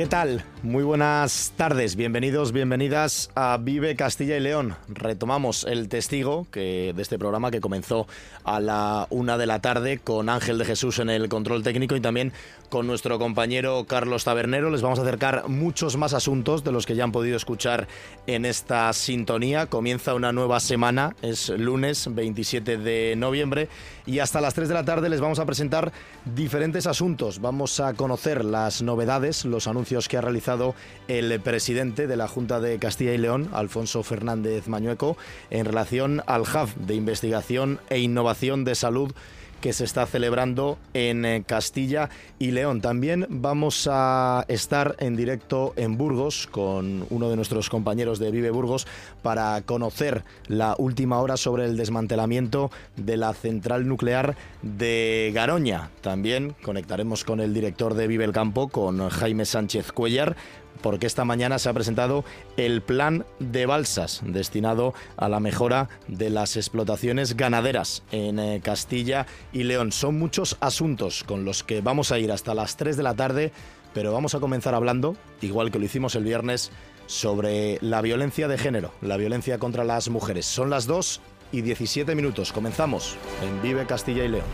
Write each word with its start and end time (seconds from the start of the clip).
¿Qué 0.00 0.06
tal? 0.06 0.42
Muy 0.62 0.82
buenas 0.82 1.52
tardes, 1.56 1.94
bienvenidos, 1.94 2.52
bienvenidas 2.52 3.30
a 3.34 3.58
Vive 3.60 3.96
Castilla 3.96 4.38
y 4.38 4.40
León. 4.40 4.74
Retomamos 4.88 5.64
el 5.64 5.90
testigo 5.90 6.46
de 6.52 6.94
este 6.96 7.18
programa 7.18 7.50
que 7.50 7.60
comenzó 7.60 8.06
a 8.44 8.60
la 8.60 9.06
una 9.10 9.36
de 9.36 9.46
la 9.46 9.60
tarde 9.60 9.98
con 9.98 10.30
Ángel 10.30 10.56
de 10.56 10.64
Jesús 10.64 11.00
en 11.00 11.10
el 11.10 11.28
control 11.28 11.62
técnico 11.62 11.96
y 11.96 12.00
también 12.00 12.32
con 12.70 12.86
nuestro 12.86 13.18
compañero 13.18 13.84
Carlos 13.86 14.24
Tabernero. 14.24 14.70
Les 14.70 14.80
vamos 14.80 14.98
a 14.98 15.02
acercar 15.02 15.48
muchos 15.48 15.98
más 15.98 16.14
asuntos 16.14 16.64
de 16.64 16.72
los 16.72 16.86
que 16.86 16.94
ya 16.94 17.04
han 17.04 17.12
podido 17.12 17.36
escuchar 17.36 17.86
en 18.26 18.46
esta 18.46 18.90
sintonía. 18.94 19.66
Comienza 19.66 20.14
una 20.14 20.32
nueva 20.32 20.60
semana, 20.60 21.14
es 21.20 21.50
lunes 21.50 22.08
27 22.14 22.78
de 22.78 23.16
noviembre 23.16 23.68
y 24.06 24.20
hasta 24.20 24.40
las 24.40 24.54
3 24.54 24.68
de 24.68 24.74
la 24.74 24.84
tarde 24.84 25.10
les 25.10 25.20
vamos 25.20 25.40
a 25.40 25.46
presentar 25.46 25.92
diferentes 26.34 26.86
asuntos. 26.86 27.40
Vamos 27.40 27.80
a 27.80 27.92
conocer 27.94 28.44
las 28.44 28.82
novedades, 28.82 29.44
los 29.44 29.66
anuncios 29.66 29.89
que 30.08 30.16
ha 30.16 30.20
realizado 30.20 30.76
el 31.08 31.40
presidente 31.40 32.06
de 32.06 32.16
la 32.16 32.28
Junta 32.28 32.60
de 32.60 32.78
Castilla 32.78 33.12
y 33.12 33.18
León, 33.18 33.50
Alfonso 33.52 34.04
Fernández 34.04 34.68
Mañueco, 34.68 35.16
en 35.50 35.64
relación 35.64 36.22
al 36.26 36.42
Hub 36.42 36.72
de 36.76 36.94
Investigación 36.94 37.80
e 37.90 37.98
Innovación 37.98 38.64
de 38.64 38.76
Salud 38.76 39.12
que 39.60 39.72
se 39.72 39.84
está 39.84 40.06
celebrando 40.06 40.78
en 40.94 41.24
eh, 41.24 41.44
Castilla 41.46 42.10
y 42.38 42.50
León. 42.50 42.80
También 42.80 43.26
vamos 43.28 43.88
a 43.90 44.44
estar 44.48 44.96
en 44.98 45.16
directo 45.16 45.72
en 45.76 45.96
Burgos 45.96 46.48
con 46.50 47.06
uno 47.10 47.30
de 47.30 47.36
nuestros 47.36 47.68
compañeros 47.68 48.18
de 48.18 48.30
Vive 48.30 48.50
Burgos 48.50 48.86
para 49.22 49.60
conocer 49.62 50.24
la 50.48 50.74
última 50.78 51.20
hora 51.20 51.36
sobre 51.36 51.64
el 51.64 51.76
desmantelamiento 51.76 52.70
de 52.96 53.16
la 53.16 53.34
central 53.34 53.86
nuclear 53.86 54.36
de 54.62 55.30
Garoña. 55.34 55.90
También 56.00 56.54
conectaremos 56.62 57.24
con 57.24 57.40
el 57.40 57.54
director 57.54 57.94
de 57.94 58.06
Vive 58.06 58.24
el 58.24 58.32
Campo, 58.32 58.68
con 58.68 59.08
Jaime 59.08 59.44
Sánchez 59.44 59.92
Cuellar, 59.92 60.36
porque 60.82 61.06
esta 61.06 61.24
mañana 61.24 61.58
se 61.58 61.68
ha 61.68 61.72
presentado 61.72 62.24
el 62.56 62.82
plan 62.82 63.24
de 63.38 63.66
balsas 63.66 64.20
destinado 64.24 64.94
a 65.16 65.28
la 65.28 65.40
mejora 65.40 65.88
de 66.08 66.30
las 66.30 66.56
explotaciones 66.56 67.36
ganaderas 67.36 68.02
en 68.12 68.38
eh, 68.38 68.60
Castilla 68.62 69.26
y 69.52 69.64
León. 69.64 69.92
Son 69.92 70.18
muchos 70.18 70.56
asuntos 70.60 71.24
con 71.24 71.44
los 71.44 71.62
que 71.62 71.80
vamos 71.80 72.12
a 72.12 72.18
ir 72.18 72.32
hasta 72.32 72.54
las 72.54 72.76
3 72.76 72.96
de 72.96 73.02
la 73.02 73.14
tarde, 73.14 73.52
pero 73.94 74.12
vamos 74.12 74.34
a 74.34 74.40
comenzar 74.40 74.74
hablando, 74.74 75.16
igual 75.40 75.70
que 75.70 75.78
lo 75.78 75.84
hicimos 75.84 76.14
el 76.14 76.24
viernes, 76.24 76.70
sobre 77.06 77.78
la 77.80 78.02
violencia 78.02 78.46
de 78.46 78.56
género, 78.56 78.92
la 79.00 79.16
violencia 79.16 79.58
contra 79.58 79.84
las 79.84 80.08
mujeres. 80.08 80.46
Son 80.46 80.70
las 80.70 80.86
2 80.86 81.20
y 81.52 81.62
17 81.62 82.14
minutos. 82.14 82.52
Comenzamos 82.52 83.16
en 83.42 83.60
Vive 83.62 83.84
Castilla 83.86 84.24
y 84.24 84.28
León. 84.28 84.44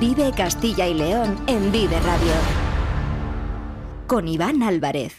Vive 0.00 0.32
Castilla 0.32 0.86
y 0.86 0.94
León 0.94 1.36
en 1.46 1.72
Vive 1.72 1.98
Radio 2.00 2.67
con 4.08 4.26
Iván 4.26 4.62
Álvarez. 4.62 5.18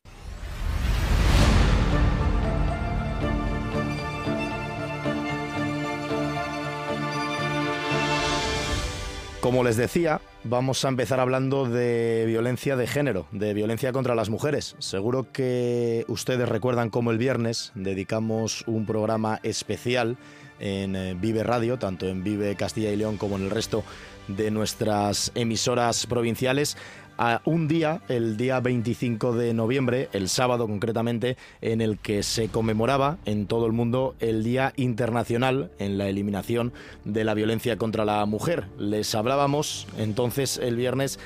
Como 9.42 9.64
les 9.64 9.78
decía, 9.78 10.22
vamos 10.44 10.84
a 10.84 10.90
empezar 10.90 11.20
hablando 11.20 11.66
de 11.66 12.24
violencia 12.26 12.76
de 12.76 12.88
género, 12.88 13.28
de 13.32 13.54
violencia 13.54 13.94
contra 13.94 14.16
las 14.16 14.30
mujeres. 14.30 14.76
Seguro 14.80 15.32
que 15.32 16.04
ustedes 16.08 16.50
recuerdan 16.50 16.90
cómo 16.90 17.12
el 17.12 17.20
viernes 17.20 17.72
dedicamos 17.76 18.64
un 18.66 18.88
programa 18.88 19.40
especial 19.44 20.18
en 20.60 20.96
eh, 20.96 21.14
Vive 21.14 21.44
Radio, 21.44 21.78
tanto 21.78 22.08
en 22.08 22.24
Vive 22.24 22.56
Castilla 22.56 22.92
y 22.92 22.98
León 22.98 23.18
como 23.18 23.38
en 23.38 23.44
el 23.44 23.52
resto 23.52 23.84
de 24.28 24.52
nuestras 24.52 25.32
emisoras 25.36 26.06
provinciales, 26.06 26.76
a 27.20 27.42
un 27.44 27.68
día, 27.68 28.02
el 28.08 28.38
día 28.38 28.62
25 28.62 29.34
de 29.34 29.54
noviembre, 29.54 30.08
el 30.14 30.30
sábado 30.30 30.68
concretamente, 30.68 31.36
en 31.60 31.82
el 31.82 32.00
que 32.00 32.24
se 32.24 32.48
conmemoraba 32.48 33.18
en 33.26 33.46
todo 33.46 33.66
el 33.66 33.74
mundo 33.74 34.16
el 34.22 34.42
Día 34.42 34.72
Internacional 34.78 35.70
en 35.80 35.98
la 35.98 36.08
eliminación 36.08 36.72
de 37.04 37.26
la 37.26 37.34
violencia 37.34 37.78
contra 37.78 38.06
la 38.06 38.26
mujer. 38.26 38.68
Les 38.78 39.14
hablábamos 39.16 39.86
entonces 39.98 40.58
el 40.64 40.78
viernes 40.78 41.20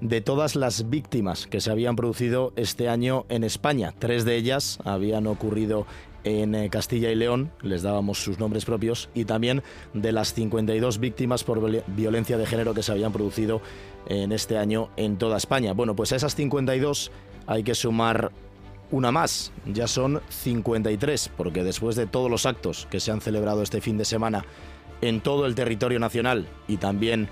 de 0.00 0.20
todas 0.20 0.54
las 0.54 0.88
víctimas 0.90 1.48
que 1.48 1.60
se 1.60 1.72
habían 1.72 1.96
producido 1.96 2.52
este 2.54 2.88
año 2.88 3.26
en 3.28 3.42
España. 3.42 3.92
Tres 3.98 4.24
de 4.24 4.36
ellas 4.36 4.78
habían 4.84 5.26
ocurrido 5.26 5.86
en 6.24 6.54
eh, 6.54 6.70
Castilla 6.70 7.10
y 7.10 7.14
León, 7.14 7.50
les 7.62 7.82
dábamos 7.82 8.22
sus 8.22 8.38
nombres 8.38 8.64
propios, 8.64 9.08
y 9.14 9.24
también 9.24 9.62
de 9.94 10.12
las 10.12 10.34
52 10.34 10.98
víctimas 10.98 11.44
por 11.44 11.60
violencia 11.88 12.38
de 12.38 12.46
género 12.46 12.74
que 12.74 12.82
se 12.82 12.92
habían 12.92 13.12
producido 13.12 13.60
en 14.06 14.32
este 14.32 14.58
año 14.58 14.90
en 14.96 15.16
toda 15.16 15.36
España. 15.36 15.72
Bueno, 15.72 15.94
pues 15.94 16.12
a 16.12 16.16
esas 16.16 16.34
52 16.34 17.10
hay 17.46 17.62
que 17.62 17.74
sumar 17.74 18.30
una 18.90 19.10
más, 19.10 19.52
ya 19.66 19.86
son 19.86 20.20
53, 20.28 21.30
porque 21.36 21.64
después 21.64 21.96
de 21.96 22.06
todos 22.06 22.30
los 22.30 22.46
actos 22.46 22.86
que 22.90 23.00
se 23.00 23.10
han 23.10 23.20
celebrado 23.20 23.62
este 23.62 23.80
fin 23.80 23.96
de 23.96 24.04
semana 24.04 24.44
en 25.00 25.20
todo 25.20 25.46
el 25.46 25.54
territorio 25.54 25.98
nacional 25.98 26.46
y 26.68 26.76
también 26.76 27.28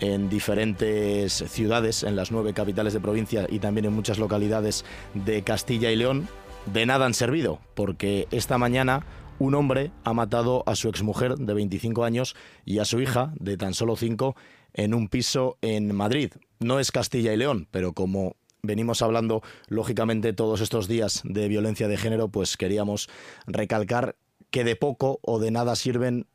en 0.00 0.28
diferentes 0.28 1.32
ciudades, 1.32 2.02
en 2.02 2.16
las 2.16 2.32
nueve 2.32 2.52
capitales 2.52 2.92
de 2.92 3.00
provincia 3.00 3.46
y 3.48 3.60
también 3.60 3.86
en 3.86 3.92
muchas 3.92 4.18
localidades 4.18 4.84
de 5.14 5.42
Castilla 5.42 5.90
y 5.92 5.96
León, 5.96 6.28
de 6.66 6.86
nada 6.86 7.06
han 7.06 7.14
servido, 7.14 7.60
porque 7.74 8.26
esta 8.30 8.58
mañana 8.58 9.04
un 9.38 9.54
hombre 9.54 9.90
ha 10.04 10.12
matado 10.12 10.62
a 10.66 10.76
su 10.76 10.88
exmujer 10.88 11.36
de 11.36 11.54
25 11.54 12.04
años 12.04 12.36
y 12.64 12.78
a 12.78 12.84
su 12.84 13.00
hija 13.00 13.32
de 13.38 13.56
tan 13.56 13.74
solo 13.74 13.96
5 13.96 14.36
en 14.74 14.94
un 14.94 15.08
piso 15.08 15.58
en 15.60 15.94
Madrid. 15.94 16.32
No 16.60 16.78
es 16.80 16.92
Castilla 16.92 17.32
y 17.32 17.36
León, 17.36 17.68
pero 17.70 17.92
como 17.92 18.36
venimos 18.62 19.02
hablando 19.02 19.42
lógicamente 19.68 20.32
todos 20.32 20.60
estos 20.60 20.88
días 20.88 21.20
de 21.24 21.48
violencia 21.48 21.88
de 21.88 21.96
género, 21.96 22.28
pues 22.28 22.56
queríamos 22.56 23.08
recalcar 23.46 24.16
que 24.50 24.64
de 24.64 24.76
poco 24.76 25.18
o 25.22 25.38
de 25.38 25.50
nada 25.50 25.76
sirven 25.76 26.26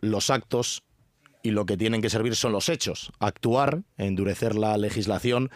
los 0.00 0.30
actos 0.30 0.84
y 1.42 1.50
lo 1.50 1.66
que 1.66 1.76
tienen 1.76 2.00
que 2.00 2.10
servir 2.10 2.36
son 2.36 2.52
los 2.52 2.68
hechos. 2.68 3.12
Actuar, 3.20 3.82
endurecer 3.96 4.54
la 4.54 4.76
legislación 4.78 5.50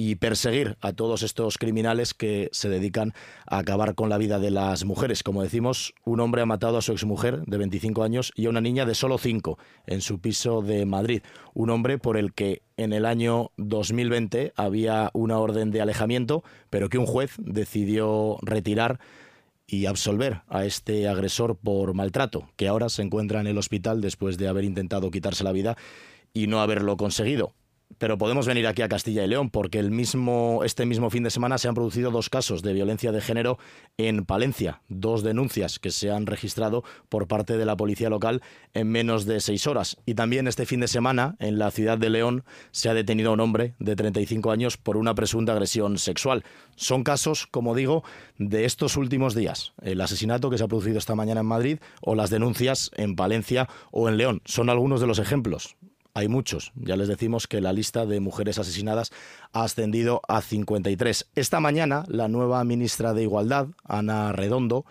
y 0.00 0.14
perseguir 0.14 0.78
a 0.80 0.94
todos 0.94 1.22
estos 1.22 1.58
criminales 1.58 2.14
que 2.14 2.48
se 2.52 2.70
dedican 2.70 3.12
a 3.46 3.58
acabar 3.58 3.94
con 3.94 4.08
la 4.08 4.16
vida 4.16 4.38
de 4.38 4.50
las 4.50 4.86
mujeres. 4.86 5.22
Como 5.22 5.42
decimos, 5.42 5.92
un 6.06 6.20
hombre 6.20 6.40
ha 6.40 6.46
matado 6.46 6.78
a 6.78 6.82
su 6.82 6.92
exmujer 6.92 7.42
de 7.42 7.58
25 7.58 8.02
años 8.02 8.32
y 8.34 8.46
a 8.46 8.48
una 8.48 8.62
niña 8.62 8.86
de 8.86 8.94
solo 8.94 9.18
5 9.18 9.58
en 9.86 10.00
su 10.00 10.18
piso 10.18 10.62
de 10.62 10.86
Madrid. 10.86 11.20
Un 11.52 11.68
hombre 11.68 11.98
por 11.98 12.16
el 12.16 12.32
que 12.32 12.62
en 12.78 12.94
el 12.94 13.04
año 13.04 13.50
2020 13.58 14.54
había 14.56 15.10
una 15.12 15.38
orden 15.38 15.70
de 15.70 15.82
alejamiento, 15.82 16.44
pero 16.70 16.88
que 16.88 16.96
un 16.96 17.04
juez 17.04 17.34
decidió 17.36 18.38
retirar 18.40 19.00
y 19.66 19.84
absolver 19.84 20.40
a 20.48 20.64
este 20.64 21.08
agresor 21.08 21.56
por 21.56 21.92
maltrato, 21.92 22.48
que 22.56 22.68
ahora 22.68 22.88
se 22.88 23.02
encuentra 23.02 23.42
en 23.42 23.48
el 23.48 23.58
hospital 23.58 24.00
después 24.00 24.38
de 24.38 24.48
haber 24.48 24.64
intentado 24.64 25.10
quitarse 25.10 25.44
la 25.44 25.52
vida 25.52 25.76
y 26.32 26.46
no 26.46 26.62
haberlo 26.62 26.96
conseguido 26.96 27.52
pero 27.98 28.18
podemos 28.18 28.46
venir 28.46 28.66
aquí 28.66 28.82
a 28.82 28.88
Castilla 28.88 29.24
y 29.24 29.28
León 29.28 29.50
porque 29.50 29.78
el 29.78 29.90
mismo, 29.90 30.62
este 30.64 30.86
mismo 30.86 31.10
fin 31.10 31.22
de 31.22 31.30
semana 31.30 31.58
se 31.58 31.68
han 31.68 31.74
producido 31.74 32.10
dos 32.10 32.30
casos 32.30 32.62
de 32.62 32.72
violencia 32.72 33.12
de 33.12 33.20
género 33.20 33.58
en 33.98 34.24
Palencia, 34.24 34.80
dos 34.88 35.22
denuncias 35.22 35.78
que 35.78 35.90
se 35.90 36.10
han 36.10 36.26
registrado 36.26 36.84
por 37.08 37.28
parte 37.28 37.56
de 37.56 37.66
la 37.66 37.76
policía 37.76 38.08
local 38.08 38.42
en 38.74 38.88
menos 38.88 39.26
de 39.26 39.40
seis 39.40 39.66
horas. 39.66 39.96
Y 40.06 40.14
también 40.14 40.46
este 40.46 40.66
fin 40.66 40.80
de 40.80 40.88
semana 40.88 41.36
en 41.38 41.58
la 41.58 41.70
ciudad 41.70 41.98
de 41.98 42.10
León 42.10 42.44
se 42.70 42.88
ha 42.88 42.94
detenido 42.94 43.30
a 43.30 43.34
un 43.34 43.40
hombre 43.40 43.74
de 43.78 43.96
35 43.96 44.50
años 44.50 44.76
por 44.76 44.96
una 44.96 45.14
presunta 45.14 45.52
agresión 45.52 45.98
sexual. 45.98 46.44
Son 46.76 47.04
casos, 47.04 47.46
como 47.46 47.74
digo, 47.74 48.04
de 48.38 48.64
estos 48.64 48.96
últimos 48.96 49.34
días. 49.34 49.72
El 49.82 50.00
asesinato 50.00 50.50
que 50.50 50.58
se 50.58 50.64
ha 50.64 50.68
producido 50.68 50.98
esta 50.98 51.14
mañana 51.14 51.40
en 51.40 51.46
Madrid 51.46 51.78
o 52.00 52.14
las 52.14 52.30
denuncias 52.30 52.90
en 52.96 53.16
Palencia 53.16 53.68
o 53.90 54.08
en 54.08 54.16
León. 54.16 54.42
Son 54.44 54.70
algunos 54.70 55.00
de 55.00 55.06
los 55.06 55.18
ejemplos 55.18 55.76
hay 56.14 56.28
muchos. 56.28 56.72
Ya 56.74 56.96
les 56.96 57.08
decimos 57.08 57.46
que 57.46 57.60
la 57.60 57.72
lista 57.72 58.06
de 58.06 58.20
mujeres 58.20 58.58
asesinadas 58.58 59.10
ha 59.52 59.64
ascendido 59.64 60.22
a 60.28 60.40
53. 60.40 61.30
Esta 61.34 61.60
mañana, 61.60 62.04
la 62.08 62.28
nueva 62.28 62.62
ministra 62.64 63.14
de 63.14 63.22
Igualdad, 63.22 63.68
Ana 63.84 64.32
Redondo, 64.32 64.84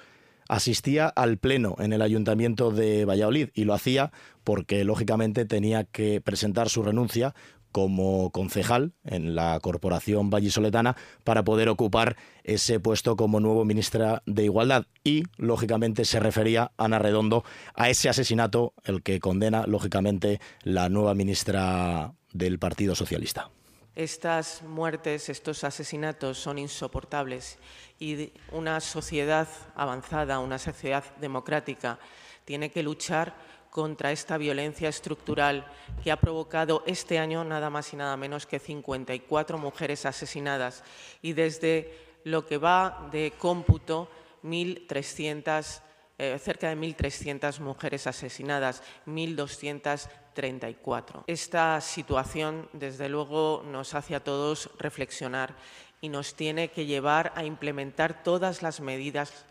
asistía 0.47 1.07
al 1.07 1.37
pleno 1.37 1.75
en 1.79 1.93
el 1.93 2.01
ayuntamiento 2.01 2.71
de 2.71 3.05
Valladolid 3.05 3.49
y 3.53 3.65
lo 3.65 3.73
hacía 3.73 4.11
porque 4.43 4.83
lógicamente 4.83 5.45
tenía 5.45 5.83
que 5.83 6.21
presentar 6.21 6.69
su 6.69 6.81
renuncia 6.81 7.35
como 7.71 8.31
concejal 8.31 8.93
en 9.03 9.35
la 9.35 9.59
corporación 9.59 10.29
vallisoletana 10.29 10.95
para 11.23 11.43
poder 11.43 11.69
ocupar 11.69 12.17
ese 12.43 12.79
puesto 12.79 13.15
como 13.15 13.39
nuevo 13.39 13.65
ministra 13.65 14.23
de 14.25 14.45
Igualdad. 14.45 14.85
Y, 15.03 15.23
lógicamente, 15.37 16.05
se 16.05 16.19
refería 16.19 16.71
Ana 16.77 16.99
Redondo 16.99 17.43
a 17.75 17.89
ese 17.89 18.09
asesinato, 18.09 18.73
el 18.83 19.03
que 19.03 19.19
condena, 19.19 19.65
lógicamente, 19.67 20.39
la 20.63 20.89
nueva 20.89 21.13
ministra 21.13 22.13
del 22.33 22.59
Partido 22.59 22.95
Socialista. 22.95 23.49
Estas 23.95 24.63
muertes, 24.63 25.29
estos 25.29 25.63
asesinatos 25.63 26.37
son 26.37 26.57
insoportables 26.57 27.57
y 27.99 28.31
una 28.51 28.79
sociedad 28.79 29.47
avanzada, 29.75 30.39
una 30.39 30.57
sociedad 30.57 31.03
democrática, 31.19 31.99
tiene 32.45 32.71
que 32.71 32.81
luchar 32.81 33.35
contra 33.69 34.11
esta 34.11 34.37
violencia 34.37 34.89
estructural 34.89 35.65
que 36.03 36.11
ha 36.11 36.17
provocado 36.17 36.83
este 36.85 37.19
año 37.19 37.43
nada 37.43 37.69
más 37.69 37.93
y 37.93 37.97
nada 37.97 38.17
menos 38.17 38.45
que 38.45 38.59
54 38.59 39.57
mujeres 39.57 40.05
asesinadas 40.05 40.83
y 41.21 41.33
desde 41.33 41.93
lo 42.23 42.45
que 42.45 42.57
va 42.57 43.09
de 43.11 43.33
cómputo 43.37 44.09
1.300 44.43 45.81
eh, 46.21 46.37
cerca 46.37 46.67
de 46.67 46.75
1.300 46.75 47.61
mujeres 47.61 48.05
asesinadas, 48.05 48.83
1.234. 49.07 51.23
Esta 51.27 51.79
situación, 51.79 52.67
desde 52.73 53.07
luego, 53.07 53.63
nos 53.65 53.95
hace 53.95 54.15
a 54.15 54.19
todos 54.21 54.69
reflexionar 54.77 55.55
y 56.01 56.09
nos 56.09 56.35
tiene 56.35 56.71
que 56.71 56.85
llevar 56.85 57.31
a 57.37 57.45
implementar 57.45 58.21
todas 58.21 58.61
las 58.61 58.81
medidas 58.81 59.45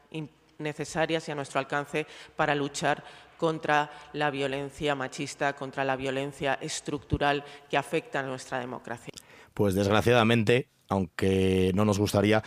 necesarias 0.59 1.29
y 1.29 1.33
a 1.33 1.35
nuestro 1.37 1.61
alcance 1.61 2.07
para 2.35 2.55
luchar 2.55 3.05
contra 3.37 3.91
la 4.13 4.31
violencia 4.31 4.97
machista, 4.97 5.55
contra 5.55 5.85
la 5.85 5.95
violencia 5.95 6.59
estructural 6.61 7.45
que 7.71 7.77
afecta 7.77 8.21
a 8.21 8.23
nuestra 8.25 8.59
democracia. 8.59 9.13
Pues 9.55 9.75
desgraciadamente, 9.75 10.69
aunque 10.89 11.71
no 11.75 11.85
nos 11.85 12.01
gustaría, 12.01 12.43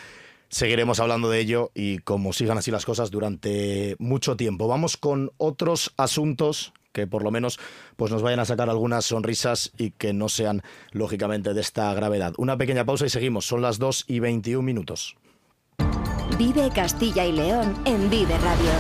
seguiremos 0.50 1.00
hablando 1.00 1.30
de 1.30 1.40
ello 1.40 1.72
y 1.74 2.00
como 2.00 2.34
sigan 2.34 2.58
así 2.58 2.70
las 2.70 2.86
cosas 2.86 3.12
durante 3.12 3.96
mucho 3.98 4.36
tiempo. 4.36 4.68
Vamos 4.68 4.98
con 4.98 5.32
otros 5.38 5.94
asuntos 5.96 6.74
que 6.92 7.08
por 7.08 7.24
lo 7.24 7.32
menos 7.32 7.58
pues 7.96 8.12
nos 8.12 8.22
vayan 8.22 8.42
a 8.42 8.46
sacar 8.46 8.70
algunas 8.70 9.06
sonrisas 9.06 9.72
y 9.78 9.92
que 9.92 10.12
no 10.12 10.28
sean 10.28 10.62
lógicamente 10.92 11.54
de 11.54 11.62
esta 11.62 11.94
gravedad. 11.94 12.34
Una 12.38 12.58
pequeña 12.58 12.84
pausa 12.84 13.06
y 13.06 13.10
seguimos. 13.10 13.46
Son 13.46 13.62
las 13.62 13.80
2 13.80 14.04
y 14.10 14.20
21 14.20 14.62
minutos. 14.62 15.16
Vive 16.44 16.72
Castilla 16.72 17.24
y 17.24 17.34
León 17.34 17.80
en 17.86 18.10
Vive 18.10 18.36
Radio. 18.40 18.72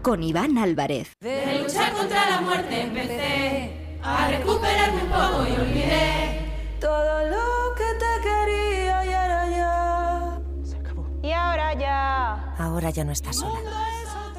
Con 0.00 0.22
Iván 0.22 0.56
Álvarez. 0.56 1.12
De 1.18 1.60
luchar 1.60 1.92
contra 1.92 2.30
la 2.30 2.40
muerte 2.40 2.82
empecé 2.82 3.98
a 4.00 4.28
recuperarme 4.28 5.02
un 5.02 5.08
poco 5.08 5.44
y 5.44 5.60
olvidé 5.60 6.76
todo 6.80 7.28
lo 7.28 7.74
que 7.74 7.82
te 7.98 8.22
quería 8.22 9.04
y 9.04 9.12
ahora 9.12 9.50
ya. 9.50 10.40
Se 10.62 10.76
acabó. 10.76 11.04
Y 11.20 11.32
ahora 11.32 11.74
ya. 11.74 12.54
Ahora 12.58 12.90
ya 12.90 13.02
no 13.02 13.10
estás 13.10 13.38
sola. 13.38 13.58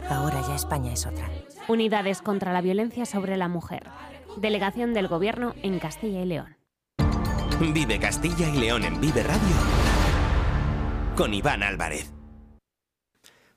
Ahora 0.10 0.42
ya 0.48 0.56
España 0.56 0.94
es 0.94 1.06
otra. 1.06 1.30
Unidades 1.68 2.22
contra 2.22 2.54
la 2.54 2.62
violencia 2.62 3.06
sobre 3.06 3.36
la 3.36 3.50
mujer. 3.50 3.84
Delegación 4.38 4.94
del 4.94 5.10
Gobierno 5.10 5.56
en 5.62 5.80
Castilla 5.80 6.22
y 6.22 6.26
León. 6.26 6.56
Vive 7.60 8.00
Castilla 8.00 8.48
y 8.48 8.60
León 8.60 8.86
en 8.86 9.02
Vive 9.02 9.24
Radio. 9.24 9.89
Con 11.20 11.34
Iván 11.34 11.64
Álvarez. 11.64 12.14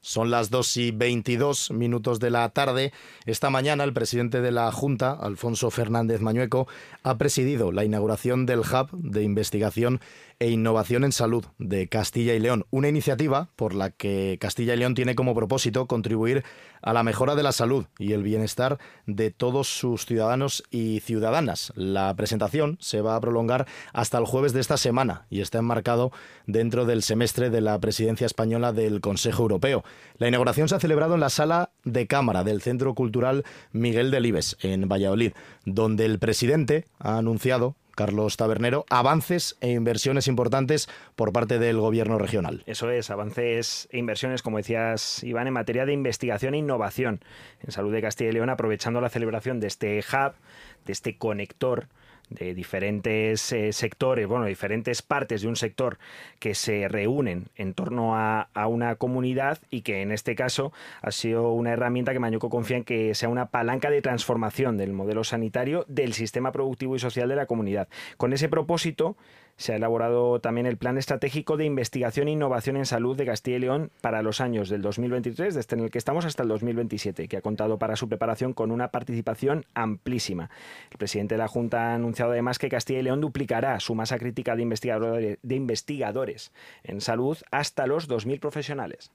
Son 0.01 0.33
las 0.33 0.51
2 0.51 0.77
y 0.79 0.91
22 0.91 1.71
minutos 1.71 2.19
de 2.19 2.31
la 2.31 2.49
tarde. 2.49 2.93
Esta 3.25 3.51
mañana 3.51 3.85
el 3.85 3.93
presidente 3.93 4.41
de 4.41 4.51
la 4.51 4.73
Junta, 4.73 5.13
Alfonso 5.13 5.71
Fernández 5.71 6.21
Mañueco, 6.21 6.67
ha 7.05 7.19
presidido 7.19 7.71
la 7.71 7.85
inauguración 7.85 8.47
del 8.47 8.63
Hub 8.63 8.91
de 8.91 9.23
Investigación 9.23 10.01
e 10.43 10.51
Innovación 10.51 11.05
en 11.05 11.13
Salud 11.13 11.45
de 11.59 11.87
Castilla 11.87 12.35
y 12.35 12.41
León, 12.41 12.67
una 12.71 12.89
iniciativa 12.89 13.51
por 13.55 13.75
la 13.75 13.91
que 13.91 14.39
Castilla 14.41 14.75
y 14.75 14.77
León 14.77 14.97
tiene 14.97 15.15
como 15.15 15.37
propósito 15.37 15.87
contribuir 15.87 16.43
a 16.83 16.93
la 16.93 17.05
mejora 17.05 17.37
de 17.37 17.45
la 17.45 17.53
salud 17.53 17.87
y 17.97 18.13
el 18.13 18.25
bienestar 18.25 18.79
de 19.07 19.31
todos 19.31 19.69
sus 19.69 20.05
ciudadanos 20.05 20.65
y 20.69 20.99
ciudadanas. 20.99 21.73
La 21.77 22.13
presentación 22.17 22.77
se 22.81 23.01
va 23.03 23.15
a 23.15 23.21
prolongar 23.21 23.69
hasta 23.93 24.19
el 24.19 24.25
jueves 24.25 24.53
de 24.53 24.59
esta 24.59 24.77
semana 24.77 25.27
y 25.31 25.43
está 25.43 25.59
enmarcado 25.59 26.11
dentro 26.49 26.87
del 26.87 27.05
semestre 27.05 27.49
de 27.49 27.61
la 27.61 27.79
presidencia 27.79 28.27
española 28.27 28.73
del 28.73 29.01
Consejo 29.01 29.43
Europeo. 29.43 29.85
La 30.19 30.27
inauguración 30.27 30.69
se 30.69 30.75
ha 30.75 30.81
celebrado 30.81 31.15
en 31.15 31.21
la 31.21 31.31
sala 31.31 31.71
de 31.85 32.09
cámara 32.09 32.43
del 32.43 32.63
Centro 32.63 32.95
Cultural 32.95 33.45
Miguel 33.71 34.11
Delibes, 34.11 34.57
en 34.61 34.89
Valladolid, 34.89 35.35
donde 35.67 36.05
el 36.05 36.19
presidente 36.19 36.87
ha 36.99 37.17
anunciado 37.17 37.77
Carlos 37.95 38.37
Tabernero, 38.37 38.85
avances 38.91 39.57
e 39.61 39.71
inversiones 39.71 40.29
importantes 40.29 40.89
por 41.17 41.33
parte 41.33 41.59
del 41.59 41.79
gobierno 41.79 42.19
regional. 42.19 42.63
Eso 42.67 42.91
es, 42.91 43.11
avances 43.11 43.89
e 43.91 43.99
inversiones, 43.99 44.43
como 44.43 44.59
decías, 44.59 45.23
Iván, 45.23 45.47
en 45.47 45.55
materia 45.55 45.87
de 45.87 45.93
investigación 45.93 46.55
e 46.55 46.59
innovación 46.59 47.21
en 47.61 47.73
salud 47.73 47.93
de 47.93 48.03
Castilla 48.03 48.31
y 48.31 48.33
León, 48.35 48.51
aprovechando 48.51 49.01
la 49.01 49.09
celebración 49.09 49.61
de 49.61 49.67
este 49.67 49.99
hub, 49.99 50.33
de 50.85 50.93
este 50.93 51.17
conector 51.17 51.89
de 52.35 52.55
diferentes 52.55 53.53
eh, 53.53 53.73
sectores, 53.73 54.27
bueno, 54.27 54.47
diferentes 54.47 55.03
partes 55.03 55.43
de 55.43 55.49
un 55.49 55.57
sector 55.57 55.99
que 56.39 56.55
se 56.55 56.89
reúnen 56.89 57.47
en 57.57 57.75
torno 57.75 58.17
a, 58.17 58.49
una 58.67 58.95
comunidad 58.97 59.59
y 59.71 59.83
que 59.83 60.03
en 60.03 60.13
este 60.13 60.35
caso 60.35 60.73
ha 61.03 61.11
sido 61.11 61.53
una 61.53 61.73
herramienta 61.73 62.13
que 62.13 62.19
Mañuco 62.19 62.49
confía 62.49 62.77
en 62.79 62.85
que 62.85 63.15
sea 63.15 63.29
una 63.29 63.47
palanca 63.47 63.91
de 63.91 64.03
transformación 64.03 64.77
del 64.77 64.93
modelo 64.93 65.25
sanitario 65.25 65.85
del 65.89 66.13
sistema 66.15 66.53
productivo 66.53 66.97
y 66.97 66.99
social 66.99 67.29
de 67.29 67.37
la 67.37 67.47
comunidad. 67.47 67.89
Con 68.17 68.33
ese 68.33 68.49
propósito, 68.49 69.17
se 69.57 69.73
ha 69.73 69.77
elaborado 69.77 70.41
también 70.41 70.67
el 70.67 70.77
Plan 70.77 70.99
Estratégico 70.99 71.57
de 71.57 71.65
Investigación 71.65 72.29
e 72.29 72.33
Innovación 72.33 72.77
en 72.77 72.87
Salud 72.87 73.17
de 73.17 73.27
Castilla 73.27 73.57
y 73.57 73.61
León 73.61 73.91
para 74.01 74.23
los 74.23 74.41
años 74.41 74.69
del 74.69 74.83
2023, 74.83 75.55
desde 75.55 75.77
en 75.77 75.85
el 75.85 75.91
que 75.91 75.99
estamos 75.99 76.25
hasta 76.25 76.43
el 76.43 76.49
2027, 76.49 77.29
que 77.29 77.37
ha 77.37 77.43
contado 77.43 77.79
para 77.79 77.95
su 77.97 78.09
preparación 78.09 78.55
con 78.55 78.71
una 78.71 78.89
participación 78.89 79.67
amplísima. 79.75 80.51
El 80.91 80.99
presidente 80.99 81.35
de 81.35 81.39
la 81.39 81.49
Junta 81.49 81.91
ha 81.91 81.95
anunciado 81.95 82.33
además 82.33 82.59
que 82.59 82.69
Castilla 82.69 83.01
y 83.01 83.05
León 83.05 83.21
duplicará 83.21 83.79
su 83.81 83.95
masa 83.95 84.19
crítica 84.19 84.57
de 84.57 84.63
investigadores, 84.63 85.39
de 85.43 85.55
investigadores 85.55 86.53
en 86.83 87.01
salud 87.01 87.39
hasta 87.51 87.87
los 87.87 88.09
2.000 88.09 88.41
profesionales. 88.41 89.13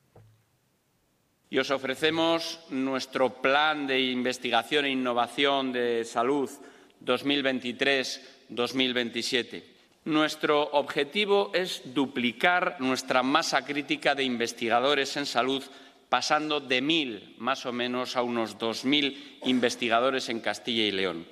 Y 1.49 1.59
os 1.59 1.71
ofrecemos 1.71 2.59
nuestro 2.69 3.41
plan 3.41 3.87
de 3.87 4.01
investigación 4.01 4.83
e 4.85 4.91
innovación 4.91 5.71
de 5.71 6.03
salud 6.03 6.49
2023-2027 7.05 9.76
nuestro 10.07 10.69
objetivo 10.71 11.51
es 11.53 11.81
duplicar 11.93 12.77
nuestra 12.79 13.23
masa 13.23 13.65
crítica 13.65 14.15
de 14.15 14.23
investigadores 14.23 15.17
en 15.17 15.25
salud, 15.25 15.61
pasando 16.07 16.61
de 16.61 16.81
mil 16.81 17.35
más 17.37 17.65
o 17.65 17.73
menos 17.73 18.15
a 18.15 18.23
unos 18.23 18.57
dos 18.57 18.85
mil 18.85 19.37
investigadores 19.43 20.29
en 20.29 20.39
Castilla 20.39 20.83
y 20.83 20.91
León. 20.91 21.27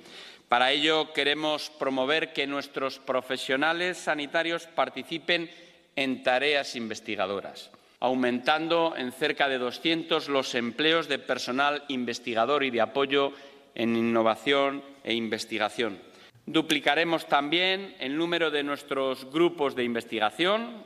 Para 0.50 0.72
ello 0.72 1.14
queremos 1.14 1.70
promover 1.70 2.34
que 2.34 2.46
nuestros 2.46 2.98
profesionales 2.98 3.96
sanitarios 3.96 4.66
participen 4.66 5.50
en 5.96 6.22
tareas 6.22 6.76
investigadoras, 6.76 7.70
aumentando 7.98 8.94
en 8.94 9.10
cerca 9.10 9.48
de 9.48 9.56
200 9.56 10.28
los 10.28 10.54
empleos 10.54 11.08
de 11.08 11.18
personal 11.18 11.82
investigador 11.88 12.62
y 12.62 12.70
de 12.70 12.82
apoyo 12.82 13.32
en 13.74 13.96
innovación 13.96 14.84
e 15.02 15.14
investigación 15.14 15.98
Duplicaremos 16.46 17.26
también 17.26 17.96
el 17.98 18.16
número 18.16 18.52
de 18.52 18.62
nuestros 18.62 19.28
grupos 19.32 19.74
de 19.74 19.82
investigación. 19.82 20.84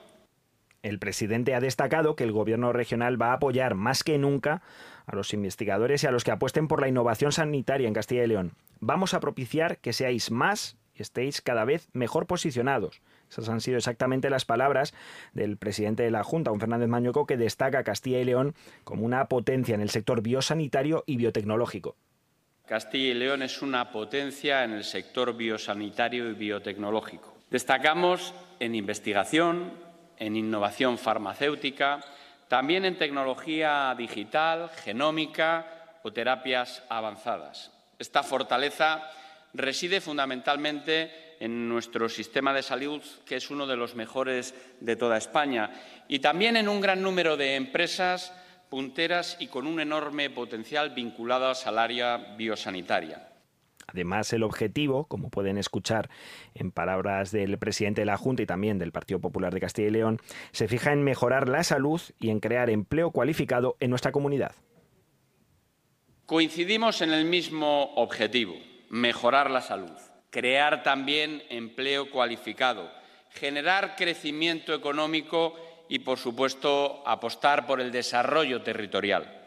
El 0.82 0.98
presidente 0.98 1.54
ha 1.54 1.60
destacado 1.60 2.16
que 2.16 2.24
el 2.24 2.32
gobierno 2.32 2.72
regional 2.72 3.20
va 3.20 3.32
a 3.32 3.34
apoyar 3.34 3.74
más 3.74 4.02
que 4.02 4.16
nunca 4.16 4.62
a 5.04 5.14
los 5.14 5.34
investigadores 5.34 6.02
y 6.02 6.06
a 6.06 6.12
los 6.12 6.24
que 6.24 6.30
apuesten 6.30 6.66
por 6.66 6.80
la 6.80 6.88
innovación 6.88 7.32
sanitaria 7.32 7.88
en 7.88 7.92
Castilla 7.92 8.24
y 8.24 8.28
León. 8.28 8.52
Vamos 8.80 9.12
a 9.12 9.20
propiciar 9.20 9.76
que 9.78 9.92
seáis 9.92 10.30
más 10.30 10.78
y 10.94 11.02
estéis 11.02 11.42
cada 11.42 11.66
vez 11.66 11.90
mejor 11.92 12.26
posicionados. 12.26 13.02
Esas 13.28 13.50
han 13.50 13.60
sido 13.60 13.76
exactamente 13.76 14.30
las 14.30 14.46
palabras 14.46 14.94
del 15.34 15.58
presidente 15.58 16.02
de 16.02 16.10
la 16.10 16.24
Junta, 16.24 16.52
un 16.52 16.60
Fernández 16.60 16.88
Mañueco, 16.88 17.26
que 17.26 17.36
destaca 17.36 17.80
a 17.80 17.84
Castilla 17.84 18.18
y 18.18 18.24
León 18.24 18.54
como 18.84 19.04
una 19.04 19.26
potencia 19.26 19.74
en 19.74 19.82
el 19.82 19.90
sector 19.90 20.22
biosanitario 20.22 21.04
y 21.06 21.18
biotecnológico. 21.18 21.96
Castilla 22.70 23.10
y 23.10 23.14
León 23.14 23.42
es 23.42 23.62
una 23.62 23.90
potencia 23.90 24.62
en 24.62 24.74
el 24.74 24.84
sector 24.84 25.36
biosanitario 25.36 26.30
y 26.30 26.34
biotecnológico. 26.34 27.36
Destacamos 27.50 28.32
en 28.60 28.76
investigación, 28.76 29.72
en 30.16 30.36
innovación 30.36 30.96
farmacéutica, 30.96 31.98
también 32.46 32.84
en 32.84 32.96
tecnología 32.96 33.92
digital, 33.98 34.70
genómica 34.84 35.98
o 36.04 36.12
terapias 36.12 36.84
avanzadas. 36.88 37.72
Esta 37.98 38.22
fortaleza 38.22 39.02
reside 39.52 40.00
fundamentalmente 40.00 41.34
en 41.40 41.68
nuestro 41.68 42.08
sistema 42.08 42.54
de 42.54 42.62
salud, 42.62 43.02
que 43.26 43.34
es 43.34 43.50
uno 43.50 43.66
de 43.66 43.76
los 43.76 43.96
mejores 43.96 44.54
de 44.78 44.94
toda 44.94 45.18
España, 45.18 45.72
y 46.06 46.20
también 46.20 46.56
en 46.56 46.68
un 46.68 46.80
gran 46.80 47.02
número 47.02 47.36
de 47.36 47.56
empresas 47.56 48.32
punteras 48.70 49.36
y 49.40 49.48
con 49.48 49.66
un 49.66 49.80
enorme 49.80 50.30
potencial 50.30 50.90
vinculadas 50.90 51.66
al 51.66 51.78
área 51.78 52.34
biosanitaria. 52.38 53.26
Además, 53.88 54.32
el 54.32 54.44
objetivo, 54.44 55.06
como 55.06 55.30
pueden 55.30 55.58
escuchar 55.58 56.08
en 56.54 56.70
palabras 56.70 57.32
del 57.32 57.58
presidente 57.58 58.02
de 58.02 58.06
la 58.06 58.16
Junta 58.16 58.44
y 58.44 58.46
también 58.46 58.78
del 58.78 58.92
Partido 58.92 59.20
Popular 59.20 59.52
de 59.52 59.60
Castilla 59.60 59.88
y 59.88 59.90
León, 59.90 60.20
se 60.52 60.68
fija 60.68 60.92
en 60.92 61.02
mejorar 61.02 61.48
la 61.48 61.64
salud 61.64 62.00
y 62.20 62.30
en 62.30 62.38
crear 62.38 62.70
empleo 62.70 63.10
cualificado 63.10 63.76
en 63.80 63.90
nuestra 63.90 64.12
comunidad. 64.12 64.54
Coincidimos 66.24 67.02
en 67.02 67.10
el 67.10 67.24
mismo 67.24 67.92
objetivo, 67.96 68.54
mejorar 68.88 69.50
la 69.50 69.60
salud. 69.60 69.90
crear 70.30 70.84
también 70.84 71.42
empleo 71.50 72.10
cualificado, 72.10 72.90
generar 73.30 73.96
crecimiento 73.96 74.72
económico 74.74 75.56
y, 75.90 75.98
por 75.98 76.18
supuesto, 76.18 77.02
apostar 77.04 77.66
por 77.66 77.80
el 77.80 77.90
desarrollo 77.90 78.62
territorial. 78.62 79.42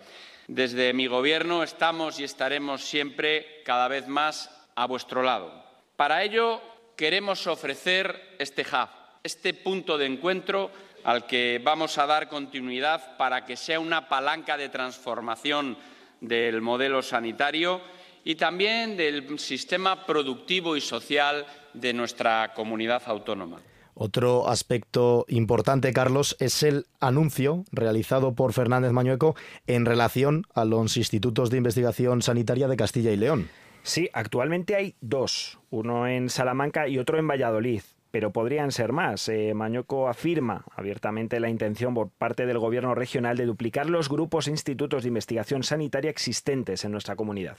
Desde 0.47 0.93
mi 0.93 1.07
Gobierno 1.07 1.63
estamos 1.63 2.19
y 2.19 2.25
estaremos 2.25 2.83
siempre 2.83 3.63
cada 3.63 3.88
vez 3.88 4.09
más 4.09 4.51
a 4.75 4.85
vuestro 4.85 5.23
lado. 5.23 5.63
Para 5.95 6.21
ello, 6.21 6.62
queremos 6.97 7.47
ofrecer 7.47 8.35
este 8.39 8.63
hub, 8.63 8.89
este 9.23 9.53
punto 9.53 9.97
de 9.97 10.05
encuentro 10.05 10.69
al 11.05 11.25
que 11.25 11.62
vamos 11.63 11.97
a 11.97 12.05
dar 12.05 12.27
continuidad 12.27 13.15
para 13.15 13.45
que 13.45 13.55
sea 13.55 13.79
una 13.79 14.09
palanca 14.09 14.57
de 14.57 14.67
transformación 14.67 15.77
del 16.19 16.62
modelo 16.62 17.01
sanitario 17.01 17.79
y 18.25 18.35
también 18.35 18.97
del 18.97 19.39
sistema 19.39 20.05
productivo 20.05 20.75
y 20.75 20.81
social 20.81 21.45
de 21.73 21.93
nuestra 21.93 22.53
comunidad 22.53 23.01
autónoma. 23.05 23.62
Otro 23.95 24.50
aspecto 24.50 25.25
importante, 25.27 25.93
Carlos, 25.93 26.35
es 26.39 26.63
el 26.63 26.85
anuncio 27.00 27.63
realizado 27.71 28.33
por 28.33 28.53
Fernández 28.53 28.91
Mañueco 28.91 29.35
en 29.67 29.85
relación 29.85 30.45
a 30.53 30.65
los 30.65 30.97
institutos 30.97 31.50
de 31.50 31.57
investigación 31.57 32.21
sanitaria 32.21 32.67
de 32.67 32.77
Castilla 32.77 33.12
y 33.12 33.17
León. 33.17 33.50
Sí, 33.83 34.09
actualmente 34.13 34.75
hay 34.75 34.95
dos, 35.01 35.59
uno 35.69 36.07
en 36.07 36.29
Salamanca 36.29 36.88
y 36.88 36.97
otro 36.97 37.19
en 37.19 37.27
Valladolid 37.27 37.81
pero 38.13 38.31
podrían 38.31 38.71
ser 38.71 38.91
más. 38.91 39.27
Eh, 39.27 39.55
Mañueco 39.55 40.07
afirma 40.07 40.65
abiertamente 40.75 41.39
la 41.39 41.50
intención 41.50 41.95
por 41.95 42.12
parte 42.12 42.45
del 42.45 42.59
Gobierno 42.59 42.93
regional 42.93 43.38
de 43.38 43.47
duplicar 43.47 43.89
los 43.89 44.07
grupos 44.07 44.47
e 44.47 44.51
institutos 44.51 45.01
de 45.01 45.07
investigación 45.07 45.63
sanitaria 45.63 46.12
existentes 46.12 46.85
en 46.85 46.91
nuestra 46.91 47.15
comunidad. 47.15 47.57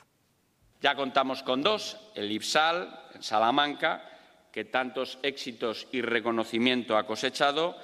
Ya 0.80 0.94
contamos 0.94 1.42
con 1.42 1.60
dos, 1.60 1.98
el 2.14 2.30
IPSAL 2.30 3.00
en 3.16 3.22
Salamanca 3.24 4.13
que 4.54 4.64
tantos 4.64 5.18
éxitos 5.25 5.88
y 5.90 6.00
reconocimiento 6.00 6.96
ha 6.96 7.08
cosechado, 7.08 7.75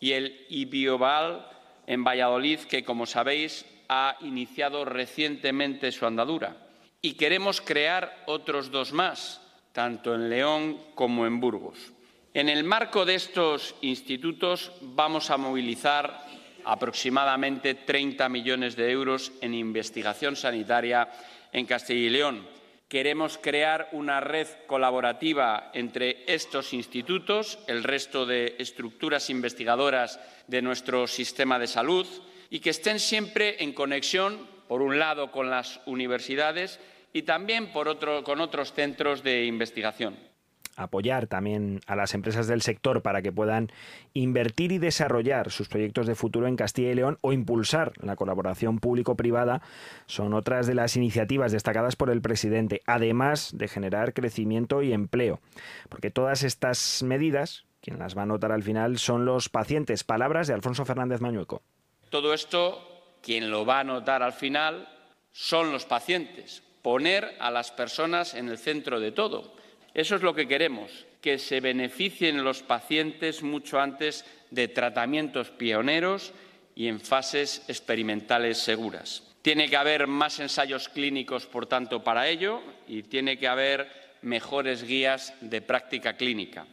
y 0.00 0.12
el 0.12 0.46
IBIOVAL 0.48 1.46
en 1.86 2.02
Valladolid, 2.02 2.60
que, 2.60 2.82
como 2.82 3.04
sabéis, 3.04 3.66
ha 3.90 4.16
iniciado 4.22 4.86
recientemente 4.86 5.92
su 5.92 6.06
andadura. 6.06 6.56
Y 7.02 7.12
queremos 7.12 7.60
crear 7.60 8.24
otros 8.24 8.70
dos 8.70 8.94
más, 8.94 9.42
tanto 9.72 10.14
en 10.14 10.30
León 10.30 10.78
como 10.94 11.26
en 11.26 11.40
Burgos. 11.40 11.92
En 12.32 12.48
el 12.48 12.64
marco 12.64 13.04
de 13.04 13.16
estos 13.16 13.74
institutos 13.82 14.72
vamos 14.80 15.28
a 15.28 15.36
movilizar 15.36 16.24
aproximadamente 16.64 17.74
30 17.74 18.30
millones 18.30 18.76
de 18.76 18.90
euros 18.90 19.30
en 19.42 19.52
investigación 19.52 20.36
sanitaria 20.36 21.06
en 21.52 21.66
Castilla 21.66 22.00
y 22.00 22.08
León 22.08 22.53
Queremos 22.88 23.38
crear 23.38 23.88
una 23.92 24.20
red 24.20 24.46
colaborativa 24.66 25.70
entre 25.74 26.24
estos 26.26 26.72
institutos, 26.72 27.58
el 27.66 27.82
resto 27.82 28.26
de 28.26 28.56
estructuras 28.58 29.30
investigadoras 29.30 30.20
de 30.46 30.62
nuestro 30.62 31.06
sistema 31.06 31.58
de 31.58 31.66
salud 31.66 32.06
y 32.50 32.60
que 32.60 32.70
estén 32.70 33.00
siempre 33.00 33.62
en 33.64 33.72
conexión, 33.72 34.46
por 34.68 34.82
un 34.82 34.98
lado, 34.98 35.32
con 35.32 35.50
las 35.50 35.80
universidades 35.86 36.78
y 37.12 37.22
también 37.22 37.72
con 37.72 38.40
otros 38.40 38.72
centros 38.72 39.22
de 39.22 39.44
investigación 39.46 40.33
apoyar 40.76 41.26
también 41.26 41.80
a 41.86 41.96
las 41.96 42.14
empresas 42.14 42.46
del 42.46 42.62
sector 42.62 43.02
para 43.02 43.22
que 43.22 43.32
puedan 43.32 43.70
invertir 44.12 44.72
y 44.72 44.78
desarrollar 44.78 45.50
sus 45.50 45.68
proyectos 45.68 46.06
de 46.06 46.14
futuro 46.14 46.46
en 46.46 46.56
Castilla 46.56 46.90
y 46.90 46.94
León 46.94 47.18
o 47.20 47.32
impulsar 47.32 47.92
la 48.00 48.16
colaboración 48.16 48.78
público-privada 48.78 49.62
son 50.06 50.34
otras 50.34 50.66
de 50.66 50.74
las 50.74 50.96
iniciativas 50.96 51.52
destacadas 51.52 51.96
por 51.96 52.10
el 52.10 52.22
presidente, 52.22 52.82
además 52.86 53.50
de 53.54 53.68
generar 53.68 54.14
crecimiento 54.14 54.82
y 54.82 54.92
empleo. 54.92 55.40
Porque 55.88 56.10
todas 56.10 56.42
estas 56.42 57.02
medidas, 57.02 57.64
quien 57.80 57.98
las 57.98 58.16
va 58.16 58.22
a 58.22 58.26
notar 58.26 58.52
al 58.52 58.62
final, 58.62 58.98
son 58.98 59.24
los 59.24 59.48
pacientes. 59.48 60.04
Palabras 60.04 60.46
de 60.46 60.54
Alfonso 60.54 60.84
Fernández 60.84 61.20
Mañueco. 61.20 61.62
Todo 62.10 62.34
esto, 62.34 63.16
quien 63.22 63.50
lo 63.50 63.66
va 63.66 63.80
a 63.80 63.84
notar 63.84 64.22
al 64.22 64.32
final, 64.32 64.88
son 65.32 65.72
los 65.72 65.84
pacientes. 65.84 66.62
Poner 66.82 67.36
a 67.40 67.50
las 67.50 67.72
personas 67.72 68.34
en 68.34 68.48
el 68.48 68.58
centro 68.58 69.00
de 69.00 69.10
todo 69.10 69.54
eso 69.94 70.16
es 70.16 70.22
lo 70.22 70.34
que 70.34 70.48
queremos, 70.48 71.06
que 71.20 71.38
se 71.38 71.60
beneficien 71.60 72.42
los 72.42 72.62
pacientes 72.62 73.42
mucho 73.42 73.80
antes 73.80 74.24
de 74.50 74.68
tratamientos 74.68 75.50
pioneros 75.50 76.32
y 76.74 76.88
en 76.88 77.00
fases 77.00 77.62
experimentales 77.68 78.58
seguras. 78.58 79.22
Tiene 79.42 79.68
que 79.68 79.76
haber 79.76 80.06
más 80.06 80.40
ensayos 80.40 80.88
clínicos, 80.88 81.46
por 81.46 81.66
tanto, 81.66 82.02
para 82.02 82.28
ello 82.28 82.60
y 82.88 83.04
tiene 83.04 83.38
que 83.38 83.46
haber 83.46 83.88
mejores 84.22 84.82
guías 84.82 85.34
de 85.40 85.62
práctica 85.62 86.16
clínica. 86.16 86.66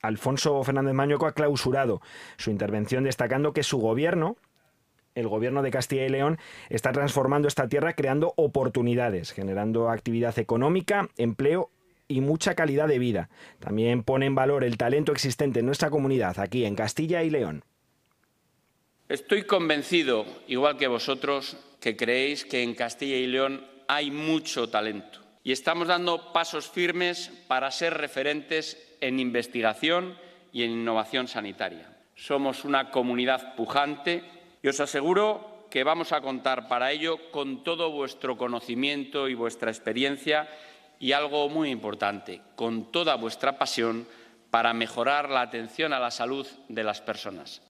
Alfonso 0.00 0.62
Fernández 0.62 0.94
Mañueco 0.94 1.26
ha 1.26 1.32
clausurado 1.32 2.00
su 2.36 2.50
intervención 2.50 3.04
destacando 3.04 3.52
que 3.52 3.64
su 3.64 3.78
gobierno 3.78 4.36
el 5.18 5.28
gobierno 5.28 5.62
de 5.62 5.70
Castilla 5.70 6.06
y 6.06 6.08
León 6.08 6.38
está 6.70 6.92
transformando 6.92 7.48
esta 7.48 7.68
tierra 7.68 7.94
creando 7.94 8.32
oportunidades, 8.36 9.32
generando 9.32 9.90
actividad 9.90 10.38
económica, 10.38 11.08
empleo 11.16 11.70
y 12.06 12.20
mucha 12.20 12.54
calidad 12.54 12.88
de 12.88 12.98
vida. 12.98 13.28
También 13.58 14.02
pone 14.02 14.26
en 14.26 14.34
valor 14.34 14.64
el 14.64 14.78
talento 14.78 15.12
existente 15.12 15.60
en 15.60 15.66
nuestra 15.66 15.90
comunidad, 15.90 16.38
aquí 16.40 16.64
en 16.64 16.74
Castilla 16.74 17.22
y 17.22 17.30
León. 17.30 17.64
Estoy 19.08 19.44
convencido, 19.44 20.24
igual 20.46 20.76
que 20.76 20.86
vosotros, 20.86 21.56
que 21.80 21.96
creéis 21.96 22.44
que 22.44 22.62
en 22.62 22.74
Castilla 22.74 23.16
y 23.16 23.26
León 23.26 23.64
hay 23.88 24.10
mucho 24.10 24.68
talento 24.68 25.20
y 25.48 25.52
estamos 25.52 25.88
dando 25.88 26.34
pasos 26.34 26.68
firmes 26.68 27.32
para 27.46 27.70
ser 27.70 27.94
referentes 27.94 28.76
en 29.00 29.18
investigación 29.18 30.18
y 30.52 30.62
en 30.62 30.72
innovación 30.72 31.26
sanitaria. 31.26 31.96
Somos 32.14 32.64
una 32.66 32.90
comunidad 32.90 33.54
pujante 33.54 34.24
y 34.62 34.68
os 34.68 34.80
aseguro 34.80 35.66
que 35.70 35.84
vamos 35.84 36.12
a 36.12 36.20
contar 36.20 36.68
para 36.68 36.92
ello 36.92 37.30
con 37.30 37.62
todo 37.62 37.90
vuestro 37.90 38.36
conocimiento 38.36 39.28
y 39.28 39.34
vuestra 39.34 39.70
experiencia 39.70 40.48
y 40.98 41.12
algo 41.12 41.48
muy 41.48 41.70
importante, 41.70 42.42
con 42.56 42.90
toda 42.90 43.16
vuestra 43.16 43.58
pasión 43.58 44.06
para 44.50 44.72
mejorar 44.72 45.28
la 45.28 45.42
atención 45.42 45.92
a 45.92 46.00
la 46.00 46.10
salud 46.10 46.46
de 46.68 46.84
las 46.84 47.00
personas. 47.00 47.67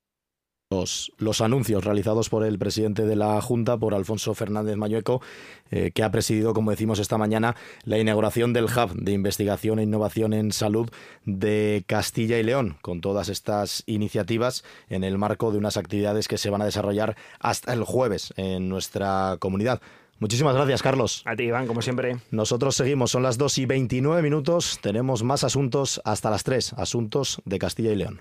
Los, 0.70 1.40
anuncios 1.40 1.82
realizados 1.82 2.28
por 2.28 2.44
el 2.44 2.58
presidente 2.58 3.06
de 3.06 3.16
la 3.16 3.40
Junta, 3.40 3.78
por 3.78 3.94
Alfonso 3.94 4.34
Fernández 4.34 4.76
Mañueco, 4.76 5.22
eh, 5.70 5.92
que 5.92 6.02
ha 6.02 6.10
presidido, 6.10 6.52
como 6.52 6.70
decimos 6.70 6.98
esta 6.98 7.16
mañana, 7.16 7.56
la 7.84 7.96
inauguración 7.96 8.52
del 8.52 8.66
Hub 8.66 8.92
de 8.92 9.12
Investigación 9.12 9.78
e 9.78 9.84
Innovación 9.84 10.34
en 10.34 10.52
Salud 10.52 10.90
de 11.24 11.84
Castilla 11.86 12.38
y 12.38 12.42
León, 12.42 12.76
con 12.82 13.00
todas 13.00 13.30
estas 13.30 13.82
iniciativas 13.86 14.62
en 14.90 15.04
el 15.04 15.16
marco 15.16 15.52
de 15.52 15.56
unas 15.56 15.78
actividades 15.78 16.28
que 16.28 16.36
se 16.36 16.50
van 16.50 16.60
a 16.60 16.66
desarrollar 16.66 17.16
hasta 17.40 17.72
el 17.72 17.82
jueves 17.84 18.34
en 18.36 18.68
nuestra 18.68 19.38
comunidad. 19.38 19.80
Muchísimas 20.18 20.54
gracias, 20.54 20.82
Carlos. 20.82 21.22
A 21.24 21.34
ti, 21.34 21.44
Iván, 21.44 21.66
como 21.66 21.80
siempre. 21.80 22.18
Nosotros 22.30 22.76
seguimos, 22.76 23.10
son 23.10 23.22
las 23.22 23.38
2 23.38 23.56
y 23.56 23.64
29 23.64 24.20
minutos, 24.20 24.78
tenemos 24.82 25.22
más 25.22 25.44
asuntos 25.44 26.02
hasta 26.04 26.28
las 26.28 26.44
3, 26.44 26.74
asuntos 26.74 27.40
de 27.46 27.58
Castilla 27.58 27.90
y 27.90 27.96
León. 27.96 28.20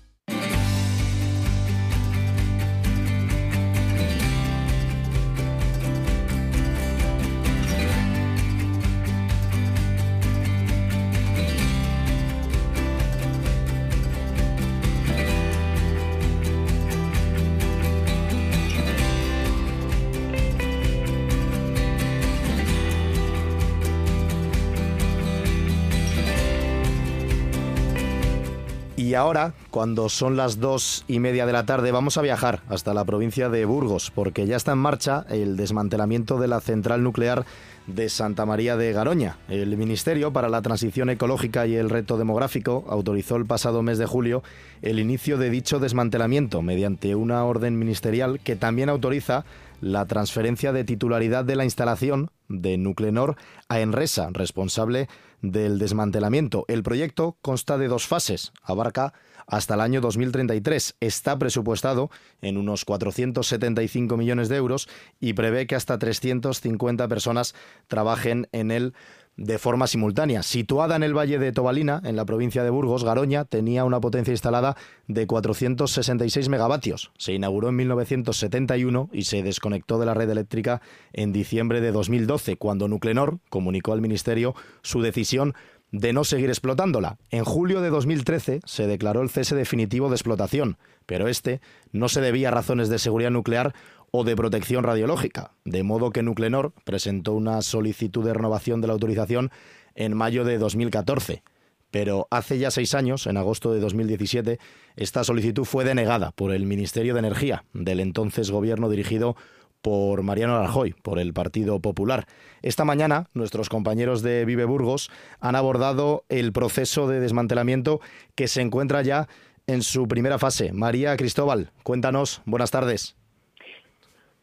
ahora, 29.21 29.53
cuando 29.69 30.09
son 30.09 30.35
las 30.35 30.59
dos 30.59 31.05
y 31.07 31.19
media 31.19 31.45
de 31.45 31.53
la 31.53 31.65
tarde, 31.65 31.91
vamos 31.91 32.17
a 32.17 32.23
viajar 32.23 32.61
hasta 32.67 32.93
la 32.93 33.05
provincia 33.05 33.49
de 33.49 33.65
Burgos, 33.65 34.11
porque 34.13 34.47
ya 34.47 34.55
está 34.55 34.71
en 34.71 34.79
marcha 34.79 35.25
el 35.29 35.57
desmantelamiento 35.57 36.39
de 36.39 36.47
la 36.47 36.59
central 36.59 37.03
nuclear 37.03 37.45
de 37.85 38.09
Santa 38.09 38.47
María 38.47 38.77
de 38.77 38.91
Garoña. 38.93 39.37
El 39.47 39.77
Ministerio 39.77 40.33
para 40.33 40.49
la 40.49 40.63
Transición 40.63 41.09
Ecológica 41.11 41.67
y 41.67 41.75
el 41.75 41.91
Reto 41.91 42.17
Demográfico 42.17 42.83
autorizó 42.89 43.35
el 43.35 43.45
pasado 43.45 43.83
mes 43.83 43.99
de 43.99 44.07
julio 44.07 44.41
el 44.81 44.99
inicio 44.99 45.37
de 45.37 45.51
dicho 45.51 45.79
desmantelamiento 45.79 46.63
mediante 46.63 47.13
una 47.13 47.43
orden 47.45 47.77
ministerial 47.77 48.39
que 48.39 48.55
también 48.55 48.89
autoriza 48.89 49.45
la 49.81 50.05
transferencia 50.05 50.71
de 50.73 50.83
titularidad 50.83 51.45
de 51.45 51.55
la 51.55 51.65
instalación 51.65 52.31
de 52.49 52.77
Nuclenor 52.77 53.35
a 53.67 53.79
Enresa, 53.81 54.29
responsable 54.31 55.07
del 55.41 55.79
desmantelamiento. 55.79 56.65
El 56.67 56.83
proyecto 56.83 57.37
consta 57.41 57.77
de 57.77 57.87
dos 57.87 58.07
fases, 58.07 58.51
abarca 58.63 59.13
hasta 59.47 59.73
el 59.73 59.81
año 59.81 60.01
2033. 60.01 60.95
Está 60.99 61.37
presupuestado 61.37 62.09
en 62.41 62.57
unos 62.57 62.85
475 62.85 64.17
millones 64.17 64.49
de 64.49 64.55
euros 64.55 64.87
y 65.19 65.33
prevé 65.33 65.67
que 65.67 65.75
hasta 65.75 65.99
350 65.99 67.07
personas 67.07 67.53
trabajen 67.87 68.47
en 68.51 68.71
él 68.71 68.93
de 69.37 69.57
forma 69.57 69.87
simultánea. 69.87 70.43
Situada 70.43 70.95
en 70.95 71.03
el 71.03 71.17
Valle 71.17 71.39
de 71.39 71.51
Tobalina, 71.51 72.01
en 72.03 72.15
la 72.15 72.25
provincia 72.25 72.63
de 72.63 72.69
Burgos, 72.69 73.03
Garoña 73.03 73.45
tenía 73.45 73.85
una 73.85 73.99
potencia 73.99 74.31
instalada 74.31 74.75
de 75.07 75.25
466 75.25 76.49
megavatios. 76.49 77.11
Se 77.17 77.33
inauguró 77.33 77.69
en 77.69 77.75
1971 77.77 79.09
y 79.11 79.23
se 79.23 79.43
desconectó 79.43 79.99
de 79.99 80.05
la 80.05 80.13
red 80.13 80.29
eléctrica 80.29 80.81
en 81.13 81.31
diciembre 81.31 81.81
de 81.81 81.91
2012, 81.91 82.57
cuando 82.57 82.87
Nuclenor 82.87 83.39
comunicó 83.49 83.93
al 83.93 84.01
Ministerio 84.01 84.53
su 84.81 85.01
decisión 85.01 85.55
de 85.91 86.13
no 86.13 86.23
seguir 86.23 86.49
explotándola. 86.49 87.17
En 87.29 87.43
julio 87.43 87.81
de 87.81 87.89
2013 87.89 88.61
se 88.65 88.87
declaró 88.87 89.21
el 89.21 89.29
cese 89.29 89.55
definitivo 89.55 90.09
de 90.09 90.15
explotación, 90.15 90.77
pero 91.05 91.27
este 91.27 91.59
no 91.91 92.07
se 92.07 92.21
debía 92.21 92.47
a 92.47 92.51
razones 92.51 92.89
de 92.89 92.99
seguridad 92.99 93.31
nuclear 93.31 93.73
o 94.11 94.23
de 94.23 94.35
protección 94.35 94.83
radiológica, 94.83 95.51
de 95.63 95.83
modo 95.83 96.11
que 96.11 96.21
Nuclenor 96.21 96.73
presentó 96.83 97.33
una 97.33 97.61
solicitud 97.61 98.25
de 98.25 98.33
renovación 98.33 98.81
de 98.81 98.87
la 98.87 98.93
autorización 98.93 99.51
en 99.95 100.15
mayo 100.15 100.43
de 100.43 100.57
2014. 100.57 101.43
Pero 101.91 102.27
hace 102.29 102.57
ya 102.57 102.71
seis 102.71 102.93
años, 102.93 103.27
en 103.27 103.37
agosto 103.37 103.73
de 103.73 103.79
2017, 103.81 104.59
esta 104.95 105.23
solicitud 105.23 105.65
fue 105.65 105.83
denegada 105.83 106.31
por 106.31 106.53
el 106.53 106.65
Ministerio 106.65 107.13
de 107.13 107.19
Energía 107.19 107.65
del 107.73 107.99
entonces 107.99 108.51
gobierno 108.51 108.89
dirigido 108.89 109.35
por 109.81 110.21
Mariano 110.21 110.59
Rajoy, 110.59 110.93
por 110.93 111.19
el 111.19 111.33
Partido 111.33 111.79
Popular. 111.79 112.27
Esta 112.61 112.85
mañana, 112.85 113.29
nuestros 113.33 113.67
compañeros 113.67 114.21
de 114.21 114.45
Vive 114.45 114.65
Burgos 114.65 115.09
han 115.39 115.55
abordado 115.55 116.23
el 116.29 116.53
proceso 116.53 117.07
de 117.07 117.19
desmantelamiento 117.19 117.99
que 118.35 118.47
se 118.47 118.61
encuentra 118.61 119.01
ya 119.01 119.27
en 119.67 119.81
su 119.81 120.07
primera 120.07 120.37
fase. 120.37 120.71
María 120.71 121.17
Cristóbal, 121.17 121.71
cuéntanos, 121.83 122.41
buenas 122.45 122.71
tardes. 122.71 123.15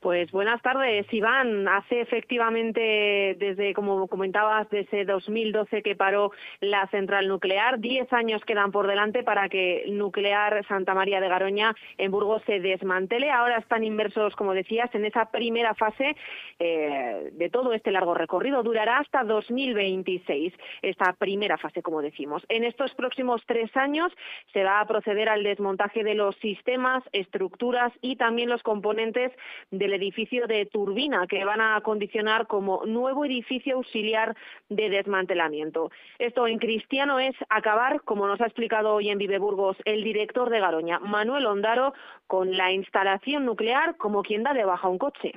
Pues 0.01 0.31
buenas 0.31 0.63
tardes, 0.63 1.13
Iván. 1.13 1.67
Hace 1.67 2.01
efectivamente, 2.01 3.35
desde, 3.37 3.75
como 3.75 4.07
comentabas, 4.07 4.71
desde 4.71 5.05
2012 5.05 5.83
que 5.83 5.97
paró 5.97 6.31
la 6.61 6.87
central 6.87 7.27
nuclear. 7.27 7.81
Diez 7.81 8.13
años 8.13 8.45
quedan 8.45 8.71
por 8.71 8.87
delante 8.87 9.25
para 9.25 9.49
que 9.49 9.87
Nuclear 9.89 10.65
Santa 10.69 10.95
María 10.95 11.21
de 11.21 11.29
Garoña 11.29 11.75
en 11.97 12.13
Burgos 12.13 12.45
se 12.47 12.61
desmantele. 12.61 13.33
Ahora 13.33 13.59
están 13.59 13.83
inmersos, 13.83 14.37
como 14.37 14.55
decías, 14.55 14.89
en 14.95 15.05
esa 15.05 15.33
primera 15.33 15.75
fase 15.75 16.15
eh, 16.61 17.31
de 17.33 17.51
todo 17.51 17.73
este 17.73 17.91
largo 17.91 18.15
recorrido. 18.15 18.63
Durará 18.63 18.99
hasta 18.99 19.25
2026, 19.25 20.55
esta 20.81 21.13
primera 21.15 21.59
fase, 21.59 21.83
como 21.83 22.03
decimos. 22.03 22.45
En 22.49 22.63
estos 22.63 22.95
próximos 22.95 23.43
tres 23.47 23.77
años 23.77 24.13
se 24.53 24.63
va 24.63 24.79
a 24.79 24.87
proceder 24.87 25.29
al 25.29 25.43
desmontaje 25.43 26.05
de 26.05 26.15
los 26.15 26.37
sistemas, 26.37 27.03
estructuras 27.11 27.93
y 28.01 28.15
también 28.15 28.49
los 28.49 28.63
componentes 28.63 29.33
de 29.73 29.88
el 29.89 29.95
edificio 29.95 30.47
de 30.47 30.67
turbina 30.67 31.27
que 31.27 31.45
van 31.45 31.61
a 31.61 31.77
acondicionar 31.77 32.47
como 32.47 32.85
nuevo 32.87 33.25
edificio 33.25 33.77
auxiliar 33.77 34.37
de 34.69 34.91
desmantelamiento. 34.91 35.91
Esto 36.19 36.47
en 36.47 36.59
cristiano 36.59 37.19
es 37.19 37.35
acabar, 37.49 38.03
como 38.03 38.27
nos 38.27 38.41
ha 38.41 38.47
explicado 38.47 38.95
hoy 38.95 39.09
en 39.09 39.19
Viveburgos 39.19 39.77
el 39.85 40.05
director 40.05 40.51
de 40.51 40.61
Garoña, 40.61 40.99
Manuel 41.01 41.47
Ondaro, 41.47 41.95
con 42.27 42.57
la 42.57 42.73
instalación 42.73 43.45
nuclear 43.45 43.97
como 43.97 44.23
quien 44.23 44.43
da 44.43 44.53
de 44.53 44.65
baja 44.65 44.89
un 44.89 44.99
coche. 44.99 45.33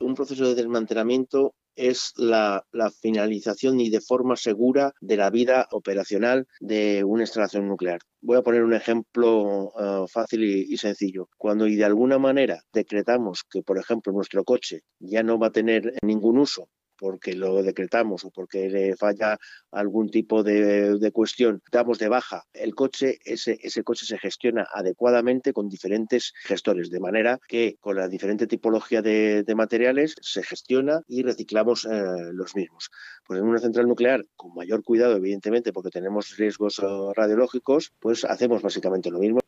Un 0.00 0.14
proceso 0.14 0.46
de 0.46 0.54
desmantelamiento 0.54 1.52
es 1.78 2.12
la, 2.16 2.64
finalización 3.00 3.80
y 3.80 3.90
de 3.90 4.00
forma 4.00 4.36
segura 4.36 4.92
de 5.00 5.16
la 5.16 5.30
vida 5.30 5.68
operacional 5.70 6.46
de 6.60 7.04
una 7.04 7.22
instalación 7.22 7.68
nuclear. 7.68 8.00
Voy 8.20 8.36
a 8.36 8.42
poner 8.42 8.64
un 8.64 8.74
ejemplo 8.74 9.72
eh, 9.78 10.04
fácil 10.10 10.42
y, 10.44 10.76
sencillo. 10.76 11.28
Cuando 11.36 11.66
y 11.66 11.76
de 11.76 11.84
alguna 11.84 12.18
manera 12.18 12.60
decretamos 12.72 13.44
que, 13.48 13.62
por 13.62 13.78
ejemplo, 13.78 14.12
nuestro 14.12 14.44
coche 14.44 14.80
ya 14.98 15.22
no 15.22 15.38
va 15.38 15.48
a 15.48 15.52
tener 15.52 15.94
ningún 16.02 16.38
uso 16.38 16.68
porque 16.98 17.34
lo 17.34 17.62
decretamos 17.62 18.24
o 18.24 18.30
porque 18.30 18.68
le 18.68 18.96
falla 18.96 19.38
algún 19.70 20.10
tipo 20.10 20.42
de, 20.42 21.10
cuestión, 21.12 21.62
damos 21.72 21.98
de 21.98 22.08
baja 22.08 22.44
el 22.52 22.74
coche, 22.74 23.18
ese, 23.24 23.58
ese 23.62 23.82
coche 23.82 24.04
se 24.04 24.18
gestiona 24.18 24.66
adecuadamente 24.72 25.52
con 25.52 25.68
diferentes 25.68 26.32
gestores, 26.44 26.90
de 26.90 27.00
manera 27.00 27.38
que 27.48 27.76
con 27.80 27.96
la 27.96 28.08
diferente 28.08 28.46
tipología 28.46 29.02
de, 29.02 29.44
materiales 29.56 30.14
se 30.20 30.42
gestiona 30.42 31.00
y 31.08 31.22
reciclamos 31.22 31.84
eh, 31.84 31.88
los 32.32 32.54
mismos. 32.54 32.90
Pues 33.26 33.40
en 33.40 33.46
una 33.46 33.58
central 33.58 33.88
nuclear, 33.88 34.24
con 34.36 34.54
mayor 34.54 34.84
cuidado, 34.84 35.16
evidentemente, 35.16 35.72
porque 35.72 35.90
tenemos 35.90 36.36
riesgos 36.36 36.78
eh, 36.78 36.86
radiológicos, 37.14 37.92
pues 37.98 38.24
hacemos 38.24 38.62
básicamente 38.62 39.10
lo 39.10 39.18
mismo. 39.18 39.40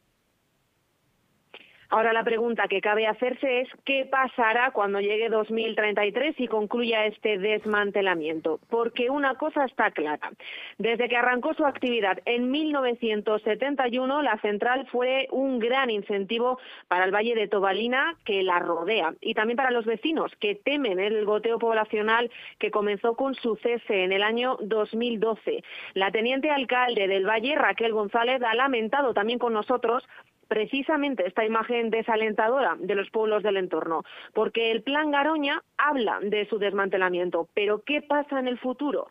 Ahora 1.91 2.13
la 2.13 2.23
pregunta 2.23 2.69
que 2.69 2.81
cabe 2.81 3.09
hacerse 3.09 3.63
es 3.63 3.69
qué 3.85 4.07
pasará 4.09 4.71
cuando 4.71 5.01
llegue 5.01 5.29
2033 5.29 6.39
y 6.39 6.47
concluya 6.47 7.05
este 7.07 7.37
desmantelamiento. 7.37 8.61
Porque 8.71 9.11
una 9.11 9.35
cosa 9.35 9.65
está 9.65 9.91
clara. 9.91 10.31
Desde 10.79 11.09
que 11.09 11.17
arrancó 11.17 11.53
su 11.55 11.67
actividad 11.67 12.21
en 12.27 12.53
1971, 12.53 14.23
la 14.23 14.39
central 14.39 14.87
fue 14.93 15.27
un 15.33 15.59
gran 15.59 15.91
incentivo 15.91 16.61
para 16.87 17.05
el 17.05 17.13
Valle 17.13 17.35
de 17.35 17.49
Tobalina 17.49 18.15
que 18.25 18.45
la 18.45 18.61
rodea 18.61 19.15
y 19.21 19.35
también 19.35 19.57
para 19.57 19.73
los 19.73 19.85
vecinos 19.85 20.31
que 20.39 20.55
temen 20.55 21.01
el 21.01 21.25
goteo 21.25 21.59
poblacional 21.59 22.31
que 22.61 22.71
comenzó 22.71 23.17
con 23.17 23.35
su 23.35 23.57
cese 23.57 24.05
en 24.05 24.13
el 24.13 24.23
año 24.23 24.59
2012. 24.61 25.65
La 25.95 26.13
teniente 26.13 26.51
alcalde 26.51 27.09
del 27.09 27.27
Valle, 27.27 27.57
Raquel 27.57 27.93
González, 27.93 28.41
ha 28.45 28.55
lamentado 28.55 29.13
también 29.13 29.41
con 29.41 29.53
nosotros 29.53 30.05
precisamente 30.51 31.29
esta 31.29 31.45
imagen 31.45 31.91
desalentadora 31.91 32.77
de 32.81 32.97
los 32.97 33.09
pueblos 33.11 33.45
del 33.45 33.57
entorno, 33.57 34.03
porque 34.35 34.73
el 34.73 34.83
plan 34.83 35.13
Garoña 35.13 35.63
habla 35.79 36.19
de 36.21 36.45
su 36.47 36.59
desmantelamiento, 36.59 37.49
pero 37.55 37.83
¿qué 37.87 38.03
pasa 38.03 38.41
en 38.41 38.49
el 38.49 38.59
futuro? 38.59 39.09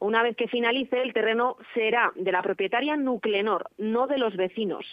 Una 0.00 0.22
vez 0.22 0.36
que 0.36 0.48
finalice, 0.48 1.00
el 1.00 1.14
terreno 1.14 1.56
será 1.72 2.12
de 2.14 2.30
la 2.30 2.42
propietaria 2.42 2.94
Nuclenor, 2.96 3.70
no 3.78 4.06
de 4.06 4.18
los 4.18 4.36
vecinos 4.36 4.84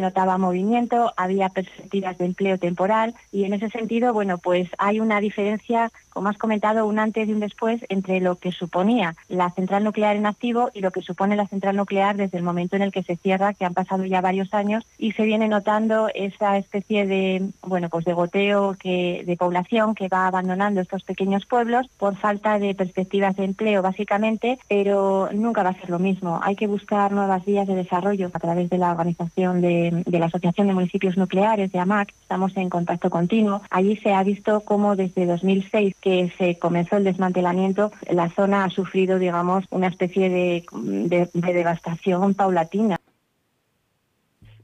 notaba 0.00 0.38
movimiento, 0.38 1.12
había 1.16 1.48
perspectivas 1.48 2.18
de 2.18 2.26
empleo 2.26 2.58
temporal 2.58 3.14
y 3.32 3.44
en 3.44 3.54
ese 3.54 3.68
sentido, 3.68 4.12
bueno, 4.12 4.38
pues 4.38 4.68
hay 4.78 5.00
una 5.00 5.20
diferencia 5.20 5.90
como 6.18 6.30
has 6.30 6.38
comentado, 6.38 6.84
un 6.84 6.98
antes 6.98 7.28
y 7.28 7.32
un 7.32 7.38
después 7.38 7.80
entre 7.88 8.18
lo 8.18 8.34
que 8.34 8.50
suponía 8.50 9.14
la 9.28 9.50
central 9.50 9.84
nuclear 9.84 10.16
en 10.16 10.26
activo 10.26 10.68
y 10.74 10.80
lo 10.80 10.90
que 10.90 11.00
supone 11.00 11.36
la 11.36 11.46
central 11.46 11.76
nuclear 11.76 12.16
desde 12.16 12.38
el 12.38 12.42
momento 12.42 12.74
en 12.74 12.82
el 12.82 12.90
que 12.90 13.04
se 13.04 13.14
cierra, 13.14 13.54
que 13.54 13.64
han 13.64 13.72
pasado 13.72 14.04
ya 14.04 14.20
varios 14.20 14.52
años, 14.52 14.84
y 14.98 15.12
se 15.12 15.22
viene 15.22 15.46
notando 15.46 16.08
esa 16.12 16.56
especie 16.56 17.06
de, 17.06 17.48
bueno, 17.62 17.88
pues 17.88 18.04
de 18.04 18.14
goteo 18.14 18.74
que, 18.74 19.22
de 19.24 19.36
población 19.36 19.94
que 19.94 20.08
va 20.08 20.26
abandonando 20.26 20.80
estos 20.80 21.04
pequeños 21.04 21.46
pueblos 21.46 21.86
por 21.98 22.16
falta 22.16 22.58
de 22.58 22.74
perspectivas 22.74 23.36
de 23.36 23.44
empleo, 23.44 23.80
básicamente, 23.80 24.58
pero 24.68 25.28
nunca 25.32 25.62
va 25.62 25.70
a 25.70 25.80
ser 25.80 25.88
lo 25.88 26.00
mismo. 26.00 26.40
Hay 26.42 26.56
que 26.56 26.66
buscar 26.66 27.12
nuevas 27.12 27.44
vías 27.44 27.68
de 27.68 27.76
desarrollo 27.76 28.28
a 28.32 28.38
través 28.40 28.68
de 28.70 28.78
la 28.78 28.90
organización 28.90 29.60
de, 29.60 29.87
de 29.90 30.18
la 30.18 30.26
Asociación 30.26 30.66
de 30.66 30.74
Municipios 30.74 31.16
Nucleares, 31.16 31.72
de 31.72 31.78
AMAC. 31.78 32.14
Estamos 32.22 32.56
en 32.56 32.68
contacto 32.68 33.10
continuo. 33.10 33.62
Allí 33.70 33.96
se 33.96 34.12
ha 34.12 34.22
visto 34.22 34.60
cómo 34.60 34.96
desde 34.96 35.26
2006 35.26 35.94
que 36.00 36.32
se 36.38 36.58
comenzó 36.58 36.96
el 36.96 37.04
desmantelamiento, 37.04 37.92
la 38.10 38.28
zona 38.30 38.64
ha 38.64 38.70
sufrido, 38.70 39.18
digamos, 39.18 39.64
una 39.70 39.88
especie 39.88 40.28
de, 40.28 41.28
devastación 41.32 42.34
paulatina. 42.34 42.98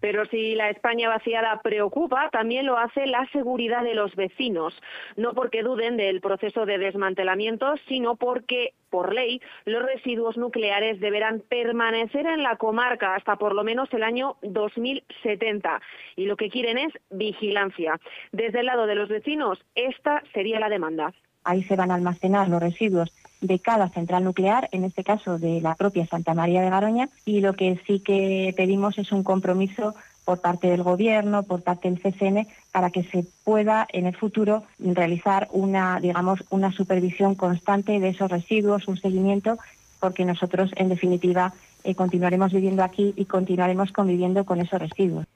Pero 0.05 0.27
si 0.27 0.55
la 0.55 0.69
España 0.69 1.09
vaciada 1.09 1.63
preocupa, 1.63 2.29
también 2.31 2.67
lo 2.67 2.77
hace 2.77 3.07
la 3.07 3.27
seguridad 3.33 3.83
de 3.83 3.95
los 3.95 4.15
vecinos, 4.15 4.75
no 5.17 5.33
porque 5.33 5.63
duden 5.63 5.97
del 5.97 6.21
proceso 6.21 6.67
de 6.67 6.77
desmantelamiento, 6.77 7.73
sino 7.89 8.15
porque, 8.17 8.75
por 8.91 9.15
ley, 9.15 9.41
los 9.65 9.83
residuos 9.83 10.37
nucleares 10.37 11.01
deberán 11.01 11.41
permanecer 11.41 12.27
en 12.27 12.43
la 12.43 12.57
comarca 12.57 13.15
hasta 13.15 13.37
por 13.37 13.55
lo 13.55 13.65
menos 13.65 13.91
el 13.95 14.03
año 14.03 14.37
2070. 14.43 15.81
Y 16.17 16.27
lo 16.27 16.37
que 16.37 16.51
quieren 16.51 16.77
es 16.77 16.93
vigilancia. 17.09 17.99
Desde 18.31 18.61
el 18.61 18.67
lado 18.67 18.87
de 18.87 18.97
los 18.97 19.09
vecinos, 19.09 19.59
esta 19.75 20.23
sería 20.35 20.61
la 20.61 20.69
demanda 20.69 21.15
ahí 21.45 21.63
se 21.63 21.77
van 21.77 21.91
a 21.91 21.95
almacenar 21.95 22.49
los 22.49 22.61
residuos 22.61 23.13
de 23.45 23.59
cada 23.59 23.91
central 23.91 24.25
nuclear, 24.25 24.69
en 24.73 24.85
este 24.85 25.05
caso 25.05 25.39
de 25.39 25.61
la 25.61 25.75
propia 25.75 26.07
Santa 26.07 26.33
María 26.33 26.63
de 26.63 26.71
Garoña, 26.71 27.11
y 27.27 27.41
lo 27.41 27.53
que 27.53 27.79
sí 27.87 28.01
que 28.01 28.55
pedimos 28.57 28.97
es 28.99 29.13
un 29.13 29.23
compromiso 29.23 29.95
por 30.25 30.41
parte 30.41 30.69
del 30.69 30.83
Gobierno, 30.83 31.43
por 31.43 31.63
parte 31.63 31.91
del 31.91 32.01
CCN, 32.01 32.47
para 32.73 32.89
que 32.89 33.05
se 33.05 33.27
pueda 33.45 33.87
en 33.93 34.07
el 34.07 34.17
futuro 34.17 34.65
realizar 34.79 35.49
una, 35.53 36.01
digamos, 36.01 36.43
una 36.49 36.73
supervisión 36.73 37.35
constante 37.35 38.01
de 38.01 38.09
esos 38.09 38.31
residuos, 38.31 38.89
un 38.89 38.97
seguimiento, 38.97 39.59
porque 40.01 40.25
nosotros, 40.25 40.71
en 40.77 40.89
definitiva, 40.89 41.53
eh, 41.85 41.95
continuaremos 41.95 42.51
viviendo 42.51 42.83
aquí 42.83 43.13
y 43.15 43.27
continuaremos 43.27 43.93
conviviendo 43.93 44.47
con 44.47 44.61
esos 44.61 44.81
residuos. 44.81 45.27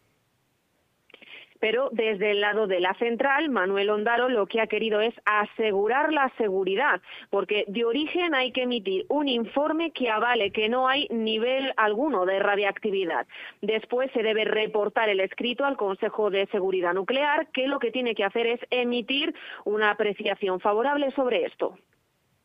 Pero 1.60 1.90
desde 1.92 2.30
el 2.30 2.40
lado 2.40 2.66
de 2.66 2.80
la 2.80 2.94
central, 2.94 3.50
Manuel 3.50 3.90
Ondaro 3.90 4.28
lo 4.28 4.46
que 4.46 4.60
ha 4.60 4.66
querido 4.66 5.00
es 5.00 5.14
asegurar 5.24 6.12
la 6.12 6.32
seguridad, 6.38 7.00
porque 7.30 7.64
de 7.68 7.84
origen 7.84 8.34
hay 8.34 8.52
que 8.52 8.62
emitir 8.62 9.06
un 9.08 9.28
informe 9.28 9.92
que 9.92 10.10
avale 10.10 10.52
que 10.52 10.68
no 10.68 10.88
hay 10.88 11.08
nivel 11.10 11.72
alguno 11.76 12.26
de 12.26 12.38
radiactividad. 12.38 13.26
Después 13.62 14.10
se 14.12 14.22
debe 14.22 14.44
reportar 14.44 15.08
el 15.08 15.20
escrito 15.20 15.64
al 15.64 15.76
Consejo 15.76 16.30
de 16.30 16.46
Seguridad 16.46 16.94
Nuclear, 16.94 17.48
que 17.52 17.66
lo 17.68 17.78
que 17.78 17.90
tiene 17.90 18.14
que 18.14 18.24
hacer 18.24 18.46
es 18.46 18.60
emitir 18.70 19.34
una 19.64 19.90
apreciación 19.90 20.60
favorable 20.60 21.10
sobre 21.12 21.44
esto. 21.44 21.78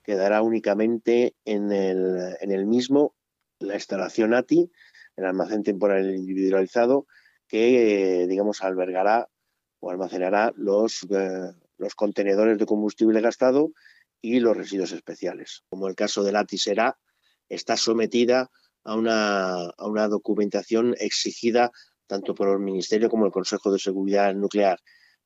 Quedará 0.04 0.42
únicamente 0.42 1.34
en 1.46 1.72
el, 1.72 2.36
en 2.42 2.52
el 2.52 2.66
mismo 2.66 3.14
la 3.60 3.76
instalación 3.76 4.34
ATI, 4.34 4.70
el 5.16 5.26
almacén 5.26 5.64
temporal 5.64 6.14
individualizado, 6.14 7.06
que, 7.54 8.26
digamos, 8.28 8.64
albergará 8.64 9.30
o 9.80 9.92
almacenará 9.92 10.52
los, 10.56 11.04
eh, 11.12 11.52
los 11.78 11.94
contenedores 11.94 12.58
de 12.58 12.66
combustible 12.66 13.22
gastado 13.22 13.74
y 14.24 14.40
los 14.40 14.58
residuos 14.58 14.92
especiales. 14.92 15.62
Como 15.70 15.88
el 15.88 15.94
caso 15.94 16.24
del 16.24 16.36
ATI 16.36 16.58
será, 16.58 16.98
está 17.50 17.78
sometida 17.78 18.50
a 18.84 18.96
una, 18.96 19.66
a 19.70 19.88
una 19.88 20.08
documentación 20.08 20.96
exigida 21.00 21.72
tanto 22.08 22.34
por 22.34 22.50
el 22.50 22.58
Ministerio 22.58 23.08
como 23.08 23.28
el 23.28 23.32
Consejo 23.32 23.72
de 23.72 23.78
Seguridad 23.78 24.34
Nuclear. 24.34 24.80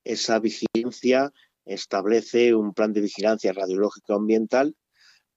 Esa 0.04 0.38
vigilancia 0.40 1.32
establece 1.64 2.54
un 2.54 2.74
plan 2.74 2.92
de 2.92 3.00
vigilancia 3.00 3.54
radiológico 3.54 4.16
ambiental 4.16 4.76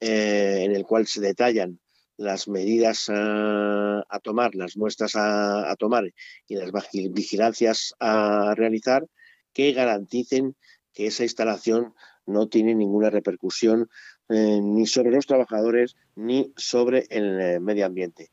eh, 0.01 0.63
en 0.65 0.75
el 0.75 0.83
cual 0.83 1.07
se 1.07 1.21
detallan 1.21 1.79
las 2.21 2.49
medidas 2.49 3.07
a, 3.09 4.21
tomar, 4.23 4.55
las 4.55 4.77
muestras 4.77 5.13
a, 5.17 5.75
tomar 5.79 6.05
y 6.47 6.57
las 6.57 6.71
vigilancias 7.11 7.95
a 7.99 8.55
realizar 8.55 9.07
que 9.55 9.73
garanticen 9.73 10.55
que 10.93 11.07
esa 11.07 11.23
instalación 11.23 11.95
no 12.27 12.49
tiene 12.49 12.75
ninguna 12.75 13.09
repercusión 13.09 13.89
eh, 14.29 14.61
ni 14.63 14.87
sobre 14.87 15.13
los 15.13 15.27
trabajadores 15.27 15.97
ni 16.15 16.53
sobre 16.57 17.07
el 17.09 17.41
eh, 17.41 17.59
medio 17.59 17.87
ambiente. 17.87 18.31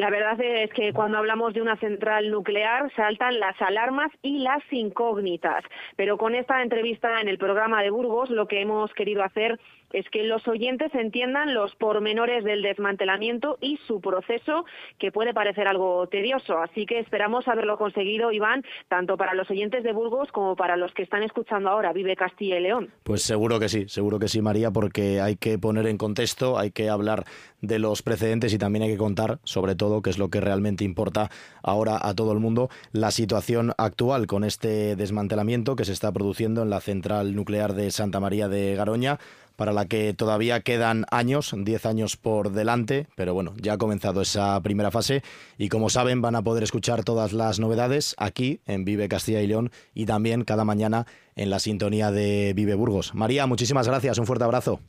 La 0.00 0.08
verdad 0.08 0.40
es 0.40 0.70
que 0.70 0.94
cuando 0.94 1.18
hablamos 1.18 1.52
de 1.52 1.60
una 1.60 1.76
central 1.76 2.30
nuclear 2.30 2.90
saltan 2.96 3.38
las 3.38 3.60
alarmas 3.60 4.10
y 4.22 4.38
las 4.38 4.62
incógnitas. 4.70 5.62
Pero 5.94 6.16
con 6.16 6.34
esta 6.34 6.62
entrevista 6.62 7.20
en 7.20 7.28
el 7.28 7.36
programa 7.36 7.82
de 7.82 7.90
Burgos 7.90 8.30
lo 8.30 8.48
que 8.48 8.62
hemos 8.62 8.90
querido 8.94 9.22
hacer 9.22 9.60
es 9.92 10.08
que 10.10 10.22
los 10.22 10.46
oyentes 10.46 10.94
entiendan 10.94 11.54
los 11.54 11.74
pormenores 11.74 12.44
del 12.44 12.62
desmantelamiento 12.62 13.58
y 13.60 13.78
su 13.86 14.00
proceso, 14.00 14.64
que 14.98 15.12
puede 15.12 15.34
parecer 15.34 15.66
algo 15.66 16.06
tedioso. 16.06 16.58
Así 16.58 16.86
que 16.86 17.00
esperamos 17.00 17.48
haberlo 17.48 17.76
conseguido, 17.76 18.32
Iván, 18.32 18.64
tanto 18.88 19.16
para 19.16 19.34
los 19.34 19.50
oyentes 19.50 19.82
de 19.82 19.92
Burgos 19.92 20.30
como 20.32 20.56
para 20.56 20.76
los 20.76 20.92
que 20.92 21.02
están 21.02 21.22
escuchando 21.22 21.70
ahora 21.70 21.92
Vive 21.92 22.16
Castilla 22.16 22.58
y 22.58 22.62
León. 22.62 22.92
Pues 23.02 23.22
seguro 23.22 23.58
que 23.58 23.68
sí, 23.68 23.88
seguro 23.88 24.18
que 24.18 24.28
sí, 24.28 24.40
María, 24.40 24.70
porque 24.70 25.20
hay 25.20 25.36
que 25.36 25.58
poner 25.58 25.86
en 25.86 25.98
contexto, 25.98 26.58
hay 26.58 26.70
que 26.70 26.88
hablar 26.88 27.24
de 27.60 27.78
los 27.78 28.02
precedentes 28.02 28.52
y 28.52 28.58
también 28.58 28.84
hay 28.84 28.90
que 28.90 28.96
contar, 28.96 29.40
sobre 29.44 29.74
todo, 29.74 30.02
que 30.02 30.10
es 30.10 30.18
lo 30.18 30.28
que 30.28 30.40
realmente 30.40 30.84
importa 30.84 31.30
ahora 31.62 31.98
a 32.00 32.14
todo 32.14 32.32
el 32.32 32.38
mundo, 32.38 32.70
la 32.92 33.10
situación 33.10 33.72
actual 33.78 34.26
con 34.26 34.44
este 34.44 34.96
desmantelamiento 34.96 35.76
que 35.76 35.84
se 35.84 35.92
está 35.92 36.12
produciendo 36.12 36.62
en 36.62 36.70
la 36.70 36.80
central 36.80 37.34
nuclear 37.34 37.74
de 37.74 37.90
Santa 37.90 38.20
María 38.20 38.48
de 38.48 38.74
Garoña 38.74 39.18
para 39.60 39.74
la 39.74 39.84
que 39.84 40.14
todavía 40.14 40.60
quedan 40.60 41.04
años, 41.10 41.54
10 41.54 41.84
años 41.84 42.16
por 42.16 42.50
delante, 42.50 43.08
pero 43.14 43.34
bueno, 43.34 43.52
ya 43.60 43.74
ha 43.74 43.76
comenzado 43.76 44.22
esa 44.22 44.58
primera 44.62 44.90
fase 44.90 45.22
y 45.58 45.68
como 45.68 45.90
saben 45.90 46.22
van 46.22 46.34
a 46.34 46.40
poder 46.40 46.62
escuchar 46.62 47.04
todas 47.04 47.34
las 47.34 47.60
novedades 47.60 48.16
aquí 48.16 48.62
en 48.64 48.86
Vive 48.86 49.06
Castilla 49.06 49.42
y 49.42 49.46
León 49.46 49.70
y 49.92 50.06
también 50.06 50.44
cada 50.44 50.64
mañana 50.64 51.04
en 51.36 51.50
la 51.50 51.58
sintonía 51.58 52.10
de 52.10 52.54
Vive 52.56 52.74
Burgos. 52.74 53.14
María, 53.14 53.46
muchísimas 53.46 53.86
gracias, 53.86 54.16
un 54.16 54.24
fuerte 54.24 54.44
abrazo. 54.44 54.80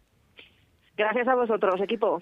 Gracias 0.96 1.28
a 1.28 1.36
vosotros, 1.36 1.82
equipo. 1.82 2.22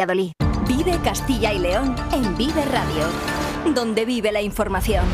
Vive 0.05 0.97
Castilla 1.03 1.53
y 1.53 1.59
León 1.59 1.95
en 2.11 2.35
Vive 2.35 2.65
Radio, 2.65 3.05
donde 3.75 4.03
vive 4.03 4.31
la 4.31 4.41
información. 4.41 5.05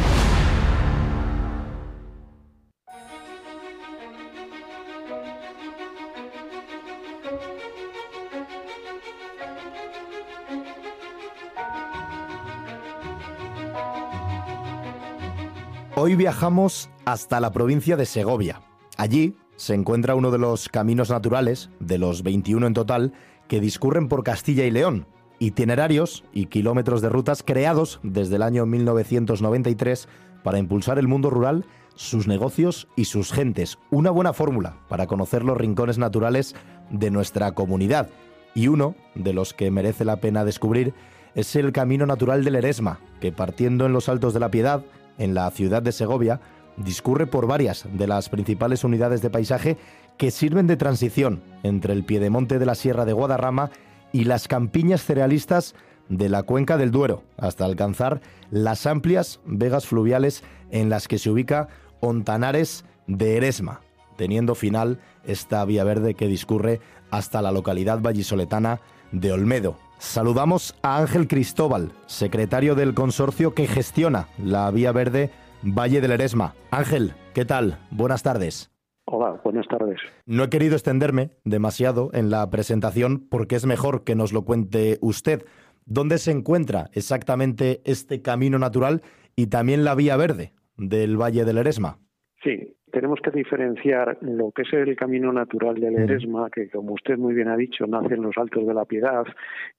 Hoy 15.96 16.16
viajamos 16.16 16.90
hasta 17.04 17.42
la 17.42 17.52
provincia 17.52 17.98
de 17.98 18.06
Segovia. 18.06 18.62
Allí 18.96 19.36
se 19.58 19.74
encuentra 19.74 20.16
uno 20.16 20.32
de 20.32 20.38
los 20.38 20.70
caminos 20.70 21.10
naturales, 21.10 21.72
de 21.82 21.98
los 21.98 22.24
21 22.24 22.68
en 22.68 22.74
total, 22.74 23.14
que 23.48 23.60
discurren 23.60 24.08
por 24.08 24.24
Castilla 24.24 24.66
y 24.66 24.72
León, 24.72 25.08
itinerarios 25.40 26.24
y 26.34 26.46
kilómetros 26.46 27.02
de 27.02 27.10
rutas 27.10 27.44
creados 27.44 28.00
desde 28.04 28.36
el 28.36 28.44
año 28.44 28.66
1993 28.66 30.08
para 30.44 30.60
impulsar 30.60 31.00
el 31.00 31.08
mundo 31.08 31.30
rural, 31.30 31.66
sus 31.96 32.28
negocios 32.28 32.88
y 32.96 33.06
sus 33.06 33.32
gentes. 33.32 33.78
Una 33.90 34.12
buena 34.12 34.34
fórmula 34.34 34.78
para 34.88 35.08
conocer 35.08 35.44
los 35.44 35.58
rincones 35.58 35.98
naturales 35.98 36.56
de 36.90 37.12
nuestra 37.12 37.52
comunidad. 37.54 38.10
Y 38.54 38.68
uno 38.68 38.96
de 39.16 39.34
los 39.34 39.54
que 39.54 39.72
merece 39.72 40.06
la 40.06 40.18
pena 40.18 40.46
descubrir 40.46 40.94
es 41.36 41.56
el 41.56 41.72
Camino 41.72 42.06
Natural 42.06 42.44
del 42.44 42.56
Eresma, 42.56 43.00
que 43.20 43.32
partiendo 43.32 43.86
en 43.86 43.94
los 43.94 44.10
Altos 44.10 44.34
de 44.34 44.40
la 44.40 44.50
Piedad, 44.50 44.84
en 45.18 45.34
la 45.34 45.50
ciudad 45.52 45.82
de 45.82 45.92
Segovia, 45.92 46.40
discurre 46.78 47.28
por 47.28 47.48
varias 47.48 47.86
de 47.92 48.08
las 48.08 48.30
principales 48.30 48.84
unidades 48.84 49.22
de 49.22 49.30
paisaje 49.30 49.78
que 50.18 50.32
sirven 50.32 50.68
de 50.68 50.78
transición 50.78 51.42
entre 51.64 51.94
el 51.94 52.06
piedemonte 52.06 52.60
de 52.60 52.66
la 52.66 52.76
Sierra 52.76 53.06
de 53.06 53.14
Guadarrama 53.14 53.72
y 54.12 54.24
las 54.24 54.48
campiñas 54.48 55.04
cerealistas 55.04 55.76
de 56.10 56.30
la 56.30 56.44
cuenca 56.44 56.78
del 56.78 56.92
Duero, 56.92 57.24
hasta 57.38 57.66
alcanzar 57.66 58.22
las 58.50 58.86
amplias 58.86 59.42
vegas 59.46 59.86
fluviales 59.86 60.44
en 60.72 60.90
las 60.90 61.08
que 61.08 61.20
se 61.20 61.30
ubica 61.30 61.68
Ontanares 62.00 62.86
de 63.08 63.38
Eresma, 63.38 63.82
teniendo 64.16 64.56
final 64.56 65.00
esta 65.26 65.64
vía 65.66 65.84
verde 65.84 66.14
que 66.14 66.28
discurre 66.28 66.80
hasta 67.12 67.42
la 67.42 67.52
localidad 67.52 68.00
vallisoletana 68.02 68.80
de 69.12 69.32
Olmedo. 69.32 69.78
Saludamos 70.00 70.76
a 70.84 70.98
Ángel 70.98 71.28
Cristóbal, 71.28 71.92
secretario 72.06 72.76
del 72.76 72.94
consorcio 72.94 73.54
que 73.54 73.68
gestiona 73.68 74.28
la 74.38 74.70
vía 74.72 74.92
verde 74.92 75.32
Valle 75.64 76.02
del 76.02 76.12
Eresma. 76.12 76.54
Ángel, 76.72 77.14
¿qué 77.34 77.46
tal? 77.46 77.80
Buenas 77.92 78.24
tardes. 78.24 78.72
Hola, 79.06 79.40
buenas 79.44 79.68
tardes. 79.68 80.00
No 80.26 80.44
he 80.44 80.50
querido 80.50 80.74
extenderme 80.74 81.32
demasiado 81.46 82.10
en 82.14 82.30
la 82.30 82.50
presentación 82.50 83.28
porque 83.30 83.56
es 83.56 83.66
mejor 83.66 84.04
que 84.04 84.16
nos 84.16 84.34
lo 84.34 84.44
cuente 84.44 84.98
usted. 85.02 85.46
¿Dónde 85.86 86.18
se 86.18 86.32
encuentra 86.32 86.90
exactamente 86.94 87.82
este 87.86 88.22
camino 88.22 88.60
natural 88.60 89.02
y 89.36 89.48
también 89.48 89.86
la 89.86 89.96
vía 89.96 90.18
verde 90.18 90.52
del 90.78 91.16
Valle 91.16 91.46
del 91.46 91.58
Eresma? 91.58 92.00
Sí, 92.44 92.76
tenemos 92.92 93.20
que 93.22 93.32
diferenciar 93.32 94.18
lo 94.22 94.52
que 94.52 94.64
es 94.64 94.74
el 94.74 94.96
camino 94.96 95.32
natural 95.32 95.76
del 95.76 95.96
Eresma, 95.96 96.50
que 96.50 96.70
como 96.70 96.94
usted 96.94 97.18
muy 97.18 97.34
bien 97.34 97.48
ha 97.48 97.56
dicho, 97.56 97.86
nace 97.88 98.16
en 98.16 98.24
los 98.24 98.38
Altos 98.38 98.68
de 98.68 98.74
la 98.74 98.86
Piedad 98.86 99.26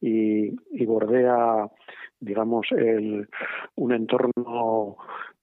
y, 0.00 0.54
bordea, 0.86 1.68
digamos, 2.20 2.66
el, 2.72 3.28
un 3.76 3.92
entorno 3.92 4.96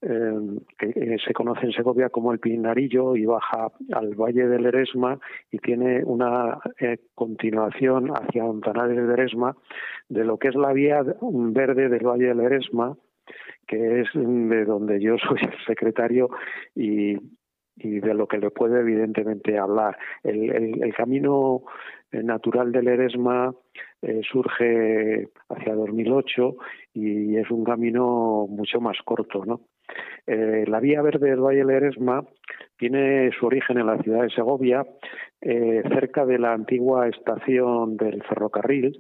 eh, 0.08 0.60
que 0.78 1.18
se 1.26 1.34
conoce 1.34 1.66
en 1.66 1.72
Segovia 1.72 2.10
como 2.10 2.32
el 2.32 2.40
Pinarillo 2.40 3.16
y 3.16 3.26
baja 3.26 3.72
al 3.92 4.14
Valle 4.14 4.48
del 4.48 4.68
Eresma 4.68 5.20
y 5.52 5.58
tiene 5.58 6.04
una 6.04 6.60
eh, 6.80 7.00
continuación 7.16 8.12
hacia 8.12 8.44
Montanales 8.44 8.98
del 8.98 9.10
Eresma 9.10 9.58
de 10.08 10.24
lo 10.24 10.38
que 10.38 10.50
es 10.50 10.56
la 10.56 10.74
vía 10.74 11.02
verde 11.04 11.90
del 11.90 12.06
Valle 12.06 12.28
del 12.28 12.42
Eresma, 12.42 12.96
que 13.66 14.02
es 14.02 14.08
de 14.14 14.66
donde 14.66 15.02
yo 15.02 15.18
soy 15.28 15.40
el 15.42 15.66
secretario 15.66 16.30
y, 16.76 17.18
de 17.78 18.14
lo 18.14 18.28
que 18.28 18.38
le 18.38 18.52
puede 18.52 18.82
evidentemente 18.82 19.58
hablar. 19.58 19.98
El, 20.24 20.94
camino 20.96 21.64
eh, 22.12 22.22
natural 22.22 22.72
del 22.72 22.88
Eresma 22.88 23.54
eh, 24.04 24.22
surge 24.32 25.30
hacia 25.50 25.74
2008 25.74 26.56
y 26.94 27.38
es 27.38 27.50
un 27.50 27.64
camino 27.64 28.46
mucho 28.48 28.80
más 28.80 28.98
corto, 29.04 29.44
¿no? 29.44 29.62
Eh, 30.28 30.66
la 30.68 30.80
vía 30.80 31.02
verde 31.02 31.30
del 31.30 31.42
Valle 31.42 31.60
del 31.60 31.70
Eresma 31.70 32.24
tiene 32.78 33.32
su 33.32 33.46
origen 33.46 33.78
en 33.78 33.88
la 33.88 33.98
ciudad 34.02 34.24
de 34.24 34.30
Segovia, 34.30 34.86
cerca 35.42 36.26
de 36.26 36.40
la 36.40 36.54
antigua 36.54 37.08
estación 37.08 37.98
del 37.98 38.24
ferrocarril, 38.24 39.00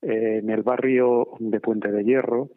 en 0.00 0.48
el 0.48 0.62
barrio 0.62 1.28
de 1.40 1.60
Puente 1.60 1.90
de 1.90 2.04
Hierro, 2.04 2.48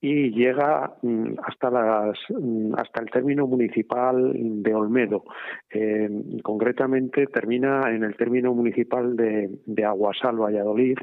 y 0.00 0.30
llega 0.30 0.96
mm, 1.02 1.34
hasta 1.42 1.70
las 1.70 2.18
mm, 2.28 2.74
hasta 2.76 3.02
el 3.02 3.10
término 3.10 3.46
municipal 3.46 4.32
de 4.34 4.74
Olmedo. 4.74 5.24
Eh, 5.70 6.08
concretamente 6.42 7.26
termina 7.26 7.90
en 7.90 8.04
el 8.04 8.16
término 8.16 8.54
municipal 8.54 9.16
de, 9.16 9.84
Aguasal, 9.84 10.36
Valladolid, 10.36 10.98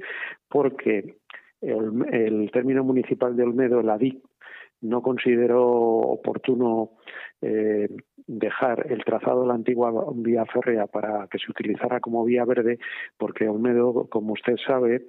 porque 0.48 1.16
el, 1.62 2.06
el, 2.12 2.52
término 2.52 2.84
municipal 2.84 3.36
de 3.36 3.44
Olmedo, 3.44 3.82
la 3.82 3.98
DIC, 3.98 4.20
no 4.84 5.02
consideró 5.02 5.64
oportuno 5.64 6.92
eh, 7.42 7.90
dejar 8.28 8.92
el 8.92 9.04
trazado 9.04 9.42
de 9.42 9.48
la 9.48 9.54
antigua 9.56 9.92
vía 10.16 10.46
férrea 10.46 10.88
para 10.88 11.28
que 11.28 11.40
se 11.40 11.50
utilizara 11.50 12.00
como 12.00 12.24
vía 12.24 12.46
verde, 12.46 12.80
porque 13.18 13.48
Olmedo, 13.48 14.08
como 14.10 14.34
usted 14.34 14.56
sabe, 14.66 15.08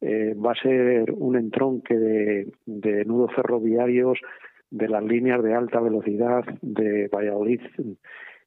eh, 0.00 0.34
va 0.34 0.52
a 0.52 0.62
ser 0.62 1.12
un 1.12 1.36
entronque 1.36 1.96
de, 1.96 2.52
de 2.66 3.04
nudos 3.04 3.32
ferroviarios 3.34 4.18
de 4.70 4.88
las 4.88 5.04
líneas 5.04 5.42
de 5.42 5.54
alta 5.54 5.80
velocidad 5.80 6.44
de 6.62 7.08
Valladolid, 7.08 7.60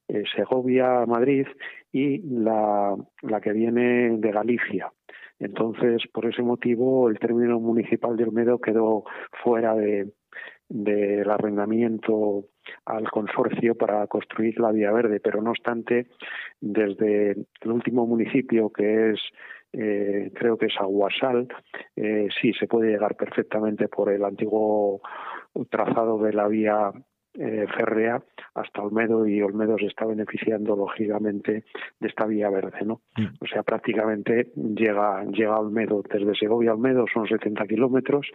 eh, 0.07 0.23
Segovia, 0.35 1.05
Madrid 1.05 1.47
y 1.91 2.19
la, 2.19 2.95
la 3.21 3.41
que 3.41 3.53
viene 3.53 4.17
de 4.17 4.31
Galicia. 4.31 4.91
Entonces, 5.39 6.03
por 6.13 6.25
ese 6.25 6.41
motivo, 6.41 7.09
el 7.09 7.19
término 7.19 7.59
municipal 7.59 8.15
de 8.15 8.23
Olmedo 8.23 8.59
quedó 8.59 9.03
fuera 9.43 9.75
de, 9.75 10.13
del 10.73 11.29
arrendamiento 11.29 12.45
al 12.85 13.09
consorcio 13.11 13.75
para 13.75 14.07
construir 14.07 14.59
la 14.59 14.71
vía 14.71 14.91
verde, 14.91 15.19
pero 15.19 15.39
no 15.39 15.51
obstante, 15.51 16.07
desde 16.59 17.31
el 17.31 17.71
último 17.71 18.07
municipio 18.07 18.71
que 18.71 19.11
es 19.11 19.19
eh, 19.71 20.31
creo 20.33 20.57
que 20.57 20.65
es 20.67 20.73
Aguasal, 20.79 21.47
eh, 21.95 22.27
sí 22.41 22.53
se 22.53 22.67
puede 22.67 22.89
llegar 22.91 23.15
perfectamente 23.15 23.87
por 23.87 24.11
el 24.11 24.23
antiguo 24.23 25.01
trazado 25.69 26.17
de 26.17 26.33
la 26.33 26.47
vía 26.47 26.91
eh, 27.35 27.65
férrea 27.75 28.21
hasta 28.53 28.81
Olmedo 28.81 29.27
y 29.27 29.41
Olmedo 29.41 29.77
se 29.79 29.87
está 29.87 30.05
beneficiando 30.05 30.75
lógicamente 30.75 31.63
de 31.99 32.07
esta 32.07 32.25
vía 32.25 32.49
verde, 32.49 32.85
¿no? 32.85 33.01
Mm. 33.17 33.25
O 33.41 33.47
sea, 33.47 33.63
prácticamente 33.63 34.51
llega, 34.55 35.23
llega 35.25 35.55
a 35.55 35.59
Olmedo, 35.59 36.03
desde 36.07 36.35
Segovia 36.35 36.71
a 36.71 36.73
Olmedo 36.75 37.05
son 37.11 37.27
70 37.27 37.65
kilómetros 37.65 38.27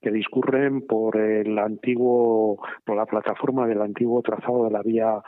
que 0.00 0.10
discurren 0.10 0.82
por 0.82 1.16
el 1.16 1.58
antiguo, 1.58 2.62
por 2.84 2.96
la 2.96 3.06
plataforma 3.06 3.66
del 3.66 3.82
antiguo 3.82 4.22
trazado 4.22 4.64
de 4.64 4.70
la 4.70 4.82
vía 4.82 5.20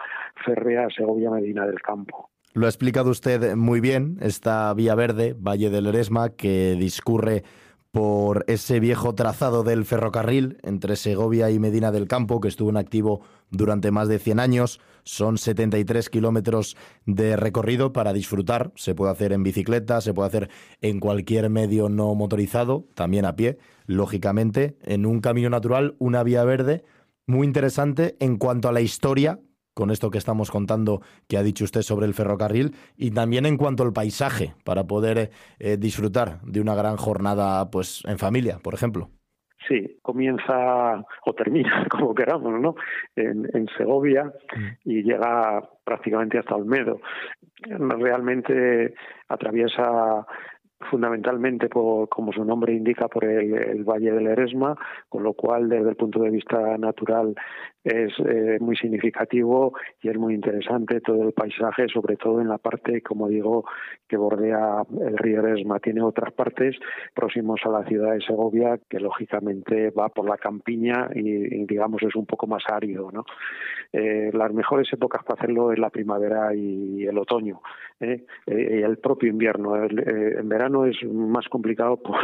férrea 0.44 0.88
Segovia-Medina 0.90 1.66
del 1.66 1.80
Campo. 1.80 2.30
Lo 2.54 2.64
ha 2.64 2.70
explicado 2.70 3.10
usted 3.10 3.54
muy 3.54 3.80
bien, 3.80 4.16
esta 4.22 4.72
vía 4.72 4.94
verde, 4.94 5.34
Valle 5.38 5.68
del 5.68 5.88
Eresma, 5.88 6.30
que 6.30 6.74
discurre 6.78 7.42
por 7.96 8.44
ese 8.46 8.78
viejo 8.78 9.14
trazado 9.14 9.62
del 9.62 9.86
ferrocarril 9.86 10.58
entre 10.62 10.96
Segovia 10.96 11.50
y 11.50 11.58
Medina 11.58 11.90
del 11.92 12.06
Campo, 12.06 12.42
que 12.42 12.48
estuvo 12.48 12.68
en 12.68 12.76
activo 12.76 13.22
durante 13.50 13.90
más 13.90 14.06
de 14.08 14.18
100 14.18 14.38
años. 14.38 14.80
Son 15.04 15.38
73 15.38 16.10
kilómetros 16.10 16.76
de 17.06 17.36
recorrido 17.36 17.94
para 17.94 18.12
disfrutar. 18.12 18.70
Se 18.76 18.94
puede 18.94 19.12
hacer 19.12 19.32
en 19.32 19.42
bicicleta, 19.42 20.02
se 20.02 20.12
puede 20.12 20.28
hacer 20.28 20.50
en 20.82 21.00
cualquier 21.00 21.48
medio 21.48 21.88
no 21.88 22.14
motorizado, 22.14 22.86
también 22.92 23.24
a 23.24 23.34
pie, 23.34 23.56
lógicamente, 23.86 24.76
en 24.82 25.06
un 25.06 25.22
camino 25.22 25.48
natural, 25.48 25.96
una 25.98 26.22
vía 26.22 26.44
verde 26.44 26.84
muy 27.26 27.46
interesante 27.46 28.14
en 28.20 28.36
cuanto 28.36 28.68
a 28.68 28.72
la 28.72 28.82
historia 28.82 29.40
con 29.76 29.90
esto 29.90 30.10
que 30.10 30.16
estamos 30.16 30.50
contando 30.50 31.02
que 31.28 31.36
ha 31.36 31.42
dicho 31.42 31.64
usted 31.64 31.82
sobre 31.82 32.06
el 32.06 32.14
ferrocarril 32.14 32.74
y 32.96 33.10
también 33.10 33.44
en 33.44 33.58
cuanto 33.58 33.82
al 33.82 33.92
paisaje 33.92 34.54
para 34.64 34.84
poder 34.84 35.30
eh, 35.58 35.76
disfrutar 35.76 36.40
de 36.40 36.62
una 36.62 36.74
gran 36.74 36.96
jornada 36.96 37.70
pues 37.70 38.02
en 38.06 38.16
familia, 38.16 38.58
por 38.62 38.72
ejemplo. 38.72 39.10
Sí, 39.68 39.98
comienza 40.00 41.04
o 41.26 41.32
termina, 41.34 41.86
como 41.90 42.14
queramos, 42.14 42.58
¿no? 42.58 42.74
En, 43.16 43.46
en 43.52 43.68
Segovia 43.76 44.24
mm. 44.24 44.88
y 44.88 45.02
llega 45.02 45.68
prácticamente 45.84 46.38
hasta 46.38 46.56
Olmedo. 46.56 47.00
Realmente 47.60 48.94
atraviesa 49.28 50.26
fundamentalmente 50.90 51.68
por, 51.68 52.08
como 52.08 52.32
su 52.32 52.44
nombre 52.44 52.74
indica, 52.74 53.08
por 53.08 53.24
el, 53.24 53.84
Valle 53.84 54.12
del 54.12 54.26
Eresma, 54.26 54.76
con 55.08 55.22
lo 55.22 55.32
cual 55.34 55.68
desde 55.68 55.90
el 55.90 55.96
punto 55.96 56.20
de 56.20 56.30
vista 56.30 56.76
natural 56.78 57.34
es 57.86 58.12
eh, 58.18 58.58
muy 58.60 58.76
significativo 58.76 59.72
y 60.02 60.08
es 60.08 60.18
muy 60.18 60.34
interesante 60.34 61.00
todo 61.00 61.22
el 61.22 61.32
paisaje, 61.32 61.86
sobre 61.88 62.16
todo 62.16 62.40
en 62.40 62.48
la 62.48 62.58
parte, 62.58 63.00
como 63.00 63.28
digo, 63.28 63.64
que 64.08 64.16
bordea 64.16 64.82
el 65.00 65.16
río 65.16 65.38
Eresma. 65.38 65.78
Tiene 65.78 66.02
otras 66.02 66.32
partes 66.32 66.76
próximos 67.14 67.60
a 67.64 67.68
la 67.68 67.84
ciudad 67.84 68.14
de 68.14 68.22
Segovia 68.22 68.80
que 68.90 68.98
lógicamente 68.98 69.90
va 69.90 70.08
por 70.08 70.28
la 70.28 70.36
campiña 70.36 71.10
y, 71.14 71.64
digamos 71.64 72.02
es 72.02 72.16
un 72.16 72.26
poco 72.26 72.48
más 72.48 72.64
árido. 72.68 73.12
¿no? 73.12 73.24
Eh, 73.92 74.30
las 74.32 74.52
mejores 74.52 74.92
épocas 74.92 75.22
para 75.22 75.40
hacerlo 75.40 75.70
es 75.70 75.78
la 75.78 75.90
primavera 75.90 76.52
y 76.56 77.06
el 77.06 77.16
otoño 77.18 77.60
¿eh? 78.00 78.24
y 78.48 78.82
el 78.82 78.98
propio 78.98 79.30
invierno. 79.30 79.76
en 79.76 80.48
verano 80.48 80.86
es 80.86 81.00
más 81.04 81.48
complicado 81.48 81.98
por, 81.98 82.16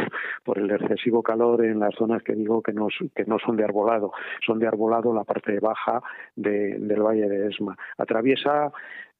por 0.43 0.59
el 0.59 0.69
excesivo 0.71 1.23
calor 1.23 1.63
en 1.63 1.79
las 1.79 1.95
zonas 1.95 2.21
que 2.21 2.33
digo 2.33 2.61
que 2.61 2.73
no, 2.73 2.87
que 3.15 3.23
no 3.23 3.39
son 3.39 3.55
de 3.55 3.63
arbolado. 3.63 4.11
Son 4.45 4.59
de 4.59 4.67
arbolado 4.67 5.13
la 5.13 5.23
parte 5.23 5.52
baja 5.59 6.01
del 6.35 7.01
Valle 7.01 7.27
de 7.27 7.47
Esma. 7.47 7.77
Atraviesa 7.97 8.71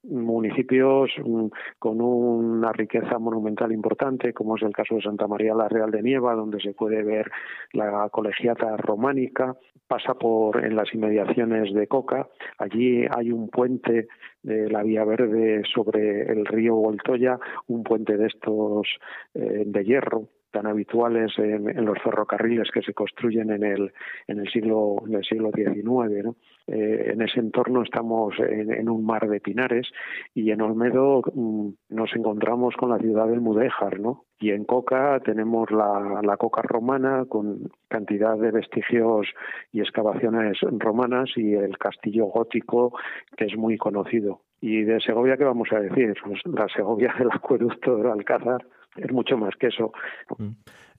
municipios 0.03 1.11
mm, 1.23 1.47
con 1.79 2.01
una 2.01 2.71
riqueza 2.73 3.19
monumental 3.19 3.71
importante, 3.71 4.33
como 4.33 4.57
es 4.57 4.63
el 4.63 4.73
caso 4.73 4.95
de 4.95 5.01
Santa 5.01 5.27
María 5.27 5.55
la 5.55 5.69
Real 5.69 5.91
de 5.91 6.01
Nieva, 6.01 6.35
donde 6.35 6.59
se 6.59 6.73
puede 6.73 7.03
ver 7.03 7.31
la 7.71 8.09
colegiata 8.09 8.75
románica, 8.77 9.55
pasa 9.87 10.13
por 10.15 10.63
en 10.63 10.75
las 10.75 10.93
inmediaciones 10.93 11.73
de 11.73 11.87
Coca, 11.87 12.27
allí 12.57 13.05
hay 13.15 13.31
un 13.31 13.49
puente 13.49 14.07
de 14.41 14.69
la 14.69 14.83
Vía 14.83 15.05
Verde 15.05 15.63
sobre 15.73 16.23
el 16.23 16.45
río 16.45 16.75
Voltoya, 16.75 17.39
un 17.67 17.83
puente 17.83 18.17
de 18.17 18.27
estos 18.27 18.87
eh, 19.33 19.63
de 19.65 19.83
hierro 19.85 20.27
tan 20.53 20.67
habituales 20.67 21.33
en, 21.37 21.83
los 21.83 21.99
ferrocarriles 22.01 22.69
que 22.71 22.81
se 22.81 22.93
construyen 22.93 23.51
en 23.51 23.63
el, 23.63 23.91
en 24.27 24.39
el 24.39 24.49
siglo 24.49 25.03
en 25.05 25.15
el 25.15 25.25
siglo 25.25 25.51
XIX. 25.51 26.37
Eh, 26.67 27.11
en 27.11 27.21
ese 27.21 27.39
entorno 27.39 27.81
estamos 27.81 28.35
en, 28.39 28.87
un 28.87 29.05
mar 29.05 29.27
de 29.27 29.41
pinares 29.41 29.91
y 30.33 30.51
en 30.51 30.61
Olmedo 30.61 31.21
mm, 31.33 31.69
nos 31.89 32.15
encontramos 32.15 32.75
con 32.75 32.91
la 32.91 32.99
ciudad 32.99 33.27
del 33.27 33.41
Mudéjar, 33.41 33.99
¿no? 33.99 34.25
Y 34.39 34.51
en 34.51 34.63
Coca 34.63 35.19
tenemos 35.25 35.71
la, 35.71 36.21
la 36.21 36.37
Coca 36.37 36.61
romana 36.61 37.25
con 37.27 37.71
cantidad 37.89 38.37
de 38.37 38.51
vestigios 38.51 39.27
y 39.71 39.81
excavaciones 39.81 40.57
romanas 40.61 41.31
y 41.35 41.53
el 41.53 41.77
castillo 41.77 42.25
gótico 42.25 42.93
que 43.35 43.45
es 43.45 43.57
muy 43.57 43.77
conocido. 43.77 44.41
Y 44.61 44.83
de 44.83 45.01
Segovia, 45.01 45.35
¿qué 45.35 45.43
vamos 45.43 45.69
a 45.71 45.79
decir? 45.79 46.13
Pues 46.23 46.39
la 46.45 46.67
Segovia 46.69 47.13
del 47.17 47.31
acueducto 47.31 47.97
del 47.97 48.07
Alcázar 48.07 48.65
es 48.95 49.11
mucho 49.11 49.37
más 49.37 49.55
que 49.59 49.67
eso. 49.67 49.91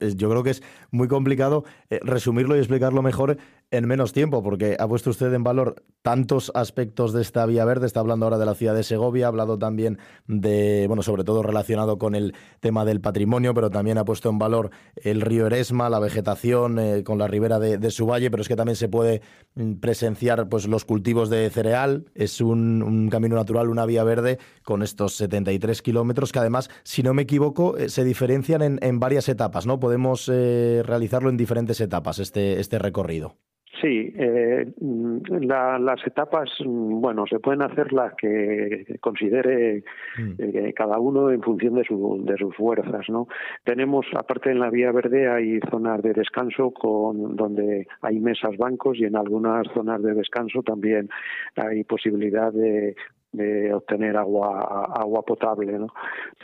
Yo 0.00 0.30
creo 0.30 0.42
que 0.42 0.50
es 0.50 0.62
muy 0.90 1.08
complicado 1.08 1.64
eh, 1.90 2.00
resumirlo 2.02 2.56
y 2.56 2.58
explicarlo 2.58 3.02
mejor 3.02 3.36
en 3.70 3.86
menos 3.86 4.12
tiempo, 4.12 4.42
porque 4.42 4.76
ha 4.78 4.86
puesto 4.86 5.10
usted 5.10 5.32
en 5.32 5.42
valor 5.42 5.82
tantos 6.02 6.52
aspectos 6.54 7.12
de 7.12 7.22
esta 7.22 7.44
vía 7.46 7.64
verde. 7.64 7.86
Está 7.86 8.00
hablando 8.00 8.26
ahora 8.26 8.38
de 8.38 8.46
la 8.46 8.54
ciudad 8.54 8.74
de 8.74 8.82
Segovia, 8.84 9.26
ha 9.26 9.28
hablado 9.28 9.58
también 9.58 9.98
de, 10.26 10.84
bueno, 10.86 11.02
sobre 11.02 11.24
todo 11.24 11.42
relacionado 11.42 11.98
con 11.98 12.14
el 12.14 12.34
tema 12.60 12.84
del 12.84 13.00
patrimonio, 13.00 13.54
pero 13.54 13.70
también 13.70 13.98
ha 13.98 14.04
puesto 14.04 14.28
en 14.28 14.38
valor 14.38 14.70
el 14.96 15.22
río 15.22 15.46
Eresma, 15.46 15.88
la 15.88 15.98
vegetación 15.98 16.78
eh, 16.78 17.02
con 17.04 17.18
la 17.18 17.26
ribera 17.26 17.58
de, 17.58 17.90
su 17.90 18.06
valle, 18.06 18.30
pero 18.30 18.42
es 18.42 18.48
que 18.48 18.56
también 18.56 18.76
se 18.76 18.88
puede 18.88 19.22
mm, 19.54 19.74
presenciar 19.74 20.48
pues, 20.48 20.68
los 20.68 20.84
cultivos 20.84 21.30
de 21.30 21.48
cereal. 21.50 22.04
Es 22.14 22.40
un, 22.40 23.08
camino 23.10 23.34
natural, 23.36 23.68
una 23.68 23.86
vía 23.86 24.04
verde 24.04 24.38
con 24.62 24.82
estos 24.82 25.14
73 25.14 25.82
kilómetros 25.82 26.32
que 26.32 26.38
además, 26.38 26.70
si 26.82 27.02
no 27.02 27.14
me 27.14 27.22
equivoco, 27.22 27.76
eh, 27.76 27.88
se 27.88 28.04
diferencian 28.04 28.78
en, 28.80 29.00
varias 29.00 29.28
etapas, 29.28 29.66
¿no? 29.66 29.80
Podemos 29.84 30.30
eh, 30.32 30.82
realizarlo 30.82 31.28
en 31.28 31.36
diferentes 31.36 31.78
etapas, 31.82 32.18
este, 32.18 32.58
este 32.58 32.78
recorrido. 32.78 33.34
Sí, 33.82 34.14
eh, 34.16 34.72
las 34.80 36.06
etapas, 36.06 36.48
bueno, 36.64 37.26
se 37.28 37.38
pueden 37.38 37.60
hacer 37.60 37.92
las 37.92 38.14
que 38.14 38.96
considere 39.02 39.84
mm. 40.16 40.32
eh, 40.38 40.72
cada 40.74 40.98
uno 40.98 41.30
en 41.30 41.42
función 41.42 41.74
de, 41.74 41.84
su, 41.84 42.24
de 42.24 42.34
sus 42.38 42.56
fuerzas, 42.56 43.10
¿no? 43.10 43.28
Tenemos, 43.62 44.06
aparte 44.16 44.50
en 44.50 44.60
la 44.60 44.70
vía 44.70 44.90
verde, 44.90 45.28
hay 45.28 45.60
zonas 45.70 46.00
de 46.00 46.14
descanso 46.14 46.70
con 46.70 47.36
donde 47.36 47.86
hay 48.00 48.20
mesas, 48.20 48.56
bancos 48.56 48.96
y 48.98 49.04
en 49.04 49.16
algunas 49.16 49.66
zonas 49.74 50.02
de 50.02 50.14
descanso 50.14 50.62
también 50.62 51.10
hay 51.56 51.84
posibilidad 51.84 52.50
de 52.54 52.96
de 53.34 53.74
obtener 53.74 54.16
agua 54.16 54.84
agua 54.94 55.22
potable 55.22 55.78
no 55.78 55.88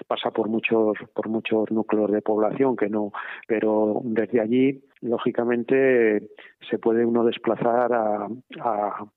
pasa 0.07 0.31
por 0.31 0.48
muchos 0.48 0.96
por 1.14 1.29
muchos 1.29 1.70
núcleos 1.70 2.11
de 2.11 2.22
población 2.22 2.76
que 2.76 2.88
no 2.88 3.12
pero 3.46 4.00
desde 4.05 4.40
allí 4.40 4.83
lógicamente 5.03 6.29
se 6.68 6.79
puede 6.79 7.05
uno 7.05 7.24
desplazar 7.24 7.92
a, 7.92 8.29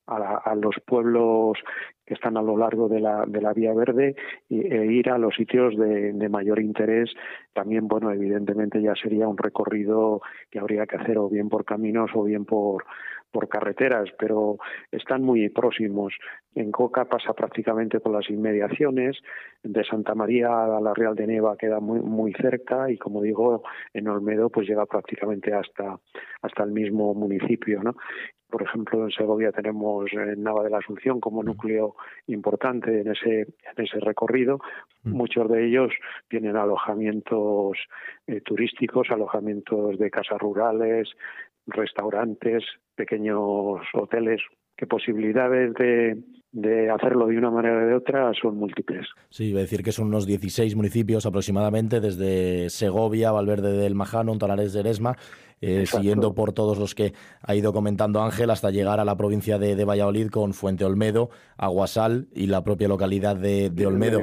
a, 0.08 0.56
los 0.56 0.76
pueblos 0.86 1.58
que 2.06 2.14
están 2.14 2.38
a 2.38 2.42
lo 2.42 2.58
largo 2.58 2.88
de 2.88 3.00
la, 3.00 3.26
de 3.26 3.42
la 3.42 3.54
vía 3.54 3.74
verde 3.74 4.16
e 4.50 4.86
ir 4.86 5.10
a 5.10 5.18
los 5.18 5.36
sitios 5.36 5.78
de, 5.78 6.14
de, 6.14 6.30
mayor 6.30 6.60
interés. 6.60 7.14
También, 7.54 7.88
bueno, 7.88 8.12
evidentemente 8.12 8.82
ya 8.82 8.94
sería 8.96 9.28
un 9.28 9.38
recorrido 9.38 10.22
que 10.50 10.60
habría 10.60 10.86
que 10.86 10.98
hacer 10.98 11.18
o 11.18 11.30
bien 11.30 11.50
por 11.50 11.66
caminos 11.66 12.12
o 12.14 12.24
bien 12.24 12.46
por, 12.46 12.86
por 13.34 13.50
carreteras, 13.50 14.10
pero 14.18 14.58
están 14.92 15.24
muy 15.24 15.50
próximos. 15.50 16.14
En 16.54 16.72
Coca 16.72 17.06
pasa 17.06 17.34
prácticamente 17.34 18.00
por 18.00 18.14
las 18.14 18.30
inmediaciones, 18.30 19.18
de 19.64 19.84
Santa 19.84 20.14
María 20.14 20.66
a 20.66 20.80
la 20.80 20.94
Real 20.94 21.16
de 21.16 21.26
Neva 21.26 21.58
queda 21.58 21.80
muy 21.80 22.00
muy 22.00 22.34
cerca 22.34 22.92
y 22.92 22.98
como 22.98 23.22
digo, 23.22 23.64
en 23.94 24.08
Olmedo 24.08 24.50
pues 24.50 24.68
llega 24.68 24.86
prácticamente 24.86 25.54
hasta 25.54 25.98
hasta 26.42 26.64
el 26.64 26.72
mismo 26.72 27.14
municipio, 27.14 27.82
¿no? 27.82 27.96
Por 28.50 28.62
ejemplo, 28.62 29.04
en 29.04 29.10
Segovia 29.10 29.52
tenemos 29.52 30.12
Nava 30.14 30.64
de 30.64 30.70
la 30.70 30.78
Asunción 30.78 31.20
como 31.20 31.42
mm. 31.42 31.46
núcleo 31.46 31.96
importante 32.28 33.02
en 33.02 33.12
ese 33.12 33.42
en 33.42 33.84
ese 33.84 34.00
recorrido. 34.00 34.60
Mm. 35.04 35.12
Muchos 35.12 35.50
de 35.50 35.66
ellos 35.66 35.92
tienen 36.28 36.56
alojamientos 36.56 37.78
eh, 38.28 38.42
turísticos, 38.42 39.10
alojamientos 39.10 39.98
de 39.98 40.12
casas 40.12 40.40
rurales, 40.40 41.10
restaurantes, 41.68 42.64
pequeños 42.96 43.82
hoteles, 43.94 44.42
que 44.76 44.88
posibilidades 44.88 45.74
de, 45.76 46.18
de 46.52 46.90
hacerlo 46.90 47.28
de 47.28 47.38
una 47.38 47.52
manera 47.52 47.84
o 47.84 47.88
de 47.88 47.96
otra 47.96 48.32
son 48.40 48.58
múltiples. 48.58 49.08
Sí, 49.30 49.46
iba 49.50 49.60
a 49.60 49.64
decir 49.64 49.84
que 49.84 49.92
son 49.92 50.08
unos 50.08 50.26
16 50.26 50.76
municipios 50.76 51.26
aproximadamente, 51.26 52.00
desde 52.00 52.70
Segovia, 52.70 53.32
Valverde 53.32 53.78
del 53.78 53.96
Majano, 53.96 54.38
Tonales 54.38 54.74
de 54.74 54.80
Eresma, 54.80 55.16
eh, 55.64 55.86
siguiendo 55.86 56.34
por 56.34 56.52
todos 56.52 56.78
los 56.78 56.94
que 56.94 57.14
ha 57.42 57.56
ido 57.56 57.72
comentando 57.72 58.22
Ángel, 58.22 58.50
hasta 58.50 58.70
llegar 58.70 59.00
a 59.00 59.06
la 59.06 59.16
provincia 59.16 59.58
de, 59.58 59.84
Valladolid 59.86 60.30
con 60.30 60.54
Fuente 60.54 60.84
Olmedo, 60.84 61.30
Aguasal 61.58 62.28
y 62.34 62.48
la 62.48 62.64
propia 62.66 62.90
localidad 62.90 63.38
de, 63.38 63.72
Olmedo. 63.86 64.20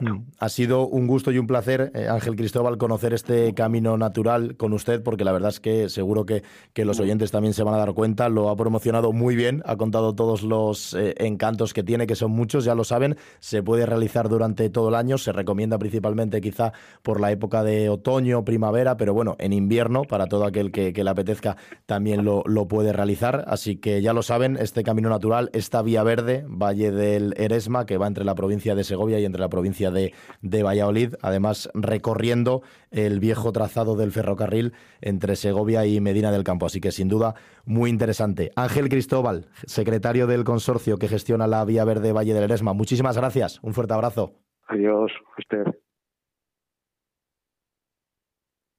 Mm. 0.00 0.18
Ha 0.38 0.48
sido 0.48 0.88
un 0.88 1.06
gusto 1.06 1.30
y 1.30 1.38
un 1.38 1.46
placer, 1.46 1.92
eh, 1.94 2.08
Ángel 2.08 2.34
Cristóbal, 2.34 2.76
conocer 2.76 3.14
este 3.14 3.54
camino 3.54 3.96
natural 3.96 4.56
con 4.56 4.72
usted, 4.72 5.00
porque 5.02 5.24
la 5.24 5.30
verdad 5.30 5.50
es 5.50 5.60
que 5.60 5.88
seguro 5.88 6.26
que, 6.26 6.42
que 6.72 6.84
los 6.84 6.98
oyentes 6.98 7.30
también 7.30 7.54
se 7.54 7.62
van 7.62 7.74
a 7.74 7.78
dar 7.78 7.94
cuenta. 7.94 8.28
Lo 8.28 8.48
ha 8.48 8.56
promocionado 8.56 9.12
muy 9.12 9.36
bien, 9.36 9.62
ha 9.64 9.76
contado 9.76 10.16
todos 10.16 10.42
los 10.42 10.94
eh, 10.94 11.14
encantos 11.18 11.72
que 11.72 11.84
tiene, 11.84 12.08
que 12.08 12.16
son 12.16 12.32
muchos, 12.32 12.64
ya 12.64 12.74
lo 12.74 12.82
saben. 12.82 13.16
Se 13.38 13.62
puede 13.62 13.86
realizar 13.86 14.28
durante 14.28 14.70
todo 14.70 14.88
el 14.88 14.96
año, 14.96 15.18
se 15.18 15.30
recomienda 15.30 15.78
principalmente 15.78 16.40
quizá 16.40 16.72
por 17.02 17.20
la 17.20 17.30
época 17.30 17.62
de 17.62 17.88
otoño, 17.88 18.44
primavera, 18.44 18.96
pero 18.96 19.14
bueno, 19.14 19.36
en 19.38 19.52
invierno, 19.52 20.02
para 20.02 20.26
toda 20.26 20.47
aquel 20.48 20.72
que, 20.72 20.92
le 20.92 21.10
apetezca 21.10 21.56
también 21.86 22.24
lo, 22.24 22.42
puede 22.68 22.92
realizar. 22.92 23.44
Así 23.46 23.76
que 23.76 24.02
ya 24.02 24.12
lo 24.12 24.22
saben, 24.22 24.56
este 24.56 24.82
camino 24.82 25.08
natural, 25.08 25.50
esta 25.52 25.82
vía 25.82 26.02
verde, 26.02 26.44
Valle 26.48 26.90
del 26.90 27.34
Eresma, 27.36 27.86
que 27.86 27.98
va 27.98 28.06
entre 28.06 28.24
la 28.24 28.34
provincia 28.34 28.74
de 28.74 28.84
Segovia 28.84 29.18
y 29.18 29.24
entre 29.24 29.40
la 29.40 29.48
provincia 29.48 29.90
de, 29.90 30.12
de 30.42 30.62
Valladolid, 30.62 31.14
además 31.22 31.70
recorriendo 31.74 32.62
el 32.90 33.20
viejo 33.20 33.52
trazado 33.52 33.96
del 33.96 34.12
ferrocarril 34.12 34.72
entre 35.00 35.36
Segovia 35.36 35.86
y 35.86 36.00
Medina 36.00 36.32
del 36.32 36.44
Campo. 36.44 36.66
Así 36.66 36.80
que 36.80 36.92
sin 36.92 37.08
duda 37.08 37.34
muy 37.64 37.90
interesante. 37.90 38.50
Ángel 38.56 38.88
Cristóbal, 38.88 39.46
secretario 39.66 40.26
del 40.26 40.44
consorcio 40.44 40.98
que 40.98 41.08
gestiona 41.08 41.46
la 41.46 41.64
vía 41.64 41.84
verde 41.84 42.12
Valle 42.12 42.34
del 42.34 42.44
Eresma. 42.44 42.72
Muchísimas 42.72 43.16
gracias. 43.16 43.60
Un 43.62 43.74
fuerte 43.74 43.94
abrazo. 43.94 44.34
Adiós, 44.68 45.10
usted. 45.38 45.64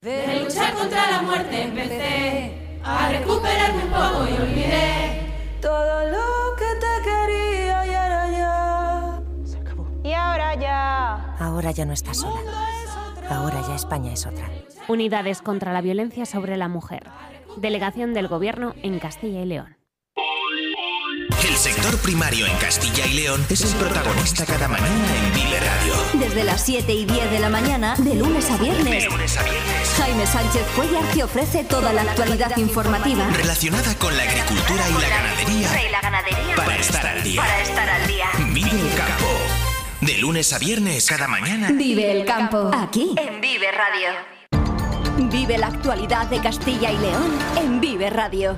De 0.02 0.40
luchar 0.40 0.74
contra 0.76 1.12
la 1.12 1.22
muerte 1.24 1.62
empecé 1.62 2.80
a 2.86 3.10
recuperarme 3.10 3.84
un 3.84 3.90
poco 3.90 4.28
y 4.30 4.42
olvidé 4.42 5.58
todo 5.62 6.06
lo 6.10 6.56
que 6.56 6.66
te 6.80 7.04
quería 7.04 7.86
y 7.86 7.94
ahora 7.94 8.32
ya. 8.32 9.22
Se 9.44 9.58
acabó. 9.58 9.86
Y 10.02 10.14
ahora 10.14 10.56
ya. 10.56 11.36
Ahora 11.38 11.72
ya 11.72 11.84
no 11.84 11.92
estás 11.92 12.20
sola. 12.20 12.40
Ahora 13.30 13.62
ya 13.68 13.76
España 13.76 14.14
es 14.14 14.26
otra. 14.26 14.50
Unidades 14.88 15.42
contra 15.42 15.74
la 15.74 15.82
violencia 15.82 16.26
sobre 16.26 16.56
la 16.56 16.70
mujer. 16.70 17.04
Delegación 17.58 18.14
del 18.14 18.30
Gobierno 18.30 18.76
en 18.82 19.00
Castilla 19.00 19.42
y 19.42 19.46
León. 19.48 19.80
El 21.48 21.56
sector 21.56 21.98
primario 22.00 22.46
en 22.46 22.56
Castilla 22.58 23.06
y 23.06 23.14
León 23.16 23.46
es 23.50 23.62
el 23.62 23.78
protagonista 23.78 24.46
cada 24.46 24.68
mañana 24.68 25.16
en 25.18 25.34
Vive 25.34 25.60
Radio. 25.60 25.94
Desde 26.14 26.44
las 26.44 26.66
7 26.66 26.94
y 26.94 27.06
10 27.06 27.32
de 27.32 27.40
la 27.40 27.50
mañana, 27.50 27.96
de 27.98 28.16
lunes 28.16 28.50
a 28.50 28.58
viernes. 28.58 29.08
Jaime 30.00 30.26
Sánchez 30.26 30.66
Cuellar 30.76 31.04
te 31.14 31.24
ofrece 31.24 31.64
toda 31.66 31.92
la 31.92 32.04
actualidad 32.04 32.56
informativa 32.58 33.28
relacionada 33.34 33.94
con 33.96 34.16
la 34.16 34.24
agricultura 34.24 34.84
y 34.90 35.02
la 35.02 35.10
ganadería. 36.02 36.56
Para 36.56 36.76
estar 36.78 37.06
al 37.06 37.22
día. 37.22 37.42
Para 37.42 37.62
estar 37.62 37.90
al 37.90 38.08
día. 38.08 38.26
Vive 38.54 38.80
el 38.80 38.96
campo. 38.96 39.28
De 40.00 40.18
lunes 40.18 40.54
a 40.54 40.60
viernes, 40.60 41.06
cada 41.06 41.28
mañana. 41.28 41.70
Vive 41.72 42.12
el 42.14 42.26
campo. 42.26 42.72
Aquí, 42.74 43.14
en 43.18 43.42
Vive 43.42 43.72
Radio. 43.72 45.30
Vive 45.30 45.58
la 45.58 45.68
actualidad 45.68 46.28
de 46.28 46.40
Castilla 46.40 46.92
y 46.92 46.98
León 46.98 47.38
en 47.58 47.82
Vive 47.82 48.10
Radio. 48.10 48.56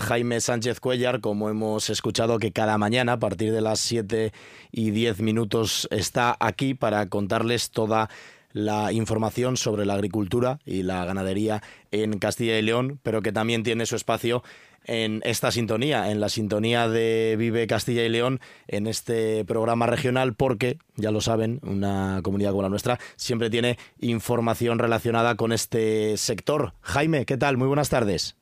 Jaime 0.00 0.40
Sánchez 0.40 0.80
Cuellar, 0.80 1.20
como 1.20 1.48
hemos 1.48 1.88
escuchado, 1.90 2.38
que 2.38 2.52
cada 2.52 2.76
mañana 2.78 3.14
a 3.14 3.18
partir 3.18 3.52
de 3.52 3.60
las 3.60 3.80
7 3.80 4.32
y 4.70 4.90
10 4.90 5.20
minutos 5.20 5.88
está 5.90 6.36
aquí 6.40 6.74
para 6.74 7.08
contarles 7.08 7.70
toda 7.70 8.10
la 8.52 8.92
información 8.92 9.56
sobre 9.56 9.86
la 9.86 9.94
agricultura 9.94 10.58
y 10.66 10.82
la 10.82 11.04
ganadería 11.04 11.62
en 11.90 12.18
Castilla 12.18 12.58
y 12.58 12.62
León, 12.62 13.00
pero 13.02 13.22
que 13.22 13.32
también 13.32 13.62
tiene 13.62 13.86
su 13.86 13.96
espacio 13.96 14.42
en 14.84 15.22
esta 15.24 15.50
sintonía, 15.50 16.10
en 16.10 16.20
la 16.20 16.28
sintonía 16.28 16.88
de 16.88 17.36
Vive 17.38 17.66
Castilla 17.66 18.04
y 18.04 18.08
León, 18.08 18.40
en 18.68 18.86
este 18.86 19.44
programa 19.44 19.86
regional, 19.86 20.34
porque, 20.34 20.78
ya 20.96 21.10
lo 21.10 21.20
saben, 21.20 21.60
una 21.62 22.20
comunidad 22.22 22.50
como 22.50 22.62
la 22.62 22.68
nuestra 22.68 22.98
siempre 23.16 23.48
tiene 23.48 23.78
información 24.00 24.78
relacionada 24.78 25.36
con 25.36 25.52
este 25.52 26.16
sector. 26.16 26.74
Jaime, 26.80 27.24
¿qué 27.24 27.36
tal? 27.36 27.56
Muy 27.56 27.68
buenas 27.68 27.88
tardes. 27.88 28.41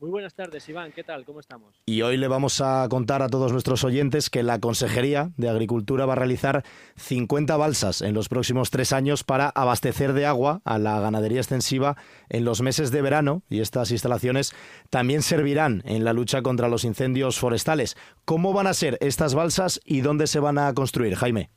Muy 0.00 0.08
buenas 0.08 0.32
tardes, 0.34 0.66
Iván. 0.66 0.92
¿Qué 0.92 1.04
tal? 1.04 1.26
¿Cómo 1.26 1.40
estamos? 1.40 1.82
Y 1.84 2.00
hoy 2.00 2.16
le 2.16 2.26
vamos 2.26 2.62
a 2.62 2.86
contar 2.88 3.20
a 3.20 3.28
todos 3.28 3.52
nuestros 3.52 3.84
oyentes 3.84 4.30
que 4.30 4.42
la 4.42 4.58
Consejería 4.58 5.30
de 5.36 5.50
Agricultura 5.50 6.06
va 6.06 6.14
a 6.14 6.16
realizar 6.16 6.64
50 6.96 7.54
balsas 7.58 8.00
en 8.00 8.14
los 8.14 8.30
próximos 8.30 8.70
tres 8.70 8.94
años 8.94 9.24
para 9.24 9.50
abastecer 9.50 10.14
de 10.14 10.24
agua 10.24 10.62
a 10.64 10.78
la 10.78 10.98
ganadería 11.00 11.40
extensiva 11.40 11.98
en 12.30 12.46
los 12.46 12.62
meses 12.62 12.90
de 12.90 13.02
verano 13.02 13.42
y 13.50 13.60
estas 13.60 13.90
instalaciones 13.90 14.54
también 14.88 15.20
servirán 15.20 15.82
en 15.84 16.02
la 16.02 16.14
lucha 16.14 16.40
contra 16.40 16.68
los 16.68 16.84
incendios 16.84 17.38
forestales. 17.38 17.94
¿Cómo 18.24 18.54
van 18.54 18.68
a 18.68 18.74
ser 18.74 18.96
estas 19.02 19.34
balsas 19.34 19.82
y 19.84 20.00
dónde 20.00 20.28
se 20.28 20.40
van 20.40 20.56
a 20.56 20.72
construir, 20.72 21.14
Jaime? 21.14 21.50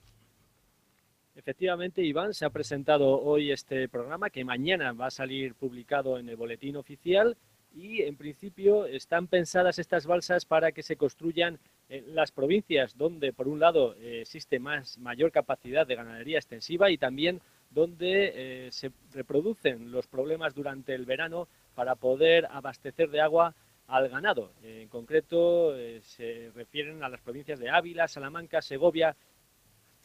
Efectivamente, 1.34 2.04
Iván, 2.04 2.34
se 2.34 2.44
ha 2.44 2.50
presentado 2.50 3.22
hoy 3.22 3.52
este 3.52 3.88
programa 3.88 4.30
que 4.30 4.44
mañana 4.44 4.92
va 4.92 5.06
a 5.06 5.12
salir 5.12 5.56
publicado 5.56 6.18
en 6.18 6.28
el 6.28 6.36
boletín 6.36 6.76
oficial 6.76 7.38
y 7.74 8.04
en 8.04 8.16
principio 8.16 8.86
están 8.86 9.28
pensadas 9.28 9.80
estas 9.80 10.06
balsas 10.06 10.46
para 10.46 10.72
que 10.72 10.84
se 10.84 10.96
construyan 10.96 11.60
en 11.90 12.16
las 12.16 12.32
provincias 12.32 12.96
donde 12.98 13.34
por 13.34 13.48
un 13.48 13.60
lado 13.60 13.96
eh, 13.96 14.22
existe 14.22 14.60
más 14.60 14.98
mayor 15.00 15.32
capacidad 15.32 15.86
de 15.86 15.96
ganadería 15.96 16.38
extensiva 16.38 16.92
y 16.92 16.98
también 16.98 17.42
donde 17.72 18.68
eh, 18.68 18.72
se 18.72 18.92
reproducen 19.14 19.92
los 19.92 20.08
problemas 20.08 20.54
durante 20.54 20.94
el 20.94 21.06
verano 21.06 21.48
para 21.74 21.96
poder 21.96 22.46
abastecer 22.52 23.10
de 23.10 23.22
agua 23.22 23.56
al 23.88 24.08
ganado. 24.08 24.54
en 24.64 24.88
concreto 24.88 25.76
eh, 25.76 26.00
se 26.02 26.52
refieren 26.56 27.04
a 27.04 27.10
las 27.10 27.22
provincias 27.22 27.60
de 27.60 27.70
Ávila, 27.70 28.08
Salamanca, 28.08 28.62
Segovia 28.62 29.16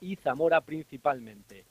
y 0.01 0.17
Zamora 0.17 0.63
principalmente. 0.63 1.65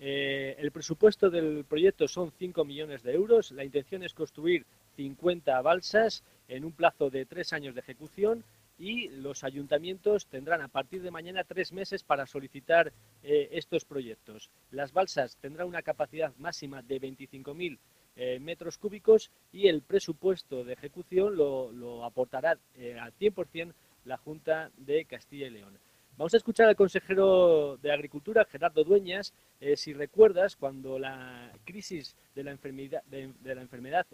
El 0.00 0.70
presupuesto 0.72 1.28
del 1.28 1.64
proyecto 1.64 2.08
son 2.08 2.32
5 2.32 2.64
millones 2.64 3.02
de 3.02 3.12
euros. 3.12 3.52
La 3.52 3.64
intención 3.64 4.02
es 4.02 4.14
construir 4.14 4.64
50 4.96 5.60
balsas 5.60 6.24
en 6.48 6.64
un 6.64 6.72
plazo 6.72 7.10
de 7.10 7.26
tres 7.26 7.52
años 7.52 7.74
de 7.74 7.80
ejecución 7.80 8.44
y 8.80 9.08
los 9.10 9.44
ayuntamientos 9.44 10.26
tendrán 10.26 10.62
a 10.62 10.68
partir 10.68 11.02
de 11.02 11.10
mañana 11.10 11.44
tres 11.44 11.70
meses 11.70 12.02
para 12.02 12.26
solicitar 12.26 12.92
eh, 13.22 13.50
estos 13.52 13.84
proyectos. 13.84 14.50
Las 14.70 14.92
balsas 14.92 15.36
tendrán 15.36 15.68
una 15.68 15.82
capacidad 15.82 16.34
máxima 16.38 16.80
de 16.82 16.98
25.000 16.98 17.78
eh, 18.16 18.38
metros 18.40 18.78
cúbicos 18.78 19.30
y 19.52 19.68
el 19.68 19.82
presupuesto 19.82 20.64
de 20.64 20.72
ejecución 20.72 21.36
lo, 21.36 22.04
aportará 22.04 22.58
eh, 22.74 22.98
al 22.98 23.12
100% 23.12 23.74
la 24.06 24.16
Junta 24.16 24.70
de 24.78 25.04
Castilla 25.04 25.46
y 25.46 25.50
León. 25.50 25.78
Vamos 26.16 26.34
a 26.34 26.36
escuchar 26.36 26.68
al 26.68 26.76
consejero 26.76 27.78
de 27.78 27.92
Agricultura, 27.92 28.44
Gerardo 28.44 28.84
Dueñas, 28.84 29.32
eh, 29.60 29.76
si 29.76 29.94
recuerdas 29.94 30.54
cuando 30.54 30.98
la 30.98 31.50
crisis 31.64 32.14
de 32.34 32.44
la 32.44 32.50
enfermedad, 32.50 33.02
de, 33.04 33.32
la 33.42 33.62
enfermedad 33.62 34.06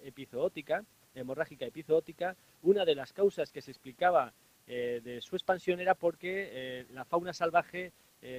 hemorrágica 1.15 1.67
epizootica, 1.67 2.37
una 2.63 2.85
de 2.85 2.95
las 2.95 3.13
causas 3.13 3.51
que 3.51 3.61
se 3.61 3.73
explicaba 3.73 4.33
eh, 4.69 5.01
de 5.03 5.21
su 5.21 5.35
expansión 5.35 5.81
era 5.81 5.95
porque 5.95 6.49
eh, 6.53 6.87
la 6.93 7.05
fauna 7.05 7.33
salvaje 7.33 7.93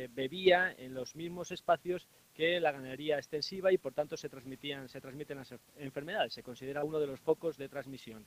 bebía 0.09 0.75
en 0.77 0.93
los 0.93 1.15
mismos 1.15 1.51
espacios 1.51 2.09
que 2.33 2.59
la 2.59 2.73
ganadería 2.73 3.17
extensiva 3.17 3.71
y 3.71 3.77
por 3.77 3.93
tanto 3.93 4.17
se 4.17 4.27
transmitían, 4.27 4.89
se 4.89 4.99
transmiten 4.99 5.37
las 5.37 5.53
enfermedades. 5.77 6.33
Se 6.33 6.43
considera 6.43 6.83
uno 6.83 6.99
de 6.99 7.07
los 7.07 7.21
focos 7.21 7.57
de 7.57 7.69
transmisión. 7.69 8.25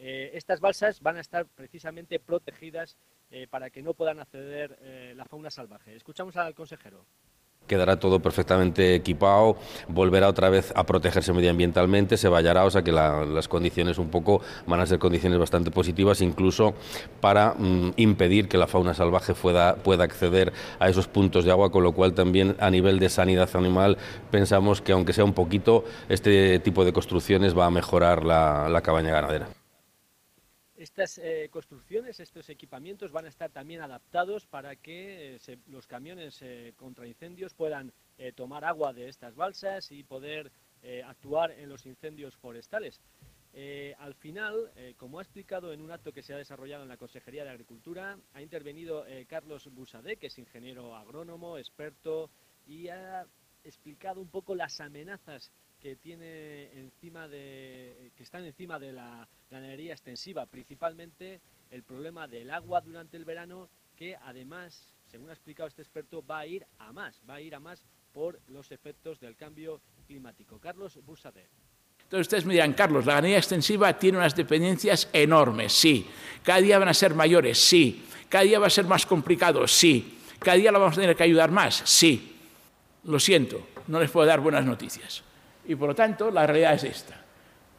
Estas 0.00 0.60
balsas 0.60 1.00
van 1.00 1.18
a 1.18 1.20
estar 1.20 1.46
precisamente 1.46 2.18
protegidas 2.18 2.96
para 3.50 3.70
que 3.70 3.82
no 3.82 3.94
puedan 3.94 4.18
acceder 4.18 4.78
la 5.14 5.24
fauna 5.26 5.50
salvaje. 5.50 5.94
Escuchamos 5.94 6.36
al 6.36 6.54
consejero 6.54 7.04
quedará 7.70 8.00
todo 8.00 8.18
perfectamente 8.18 8.96
equipado, 8.96 9.56
volverá 9.86 10.28
otra 10.28 10.50
vez 10.50 10.72
a 10.74 10.84
protegerse 10.84 11.32
medioambientalmente, 11.32 12.16
se 12.16 12.28
vallará, 12.28 12.64
o 12.64 12.70
sea 12.70 12.82
que 12.82 12.90
las 12.90 13.46
condiciones 13.46 13.96
un 13.98 14.08
poco 14.08 14.40
van 14.66 14.80
a 14.80 14.86
ser 14.86 14.98
condiciones 14.98 15.38
bastante 15.38 15.70
positivas, 15.70 16.20
incluso 16.20 16.74
para 17.20 17.54
mm, 17.56 17.92
impedir 17.96 18.48
que 18.48 18.58
la 18.58 18.66
fauna 18.66 18.92
salvaje 18.92 19.34
pueda, 19.34 19.76
pueda 19.76 20.02
acceder 20.02 20.52
a 20.80 20.88
esos 20.88 21.06
puntos 21.06 21.44
de 21.44 21.52
agua, 21.52 21.70
con 21.70 21.84
lo 21.84 21.92
cual 21.92 22.12
también 22.12 22.56
a 22.58 22.70
nivel 22.70 22.98
de 22.98 23.08
sanidad 23.08 23.48
animal 23.54 23.98
pensamos 24.32 24.82
que 24.82 24.90
aunque 24.90 25.12
sea 25.12 25.24
un 25.24 25.34
poquito, 25.34 25.84
este 26.08 26.58
tipo 26.58 26.84
de 26.84 26.92
construcciones 26.92 27.56
va 27.56 27.66
a 27.66 27.70
mejorar 27.70 28.24
la 28.24 28.80
cabaña 28.82 29.12
ganadera. 29.12 29.59
Estas 30.80 31.18
eh, 31.18 31.50
construcciones, 31.50 32.20
estos 32.20 32.48
equipamientos 32.48 33.12
van 33.12 33.26
a 33.26 33.28
estar 33.28 33.50
también 33.50 33.82
adaptados 33.82 34.46
para 34.46 34.76
que 34.76 35.36
eh, 35.36 35.58
los 35.66 35.86
camiones 35.86 36.40
eh, 36.40 36.72
contra 36.74 37.06
incendios 37.06 37.52
puedan 37.52 37.92
tomar 38.34 38.64
agua 38.64 38.94
de 38.94 39.08
estas 39.08 39.34
balsas 39.34 39.92
y 39.92 40.02
poder 40.02 40.52
actuar 41.06 41.52
en 41.52 41.70
los 41.70 41.86
incendios 41.86 42.36
forestales. 42.36 43.00
al 43.98 44.14
final, 44.14 44.70
como 44.98 45.18
ha 45.18 45.22
explicado 45.22 45.72
en 45.72 45.80
un 45.80 45.90
acto 45.90 46.12
que 46.12 46.22
se 46.22 46.34
ha 46.34 46.36
desarrollado 46.36 46.82
en 46.82 46.90
la 46.90 46.98
Consejería 46.98 47.44
de 47.44 47.50
Agricultura, 47.50 48.18
ha 48.34 48.42
intervenido 48.42 49.06
Carlos 49.26 49.70
Busadé, 49.72 50.16
que 50.16 50.26
es 50.26 50.38
ingeniero 50.38 50.94
agrónomo, 50.94 51.56
experto, 51.56 52.28
y 52.66 52.88
ha 52.88 53.26
explicado 53.64 54.20
un 54.20 54.28
poco 54.28 54.54
las 54.54 54.82
amenazas 54.82 55.50
que 55.80 55.96
tiene 55.96 56.70
encima 56.78 57.26
de 57.26 58.12
que 58.16 58.22
están 58.22 58.44
encima 58.44 58.78
de 58.78 58.92
la 58.92 59.26
ganadería 59.50 59.92
extensiva, 59.92 60.46
principalmente 60.46 61.40
el 61.70 61.82
problema 61.82 62.28
del 62.28 62.50
agua 62.50 62.80
durante 62.80 63.16
el 63.16 63.24
verano, 63.24 63.68
que 63.96 64.16
además, 64.16 64.94
según 65.10 65.30
ha 65.30 65.32
explicado 65.32 65.68
este 65.68 65.82
experto, 65.82 66.24
va 66.24 66.40
a 66.40 66.46
ir 66.46 66.66
a 66.78 66.92
más, 66.92 67.20
va 67.28 67.34
a 67.34 67.40
ir 67.40 67.54
a 67.54 67.60
más 67.60 67.82
por 68.12 68.40
los 68.48 68.70
efectos 68.72 69.20
del 69.20 69.36
cambio 69.36 69.80
climático. 70.06 70.58
Carlos 70.58 70.98
Busader. 71.04 71.48
Entonces 72.02 72.26
ustedes 72.26 72.44
me 72.44 72.54
dirán, 72.54 72.72
Carlos, 72.72 73.06
la 73.06 73.14
ganadería 73.14 73.38
extensiva 73.38 73.96
tiene 73.96 74.18
unas 74.18 74.34
dependencias 74.34 75.08
enormes, 75.12 75.72
sí. 75.72 76.06
Cada 76.42 76.60
día 76.60 76.78
van 76.78 76.88
a 76.88 76.94
ser 76.94 77.14
mayores, 77.14 77.58
sí. 77.58 78.04
Cada 78.28 78.44
día 78.44 78.58
va 78.58 78.66
a 78.66 78.70
ser 78.70 78.84
más 78.86 79.06
complicado, 79.06 79.66
sí. 79.68 80.18
Cada 80.40 80.56
día 80.56 80.72
la 80.72 80.78
vamos 80.78 80.98
a 80.98 81.00
tener 81.00 81.16
que 81.16 81.22
ayudar 81.22 81.52
más, 81.52 81.82
sí. 81.84 82.36
Lo 83.04 83.20
siento, 83.20 83.68
no 83.86 84.00
les 84.00 84.10
puedo 84.10 84.26
dar 84.26 84.40
buenas 84.40 84.64
noticias. 84.64 85.22
Y 85.70 85.76
por 85.76 85.90
lo 85.90 85.94
tanto, 85.94 86.32
la 86.32 86.44
realidad 86.48 86.74
es 86.74 86.82
esta. 86.82 87.14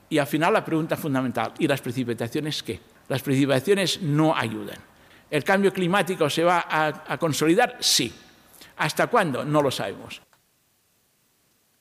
Y 0.07 0.17
al 0.17 0.25
final 0.25 0.53
la 0.53 0.63
pregunta 0.63 0.95
fundamental, 0.95 1.53
¿y 1.59 1.67
las 1.67 1.81
precipitaciones 1.81 2.63
qué? 2.63 2.79
Las 3.09 3.21
precipitaciones 3.21 4.01
no 4.01 4.33
ayudan. 4.33 4.77
¿El 5.29 5.43
cambio 5.43 5.73
climático 5.73 6.29
se 6.29 6.41
va 6.41 6.65
a, 6.69 7.17
consolidar? 7.17 7.75
Sí. 7.81 8.09
¿Hasta 8.77 9.07
cuándo? 9.07 9.43
No 9.43 9.61
lo 9.61 9.69
sabemos. 9.69 10.21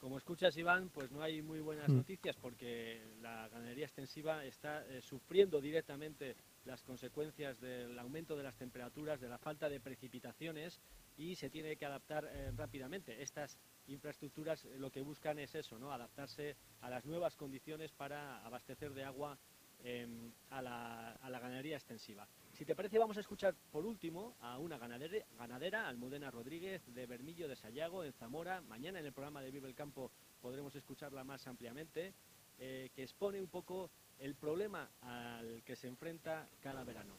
Como 0.01 0.19
escuchas, 0.19 0.57
Iván, 0.57 0.91
pues 0.93 1.13
no 1.13 1.23
hay 1.23 1.43
muy 1.43 1.61
buenas 1.61 1.89
mm. 1.89 1.99
noticias 1.99 2.35
porque 2.43 3.01
la 3.23 3.47
ganadería 3.47 3.85
extensiva 3.85 4.45
está 4.45 4.85
eh, 4.89 5.01
sufriendo 5.01 5.61
directamente 5.61 6.35
las 6.65 6.83
consecuencias 6.83 7.61
del 7.61 7.99
aumento 7.99 8.37
de 8.37 8.43
las 8.43 8.57
temperaturas, 8.57 9.21
de 9.21 9.29
la 9.29 9.39
falta 9.39 9.69
de 9.69 9.81
precipitaciones 9.81 10.81
y 11.17 11.37
se 11.37 11.51
tiene 11.51 11.77
que 11.77 11.87
adaptar 11.87 12.25
eh, 12.25 12.53
rápidamente. 12.57 13.23
Estas 13.23 13.59
infraestructuras 13.87 14.65
eh, 14.65 14.79
lo 14.79 14.91
que 14.91 15.03
buscan 15.03 15.39
es 15.39 15.55
eso, 15.55 15.79
¿no? 15.79 15.93
adaptarse 15.93 16.57
a 16.81 16.91
las 16.91 17.05
nuevas 17.05 17.37
condiciones 17.37 17.93
para 17.93 18.45
abastecer 18.45 18.95
de 18.95 19.05
agua 19.05 19.39
em, 19.83 20.33
a, 20.51 20.63
la, 20.63 21.41
ganadería 21.41 21.77
extensiva. 21.77 22.29
Si 22.53 22.65
te 22.65 22.75
parece, 22.75 22.99
vamos 22.99 23.17
a 23.17 23.21
escuchar 23.21 23.55
por 23.71 23.87
último 23.87 24.37
a 24.41 24.59
una 24.59 24.79
ganadera, 24.79 25.25
ganadera 25.39 25.89
Almudena 25.89 26.31
Rodríguez 26.31 26.83
de 26.95 27.07
Bermillo 27.07 27.49
de 27.49 27.57
Sayago, 27.57 28.05
en 28.05 28.13
Zamora. 28.13 28.61
Mañana 28.63 29.01
en 29.01 29.07
el 29.07 29.13
programa 29.13 29.43
de 29.43 29.51
Vive 29.51 29.69
el 29.69 29.75
Campo 29.75 30.11
podremos 30.41 30.75
escucharla 30.75 31.25
más 31.25 31.47
ampliamente, 31.47 32.15
eh, 32.59 32.91
que 32.95 33.03
expone 33.03 33.41
un 33.41 33.49
poco 33.49 33.91
el 34.21 34.35
problema 34.35 34.89
al 35.03 35.63
que 35.65 35.77
se 35.77 35.89
enfrenta 35.89 36.47
cada 36.63 36.85
verano. 36.85 37.15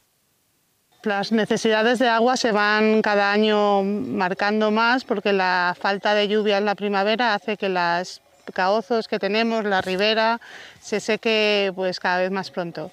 Las 1.02 1.32
necesidades 1.32 1.98
de 1.98 2.08
agua 2.08 2.36
se 2.36 2.52
van 2.52 3.02
cada 3.02 3.32
año 3.32 3.82
marcando 3.82 4.70
más 4.70 5.04
porque 5.04 5.32
la 5.32 5.74
falta 5.78 6.14
de 6.14 6.28
lluvia 6.28 6.58
en 6.58 6.64
la 6.64 6.76
primavera 6.76 7.34
hace 7.34 7.56
que 7.56 7.68
los 7.68 8.22
caozos 8.54 9.08
que 9.08 9.18
tenemos, 9.18 9.64
la 9.64 9.80
ribera, 9.80 10.40
se 10.80 11.00
seque 11.00 11.72
pues 11.74 11.98
cada 11.98 12.18
vez 12.18 12.30
más 12.30 12.52
pronto. 12.52 12.92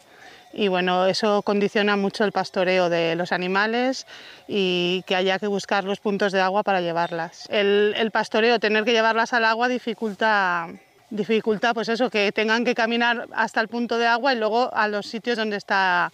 Y 0.53 0.67
bueno, 0.67 1.05
eso 1.05 1.43
condiciona 1.43 1.95
mucho 1.95 2.23
el 2.23 2.31
pastoreo 2.31 2.89
de 2.89 3.15
los 3.15 3.31
animales 3.31 4.07
y 4.47 5.03
que 5.05 5.15
haya 5.15 5.37
que 5.37 5.45
buscar 5.45 5.83
los 5.83 5.99
puntos 5.99 6.31
de 6.31 6.41
agua 6.41 6.63
para 6.63 6.81
llevarlas. 6.81 7.45
El, 7.51 7.93
el 7.95 8.09
pastoreo, 8.09 8.59
tener 8.59 8.85
que 8.85 8.93
llevarlas 8.93 9.33
al 9.33 9.45
agua 9.45 9.67
dificulta 9.67 10.67
dificulta 11.09 11.73
pues 11.73 11.89
eso, 11.89 12.09
que 12.09 12.31
tengan 12.31 12.65
que 12.65 12.75
caminar 12.75 13.27
hasta 13.33 13.61
el 13.61 13.67
punto 13.67 13.97
de 13.97 14.07
agua 14.07 14.33
y 14.33 14.37
luego 14.37 14.73
a 14.73 14.87
los 14.87 15.05
sitios 15.05 15.37
donde 15.37 15.57
está 15.57 16.11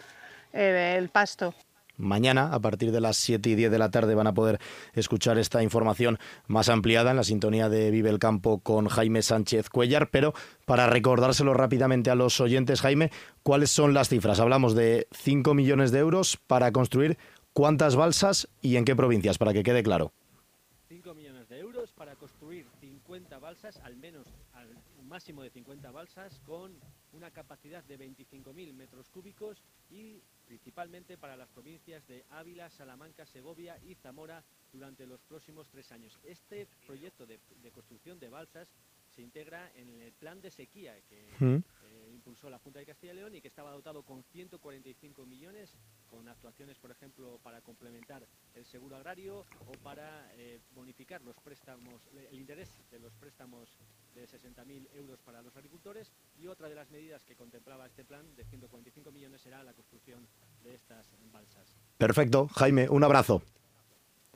eh, 0.54 0.96
el 0.98 1.10
pasto. 1.10 1.54
Mañana, 1.98 2.54
a 2.54 2.60
partir 2.60 2.92
de 2.92 3.00
las 3.00 3.16
7 3.18 3.50
y 3.50 3.56
10 3.56 3.72
de 3.72 3.80
la 3.80 3.90
tarde, 3.90 4.16
van 4.16 4.28
a 4.28 4.34
poder 4.34 4.60
escuchar 4.94 5.38
esta 5.38 5.64
información 5.64 6.20
más 6.48 6.68
ampliada 6.68 7.12
en 7.12 7.18
la 7.18 7.24
sintonía 7.24 7.70
de 7.70 7.90
Vive 7.90 8.10
el 8.10 8.20
Campo 8.20 8.60
con 8.60 8.88
Jaime 8.88 9.22
Sánchez 9.22 9.70
Cuellar. 9.70 10.10
Pero 10.10 10.34
para 10.66 10.88
recordárselo 10.88 11.54
rápidamente 11.54 12.10
a 12.10 12.16
los 12.16 12.42
oyentes, 12.42 12.82
Jaime, 12.82 13.12
¿cuáles 13.44 13.72
son 13.72 13.94
las 13.94 14.10
cifras? 14.10 14.42
Hablamos 14.42 14.76
de 14.76 15.08
5 15.12 15.54
millones 15.54 15.92
de 15.92 16.00
euros 16.00 16.38
para 16.48 16.72
construir 16.74 17.18
cuántas 17.54 17.96
balsas 17.96 18.50
y 18.62 18.76
en 18.76 18.84
qué 18.84 18.96
provincias, 18.96 19.38
para 19.38 19.54
que 19.54 19.64
quede 19.64 19.82
claro. 19.82 20.12
5 20.90 21.14
millones 21.14 21.48
de 21.48 21.60
euros 21.60 21.94
para 21.94 22.16
construir 22.16 22.66
50 22.82 23.40
balsas, 23.40 23.80
al 23.86 23.96
menos 23.96 24.28
máximo 25.16 25.44
de 25.44 25.50
50 25.50 25.92
balsas 25.92 26.42
con 26.42 26.78
una 27.14 27.32
capacidad 27.32 27.82
de 27.86 27.98
25.000 27.98 28.74
metros 28.74 29.10
cúbicos 29.10 29.64
y 29.90 30.22
principalmente 30.46 31.18
para 31.18 31.38
las 31.38 31.48
provincias 31.48 32.06
de 32.06 32.26
Ávila, 32.32 32.70
Salamanca, 32.70 33.26
Segovia 33.26 33.80
y 33.88 33.96
Zamora 33.96 34.44
durante 34.74 35.08
los 35.08 35.22
próximos 35.22 35.70
tres 35.70 35.90
años. 35.94 36.20
Este 36.26 36.68
proyecto 36.86 37.26
de, 37.26 37.40
construcción 37.74 38.20
de 38.20 38.28
balsas 38.28 38.68
se 39.16 39.22
integra 39.22 39.72
en 39.78 39.88
el 40.02 40.12
plan 40.12 40.42
de 40.42 40.52
sequía 40.52 41.00
que 41.08 41.32
mm. 41.40 41.56
eh, 41.56 42.12
impulsó 42.14 42.50
la 42.50 42.60
Junta 42.60 42.80
de 42.80 42.86
Castilla 42.86 43.14
y 43.14 43.16
León 43.16 43.36
y 43.36 43.42
que 43.42 43.48
estaba 43.48 43.72
dotado 43.72 44.04
con 44.04 44.22
145 44.22 45.26
millones, 45.26 45.74
con 46.10 46.28
actuaciones, 46.28 46.78
por 46.78 46.92
ejemplo, 46.92 47.40
para 47.42 47.62
complementar 47.62 48.28
el 48.54 48.66
seguro 48.66 48.98
agrario 48.98 49.46
o 49.66 49.72
para 49.82 50.30
eh, 50.34 50.60
bonificar 50.74 51.22
los 51.22 51.38
préstamos, 51.38 52.02
el 52.14 52.38
interés 52.38 52.70
de 52.92 53.00
los 53.00 53.14
préstamos 53.14 53.78
de 54.16 54.28
60.000 54.28 54.88
euros 54.96 55.20
para 55.22 55.42
los 55.42 55.56
agricultores 55.56 56.12
y 56.40 56.48
otra 56.48 56.70
de 56.70 56.76
las 56.76 56.90
medidas 56.90 57.24
que 57.24 57.36
contemplaba 57.36 57.86
este 57.86 58.04
plan 58.04 58.26
de 58.36 58.46
145 58.46 59.12
millones 59.12 59.42
será 59.42 59.64
la 59.64 59.74
construcción 59.74 60.28
de 60.64 60.76
estas 60.76 61.12
balsas. 61.32 61.76
Perfecto, 61.98 62.48
Jaime, 62.56 62.90
un 62.90 63.04
abrazo. 63.04 63.42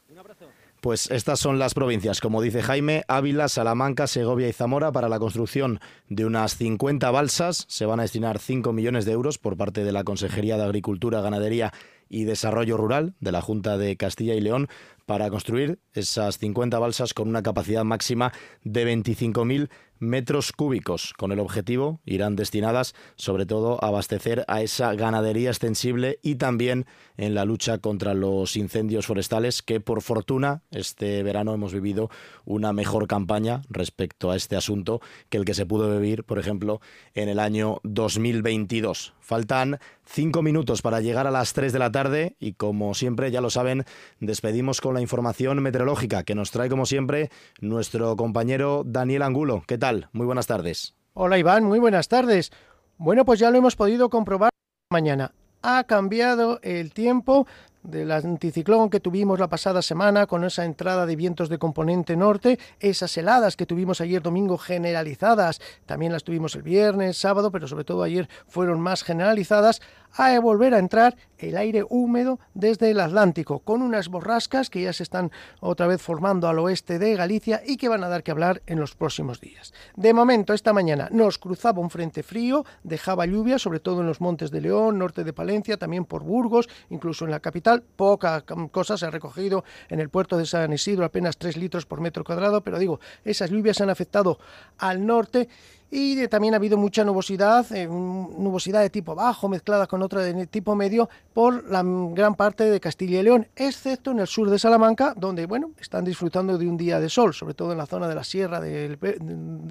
Un 0.09 0.17
abrazo. 0.17 0.49
Pues 0.81 1.11
estas 1.11 1.39
son 1.39 1.59
las 1.59 1.73
provincias, 1.73 2.21
como 2.21 2.41
dice 2.41 2.61
Jaime, 2.61 3.03
Ávila, 3.07 3.49
Salamanca, 3.49 4.07
Segovia 4.07 4.47
y 4.47 4.53
Zamora 4.53 4.91
para 4.91 5.09
la 5.09 5.19
construcción 5.19 5.79
de 6.07 6.25
unas 6.25 6.55
50 6.55 7.11
balsas. 7.11 7.65
Se 7.67 7.85
van 7.85 7.99
a 7.99 8.03
destinar 8.03 8.39
5 8.39 8.71
millones 8.71 9.05
de 9.05 9.11
euros 9.11 9.37
por 9.37 9.57
parte 9.57 9.83
de 9.83 9.91
la 9.91 10.05
Consejería 10.05 10.57
de 10.57 10.63
Agricultura, 10.63 11.21
Ganadería 11.21 11.73
y 12.09 12.25
Desarrollo 12.25 12.75
Rural 12.75 13.13
de 13.19 13.31
la 13.31 13.41
Junta 13.41 13.77
de 13.77 13.95
Castilla 13.95 14.33
y 14.33 14.41
León 14.41 14.67
para 15.05 15.29
construir 15.29 15.79
esas 15.93 16.37
50 16.37 16.77
balsas 16.77 17.13
con 17.15 17.27
una 17.27 17.41
capacidad 17.41 17.83
máxima 17.83 18.31
de 18.63 18.85
25.000 18.85 19.69
metros 19.99 20.51
cúbicos. 20.51 21.13
Con 21.17 21.31
el 21.31 21.39
objetivo 21.39 21.99
irán 22.05 22.35
destinadas 22.35 22.95
sobre 23.15 23.45
todo 23.45 23.83
a 23.83 23.87
abastecer 23.87 24.45
a 24.47 24.61
esa 24.61 24.93
ganadería 24.93 25.49
extensible 25.49 26.19
y 26.23 26.35
también 26.35 26.85
en 27.17 27.35
la 27.35 27.45
lucha 27.45 27.77
contra 27.79 28.13
los 28.13 28.55
incendios 28.55 29.05
forestales 29.05 29.61
que 29.61 29.79
por 29.79 30.01
fortuna 30.01 30.61
este 30.71 31.21
verano 31.23 31.53
hemos 31.53 31.73
vivido 31.73 32.09
una 32.45 32.73
mejor 32.73 33.07
campaña 33.07 33.61
respecto 33.69 34.31
a 34.31 34.35
este 34.35 34.55
asunto 34.55 35.01
que 35.29 35.37
el 35.37 35.45
que 35.45 35.53
se 35.53 35.65
pudo 35.65 35.91
vivir, 35.99 36.23
por 36.23 36.39
ejemplo, 36.39 36.81
en 37.13 37.29
el 37.29 37.39
año 37.39 37.79
2022. 37.83 39.13
Faltan 39.19 39.79
cinco 40.09 40.41
minutos 40.41 40.81
para 40.81 41.01
llegar 41.01 41.27
a 41.27 41.31
las 41.31 41.53
3 41.53 41.71
de 41.71 41.79
la 41.79 41.91
tarde 41.91 42.35
y 42.39 42.53
como 42.53 42.93
siempre 42.95 43.31
ya 43.31 43.41
lo 43.41 43.49
saben, 43.49 43.85
despedimos 44.19 44.81
con 44.81 44.95
la 44.95 45.01
información 45.01 45.61
meteorológica 45.61 46.23
que 46.23 46.35
nos 46.35 46.51
trae 46.51 46.69
como 46.69 46.85
siempre 46.85 47.29
nuestro 47.61 48.15
compañero 48.15 48.83
Daniel 48.85 49.21
Angulo. 49.21 49.63
¿Qué 49.67 49.77
tal? 49.77 50.09
Muy 50.11 50.25
buenas 50.25 50.47
tardes. 50.47 50.95
Hola 51.13 51.37
Iván, 51.37 51.63
muy 51.63 51.79
buenas 51.79 52.07
tardes. 52.07 52.51
Bueno, 52.97 53.23
pues 53.23 53.39
ya 53.39 53.51
lo 53.51 53.57
hemos 53.57 53.75
podido 53.75 54.09
comprobar 54.09 54.49
mañana. 54.89 55.31
Ha 55.61 55.83
cambiado 55.83 56.59
el 56.63 56.91
tiempo 56.91 57.45
del 57.83 58.11
anticiclón 58.11 58.89
que 58.89 58.99
tuvimos 58.99 59.39
la 59.39 59.49
pasada 59.49 59.81
semana 59.81 60.27
con 60.27 60.43
esa 60.43 60.65
entrada 60.65 61.05
de 61.05 61.15
vientos 61.15 61.49
de 61.49 61.57
componente 61.57 62.15
norte, 62.15 62.59
esas 62.79 63.15
heladas 63.17 63.55
que 63.55 63.65
tuvimos 63.65 64.01
ayer 64.01 64.21
domingo 64.21 64.57
generalizadas, 64.57 65.61
también 65.85 66.11
las 66.11 66.23
tuvimos 66.23 66.55
el 66.55 66.63
viernes, 66.63 67.17
sábado, 67.17 67.51
pero 67.51 67.67
sobre 67.67 67.83
todo 67.83 68.03
ayer 68.03 68.27
fueron 68.47 68.81
más 68.81 69.03
generalizadas, 69.03 69.81
a 70.13 70.39
volver 70.39 70.73
a 70.73 70.79
entrar 70.79 71.15
el 71.37 71.55
aire 71.55 71.85
húmedo 71.87 72.39
desde 72.53 72.89
el 72.89 72.99
Atlántico, 72.99 73.59
con 73.59 73.81
unas 73.81 74.09
borrascas 74.09 74.69
que 74.69 74.81
ya 74.81 74.91
se 74.91 75.03
están 75.03 75.31
otra 75.59 75.87
vez 75.87 76.01
formando 76.01 76.47
al 76.47 76.59
oeste 76.59 76.99
de 76.99 77.15
Galicia 77.15 77.61
y 77.65 77.77
que 77.77 77.87
van 77.87 78.03
a 78.03 78.09
dar 78.09 78.23
que 78.23 78.31
hablar 78.31 78.61
en 78.65 78.79
los 78.79 78.95
próximos 78.95 79.39
días. 79.39 79.73
De 79.95 80.13
momento, 80.13 80.53
esta 80.53 80.73
mañana 80.73 81.07
nos 81.11 81.37
cruzaba 81.37 81.79
un 81.79 81.89
frente 81.89 82.23
frío, 82.23 82.65
dejaba 82.83 83.25
lluvia, 83.25 83.59
sobre 83.59 83.79
todo 83.79 84.01
en 84.01 84.07
los 84.07 84.19
montes 84.19 84.51
de 84.51 84.61
León, 84.61 84.97
norte 84.97 85.23
de 85.23 85.31
Palencia, 85.31 85.77
también 85.77 86.05
por 86.05 86.23
Burgos, 86.23 86.67
incluso 86.89 87.25
en 87.25 87.31
la 87.31 87.39
capital. 87.39 87.68
Poca 87.77 88.43
cosa 88.71 88.97
se 88.97 89.05
ha 89.05 89.11
recogido 89.11 89.63
en 89.89 89.99
el 89.99 90.09
puerto 90.09 90.37
de 90.37 90.45
San 90.45 90.73
Isidro, 90.73 91.05
apenas 91.05 91.37
3 91.37 91.57
litros 91.57 91.85
por 91.85 92.01
metro 92.01 92.23
cuadrado, 92.23 92.61
pero 92.61 92.79
digo, 92.79 92.99
esas 93.23 93.49
lluvias 93.49 93.81
han 93.81 93.89
afectado 93.89 94.39
al 94.77 95.05
norte 95.05 95.47
y 95.91 96.27
también 96.27 96.53
ha 96.53 96.57
habido 96.57 96.77
mucha 96.77 97.03
nubosidad, 97.03 97.65
eh, 97.71 97.87
nubosidad 97.87 98.81
de 98.81 98.89
tipo 98.89 99.15
bajo 99.15 99.49
mezclada 99.49 99.87
con 99.87 100.01
otra 100.01 100.21
de 100.21 100.47
tipo 100.47 100.75
medio 100.75 101.09
por 101.33 101.69
la 101.69 101.83
gran 101.83 102.35
parte 102.35 102.65
de 102.65 102.79
Castilla 102.79 103.19
y 103.19 103.23
León, 103.23 103.47
excepto 103.55 104.11
en 104.11 104.19
el 104.19 104.27
sur 104.27 104.49
de 104.49 104.59
Salamanca, 104.59 105.13
donde 105.15 105.45
bueno, 105.45 105.71
están 105.79 106.05
disfrutando 106.05 106.57
de 106.57 106.67
un 106.67 106.77
día 106.77 106.99
de 106.99 107.09
sol, 107.09 107.33
sobre 107.33 107.53
todo 107.53 107.71
en 107.71 107.77
la 107.77 107.85
zona 107.85 108.07
de 108.07 108.15
la 108.15 108.23
Sierra 108.23 108.59
de, 108.59 108.97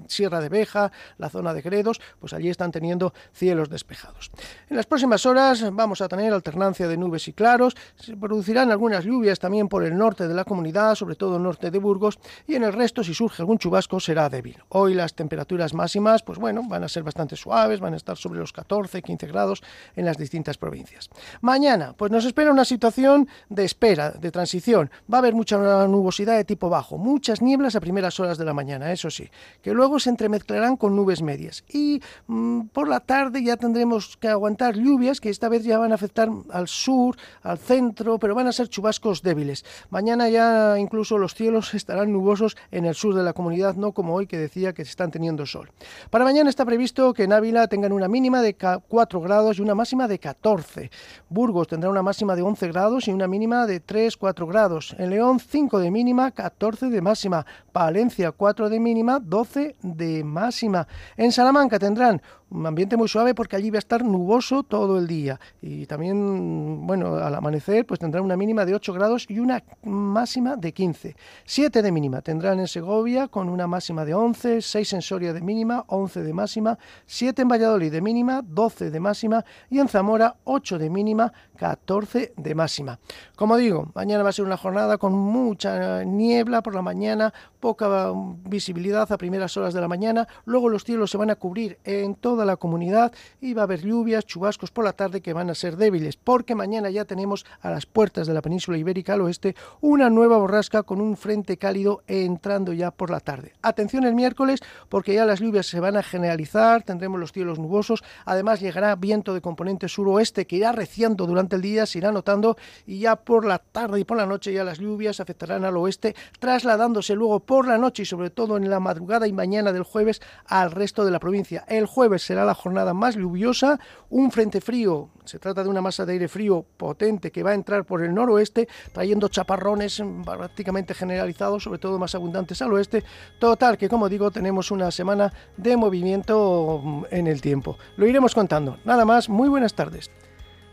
Sierra 0.07 0.41
de 0.41 0.49
Beja, 0.49 0.91
la 1.17 1.29
zona 1.29 1.53
de 1.53 1.61
Gredos, 1.61 2.01
pues 2.19 2.33
allí 2.33 2.49
están 2.49 2.71
teniendo 2.71 3.13
cielos 3.31 3.69
despejados. 3.69 4.31
En 4.69 4.75
las 4.75 4.85
próximas 4.85 5.25
horas 5.25 5.63
vamos 5.71 6.01
a 6.01 6.07
tener 6.07 6.33
alternancia 6.33 6.87
de 6.87 6.97
nubes 6.97 7.27
y 7.27 7.33
claros, 7.33 7.75
se 7.95 8.17
producirán 8.17 8.71
algunas 8.71 9.05
lluvias 9.05 9.39
también 9.39 9.69
por 9.69 9.83
el 9.83 9.97
norte 9.97 10.27
de 10.27 10.33
la 10.33 10.43
comunidad, 10.43 10.95
sobre 10.95 11.15
todo 11.15 11.39
norte 11.39 11.71
de 11.71 11.79
Burgos, 11.79 12.19
y 12.47 12.55
en 12.55 12.63
el 12.63 12.73
resto 12.73 13.03
si 13.03 13.13
surge 13.13 13.41
algún 13.41 13.57
chubasco 13.57 13.99
será 13.99 14.29
débil. 14.29 14.57
Hoy 14.69 14.93
las 14.93 15.13
temperaturas 15.13 15.73
máximas 15.73 16.08
pues 16.25 16.39
bueno, 16.39 16.63
van 16.67 16.83
a 16.83 16.89
ser 16.89 17.03
bastante 17.03 17.35
suaves, 17.35 17.79
van 17.79 17.93
a 17.93 17.97
estar 17.97 18.17
sobre 18.17 18.39
los 18.39 18.51
14, 18.51 19.01
15 19.01 19.27
grados 19.27 19.63
en 19.95 20.05
las 20.05 20.17
distintas 20.17 20.57
provincias. 20.57 21.09
Mañana, 21.41 21.93
pues 21.95 22.11
nos 22.11 22.25
espera 22.25 22.51
una 22.51 22.65
situación 22.65 23.27
de 23.49 23.65
espera, 23.65 24.11
de 24.11 24.31
transición. 24.31 24.89
Va 25.11 25.17
a 25.17 25.19
haber 25.19 25.33
mucha 25.33 25.57
nubosidad 25.87 26.35
de 26.37 26.45
tipo 26.45 26.69
bajo, 26.69 26.97
muchas 26.97 27.41
nieblas 27.41 27.75
a 27.75 27.79
primeras 27.79 28.19
horas 28.19 28.37
de 28.37 28.45
la 28.45 28.53
mañana, 28.53 28.91
eso 28.91 29.09
sí, 29.09 29.29
que 29.61 29.73
luego 29.73 29.99
se 29.99 30.09
entremezclarán 30.09 30.77
con 30.77 30.95
nubes 30.95 31.21
medias. 31.21 31.63
Y 31.69 32.01
mm, 32.27 32.67
por 32.73 32.87
la 32.87 32.99
tarde 32.99 33.43
ya 33.43 33.57
tendremos 33.57 34.17
que 34.17 34.27
aguantar 34.27 34.75
lluvias 34.75 35.21
que 35.21 35.29
esta 35.29 35.49
vez 35.49 35.63
ya 35.63 35.77
van 35.77 35.91
a 35.91 35.95
afectar 35.95 36.29
al 36.51 36.67
sur, 36.67 37.15
al 37.43 37.57
centro, 37.57 38.17
pero 38.19 38.35
van 38.35 38.47
a 38.47 38.51
ser 38.51 38.69
chubascos 38.69 39.21
débiles. 39.21 39.65
Mañana 39.89 40.29
ya 40.29 40.77
incluso 40.77 41.17
los 41.17 41.33
cielos 41.33 41.73
estarán 41.73 42.11
nubosos 42.11 42.57
en 42.71 42.85
el 42.85 42.95
sur 42.95 43.13
de 43.15 43.23
la 43.23 43.33
comunidad, 43.33 43.75
no 43.75 43.91
como 43.91 44.15
hoy 44.15 44.27
que 44.27 44.37
decía 44.37 44.73
que 44.73 44.85
se 44.85 44.91
están 44.91 45.11
teniendo 45.11 45.45
sol. 45.45 45.69
Para 46.09 46.25
mañana 46.25 46.49
está 46.49 46.65
previsto 46.65 47.13
que 47.13 47.23
en 47.23 47.33
Ávila 47.33 47.67
tengan 47.67 47.91
una 47.91 48.07
mínima 48.07 48.41
de 48.41 48.55
4 48.55 49.21
grados 49.21 49.57
y 49.57 49.61
una 49.61 49.75
máxima 49.75 50.07
de 50.07 50.19
14. 50.19 50.91
Burgos 51.29 51.67
tendrá 51.67 51.89
una 51.89 52.01
máxima 52.01 52.35
de 52.35 52.41
11 52.41 52.67
grados 52.69 53.07
y 53.07 53.11
una 53.11 53.27
mínima 53.27 53.67
de 53.67 53.85
3-4 53.85 54.47
grados. 54.47 54.95
En 54.97 55.09
León 55.09 55.39
5 55.39 55.79
de 55.79 55.91
mínima, 55.91 56.31
14 56.31 56.89
de 56.89 57.01
máxima. 57.01 57.45
Palencia 57.71 58.31
4 58.31 58.69
de 58.69 58.79
mínima, 58.79 59.19
12 59.19 59.75
de 59.81 60.23
máxima. 60.23 60.87
En 61.17 61.31
Salamanca 61.31 61.79
tendrán 61.79 62.21
un 62.51 62.65
ambiente 62.65 62.97
muy 62.97 63.07
suave 63.07 63.35
porque 63.35 63.55
allí 63.55 63.69
va 63.69 63.77
a 63.77 63.79
estar 63.79 64.03
nuboso 64.03 64.63
todo 64.63 64.97
el 64.97 65.07
día 65.07 65.39
y 65.61 65.85
también, 65.85 66.85
bueno, 66.87 67.15
al 67.15 67.35
amanecer 67.35 67.85
pues 67.85 67.99
tendrán 67.99 68.23
una 68.23 68.37
mínima 68.37 68.65
de 68.65 68.75
8 68.75 68.93
grados 68.93 69.25
y 69.29 69.39
una 69.39 69.63
máxima 69.83 70.55
de 70.55 70.73
15. 70.73 71.15
7 71.45 71.81
de 71.81 71.91
mínima 71.91 72.21
tendrán 72.21 72.59
en 72.59 72.67
Segovia 72.67 73.27
con 73.27 73.49
una 73.49 73.67
máxima 73.67 74.05
de 74.05 74.13
11, 74.13 74.61
6 74.61 74.93
en 74.93 75.01
Soria 75.01 75.33
de 75.33 75.41
mínima, 75.41 75.85
11 75.87 76.23
de 76.23 76.33
máxima, 76.33 76.77
7 77.05 77.41
en 77.41 77.47
Valladolid 77.47 77.91
de 77.91 78.01
mínima, 78.01 78.41
12 78.41 78.91
de 78.91 78.99
máxima 78.99 79.45
y 79.69 79.79
en 79.79 79.87
Zamora 79.87 80.35
8 80.43 80.79
de 80.79 80.89
mínima, 80.89 81.31
14 81.57 82.33
de 82.35 82.55
máxima. 82.55 82.99
Como 83.35 83.57
digo, 83.57 83.91
mañana 83.93 84.23
va 84.23 84.29
a 84.29 84.33
ser 84.33 84.45
una 84.45 84.57
jornada 84.57 84.97
con 84.97 85.13
mucha 85.13 86.03
niebla 86.03 86.61
por 86.61 86.75
la 86.75 86.81
mañana, 86.81 87.33
poca 87.59 88.11
visibilidad 88.45 89.11
a 89.11 89.17
primeras 89.17 89.55
horas 89.57 89.73
de 89.73 89.81
la 89.81 89.87
mañana, 89.87 90.27
luego 90.45 90.69
los 90.69 90.83
cielos 90.83 91.11
se 91.11 91.17
van 91.17 91.29
a 91.29 91.35
cubrir 91.35 91.77
en 91.83 92.15
toda 92.39 92.45
la 92.45 92.55
comunidad 92.55 93.11
y 93.41 93.53
va 93.53 93.63
a 93.63 93.65
haber 93.65 93.81
lluvias, 93.81 94.25
chubascos 94.25 94.71
por 94.71 94.85
la 94.85 94.93
tarde 94.93 95.19
que 95.19 95.33
van 95.33 95.49
a 95.49 95.55
ser 95.55 95.75
débiles, 95.75 96.15
porque 96.15 96.55
mañana 96.55 96.89
ya 96.89 97.03
tenemos 97.03 97.45
a 97.59 97.69
las 97.69 97.85
puertas 97.85 98.27
de 98.27 98.33
la 98.33 98.41
península 98.41 98.77
ibérica 98.77 99.15
al 99.15 99.21
oeste 99.21 99.57
una 99.81 100.09
nueva 100.09 100.37
borrasca 100.37 100.83
con 100.83 101.01
un 101.01 101.17
frente 101.17 101.57
cálido 101.57 102.01
entrando 102.07 102.71
ya 102.71 102.91
por 102.91 103.09
la 103.09 103.19
tarde. 103.19 103.51
Atención 103.61 104.05
el 104.05 104.15
miércoles 104.15 104.61
porque 104.87 105.13
ya 105.13 105.25
las 105.25 105.41
lluvias 105.41 105.65
se 105.65 105.81
van 105.81 105.97
a 105.97 106.03
generalizar, 106.03 106.83
tendremos 106.83 107.19
los 107.19 107.33
cielos 107.33 107.59
nubosos, 107.59 108.05
además 108.23 108.61
llegará 108.61 108.95
viento 108.95 109.33
de 109.33 109.41
componente 109.41 109.89
suroeste 109.89 110.47
que 110.47 110.55
irá 110.55 110.71
reciando 110.71 111.25
durante 111.25 111.57
el 111.57 111.61
día, 111.61 111.85
se 111.85 111.97
irá 111.97 112.13
notando 112.13 112.55
y 112.87 112.99
ya 112.99 113.17
por 113.17 113.45
la 113.45 113.57
tarde 113.57 113.99
y 113.99 114.05
por 114.05 114.15
la 114.15 114.25
noche 114.25 114.53
ya 114.53 114.63
las 114.63 114.79
lluvias 114.79 115.19
afectarán 115.19 115.65
al 115.65 115.75
oeste, 115.75 116.15
trasladándose 116.39 117.15
luego 117.15 117.41
por 117.41 117.67
la 117.67 117.77
noche 117.77 118.03
y 118.03 118.05
sobre 118.05 118.29
todo 118.29 118.55
en 118.55 118.69
la 118.69 118.79
madrugada 118.79 119.27
y 119.27 119.33
mañana 119.33 119.73
del 119.73 119.83
jueves 119.83 120.21
al 120.45 120.71
resto 120.71 121.03
de 121.03 121.11
la 121.11 121.19
provincia. 121.19 121.65
El 121.67 121.85
jueves 121.85 122.28
será 122.29 122.45
la 122.45 122.53
jornada 122.53 122.93
más 122.93 123.15
lluviosa, 123.15 123.79
un 124.11 124.29
frente 124.29 124.61
frío, 124.61 125.09
se 125.25 125.39
trata 125.39 125.63
de 125.63 125.69
una 125.69 125.81
masa 125.81 126.05
de 126.05 126.13
aire 126.13 126.27
frío 126.27 126.63
potente 126.77 127.31
que 127.31 127.41
va 127.41 127.49
a 127.49 127.53
entrar 127.55 127.85
por 127.85 128.03
el 128.03 128.13
noroeste, 128.13 128.67
trayendo 128.93 129.29
chaparrones 129.29 129.99
prácticamente 130.23 130.93
generalizados, 130.93 131.63
sobre 131.63 131.79
todo 131.79 131.97
más 131.97 132.13
abundantes 132.13 132.61
al 132.61 132.71
oeste. 132.73 133.03
Total, 133.39 133.79
que 133.79 133.89
como 133.89 134.09
digo, 134.09 134.29
tenemos 134.29 134.69
una 134.69 134.91
semana 134.91 135.33
de 135.57 135.75
movimiento 135.75 137.07
en 137.09 137.25
el 137.25 137.41
tiempo. 137.41 137.79
Lo 137.97 138.05
iremos 138.05 138.35
contando. 138.35 138.77
Nada 138.85 139.05
más, 139.05 139.27
muy 139.27 139.49
buenas 139.49 139.73
tardes. 139.73 140.11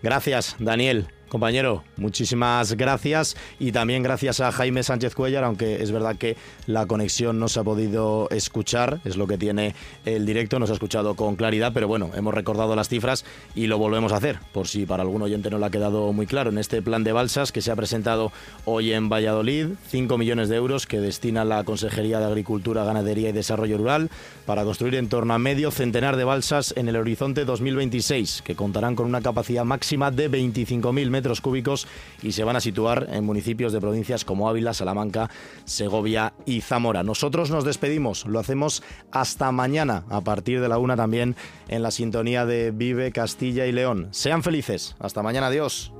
Gracias, 0.02 0.56
Daniel. 0.58 1.08
Compañero, 1.28 1.82
muchísimas 1.96 2.74
gracias 2.74 3.36
y 3.58 3.72
también 3.72 4.04
gracias 4.04 4.38
a 4.38 4.52
Jaime 4.52 4.84
Sánchez 4.84 5.16
Cuellar, 5.16 5.42
aunque 5.42 5.82
es 5.82 5.90
verdad 5.90 6.14
que 6.14 6.36
la 6.66 6.86
conexión 6.86 7.40
no 7.40 7.48
se 7.48 7.58
ha 7.58 7.64
podido 7.64 8.28
escuchar, 8.30 9.00
es 9.04 9.16
lo 9.16 9.26
que 9.26 9.36
tiene 9.36 9.74
el 10.04 10.24
directo, 10.24 10.60
no 10.60 10.66
se 10.66 10.72
ha 10.72 10.74
escuchado 10.74 11.16
con 11.16 11.34
claridad, 11.34 11.72
pero 11.74 11.88
bueno, 11.88 12.12
hemos 12.14 12.32
recordado 12.32 12.76
las 12.76 12.88
cifras 12.88 13.24
y 13.56 13.66
lo 13.66 13.76
volvemos 13.76 14.12
a 14.12 14.18
hacer, 14.18 14.38
por 14.52 14.68
si 14.68 14.86
para 14.86 15.02
algún 15.02 15.20
oyente 15.20 15.50
no 15.50 15.58
le 15.58 15.66
ha 15.66 15.70
quedado 15.70 16.12
muy 16.12 16.26
claro. 16.26 16.50
En 16.50 16.58
este 16.58 16.80
plan 16.80 17.02
de 17.02 17.10
balsas 17.10 17.50
que 17.50 17.60
se 17.60 17.72
ha 17.72 17.76
presentado 17.76 18.30
hoy 18.64 18.92
en 18.92 19.08
Valladolid, 19.08 19.70
5 19.88 20.18
millones 20.18 20.48
de 20.48 20.54
euros 20.54 20.86
que 20.86 21.00
destina 21.00 21.44
la 21.44 21.64
Consejería 21.64 22.20
de 22.20 22.26
Agricultura, 22.26 22.84
Ganadería 22.84 23.30
y 23.30 23.32
Desarrollo 23.32 23.78
Rural 23.78 24.10
para 24.44 24.62
construir 24.62 24.94
en 24.94 25.08
torno 25.08 25.34
a 25.34 25.38
medio 25.38 25.72
centenar 25.72 26.16
de 26.16 26.22
balsas 26.22 26.72
en 26.76 26.88
el 26.88 26.94
horizonte 26.94 27.44
2026, 27.44 28.42
que 28.44 28.54
contarán 28.54 28.94
con 28.94 29.06
una 29.06 29.22
capacidad 29.22 29.64
máxima 29.64 30.12
de 30.12 30.30
25.000 30.30 31.15
metros 31.16 31.40
cúbicos 31.40 31.88
y 32.22 32.32
se 32.32 32.44
van 32.44 32.56
a 32.56 32.60
situar 32.60 33.08
en 33.10 33.24
municipios 33.24 33.72
de 33.72 33.80
provincias 33.80 34.24
como 34.24 34.50
Ávila, 34.50 34.74
Salamanca, 34.74 35.30
Segovia 35.64 36.34
y 36.44 36.60
Zamora. 36.60 37.02
Nosotros 37.02 37.50
nos 37.50 37.64
despedimos, 37.64 38.26
lo 38.26 38.38
hacemos 38.38 38.82
hasta 39.10 39.50
mañana 39.50 40.04
a 40.10 40.20
partir 40.20 40.60
de 40.60 40.68
la 40.68 40.78
una 40.78 40.94
también 40.94 41.36
en 41.68 41.82
la 41.82 41.90
sintonía 41.90 42.44
de 42.44 42.70
Vive 42.70 43.12
Castilla 43.12 43.66
y 43.66 43.72
León. 43.72 44.08
Sean 44.10 44.42
felices, 44.42 44.94
hasta 44.98 45.22
mañana, 45.22 45.46
adiós. 45.46 45.92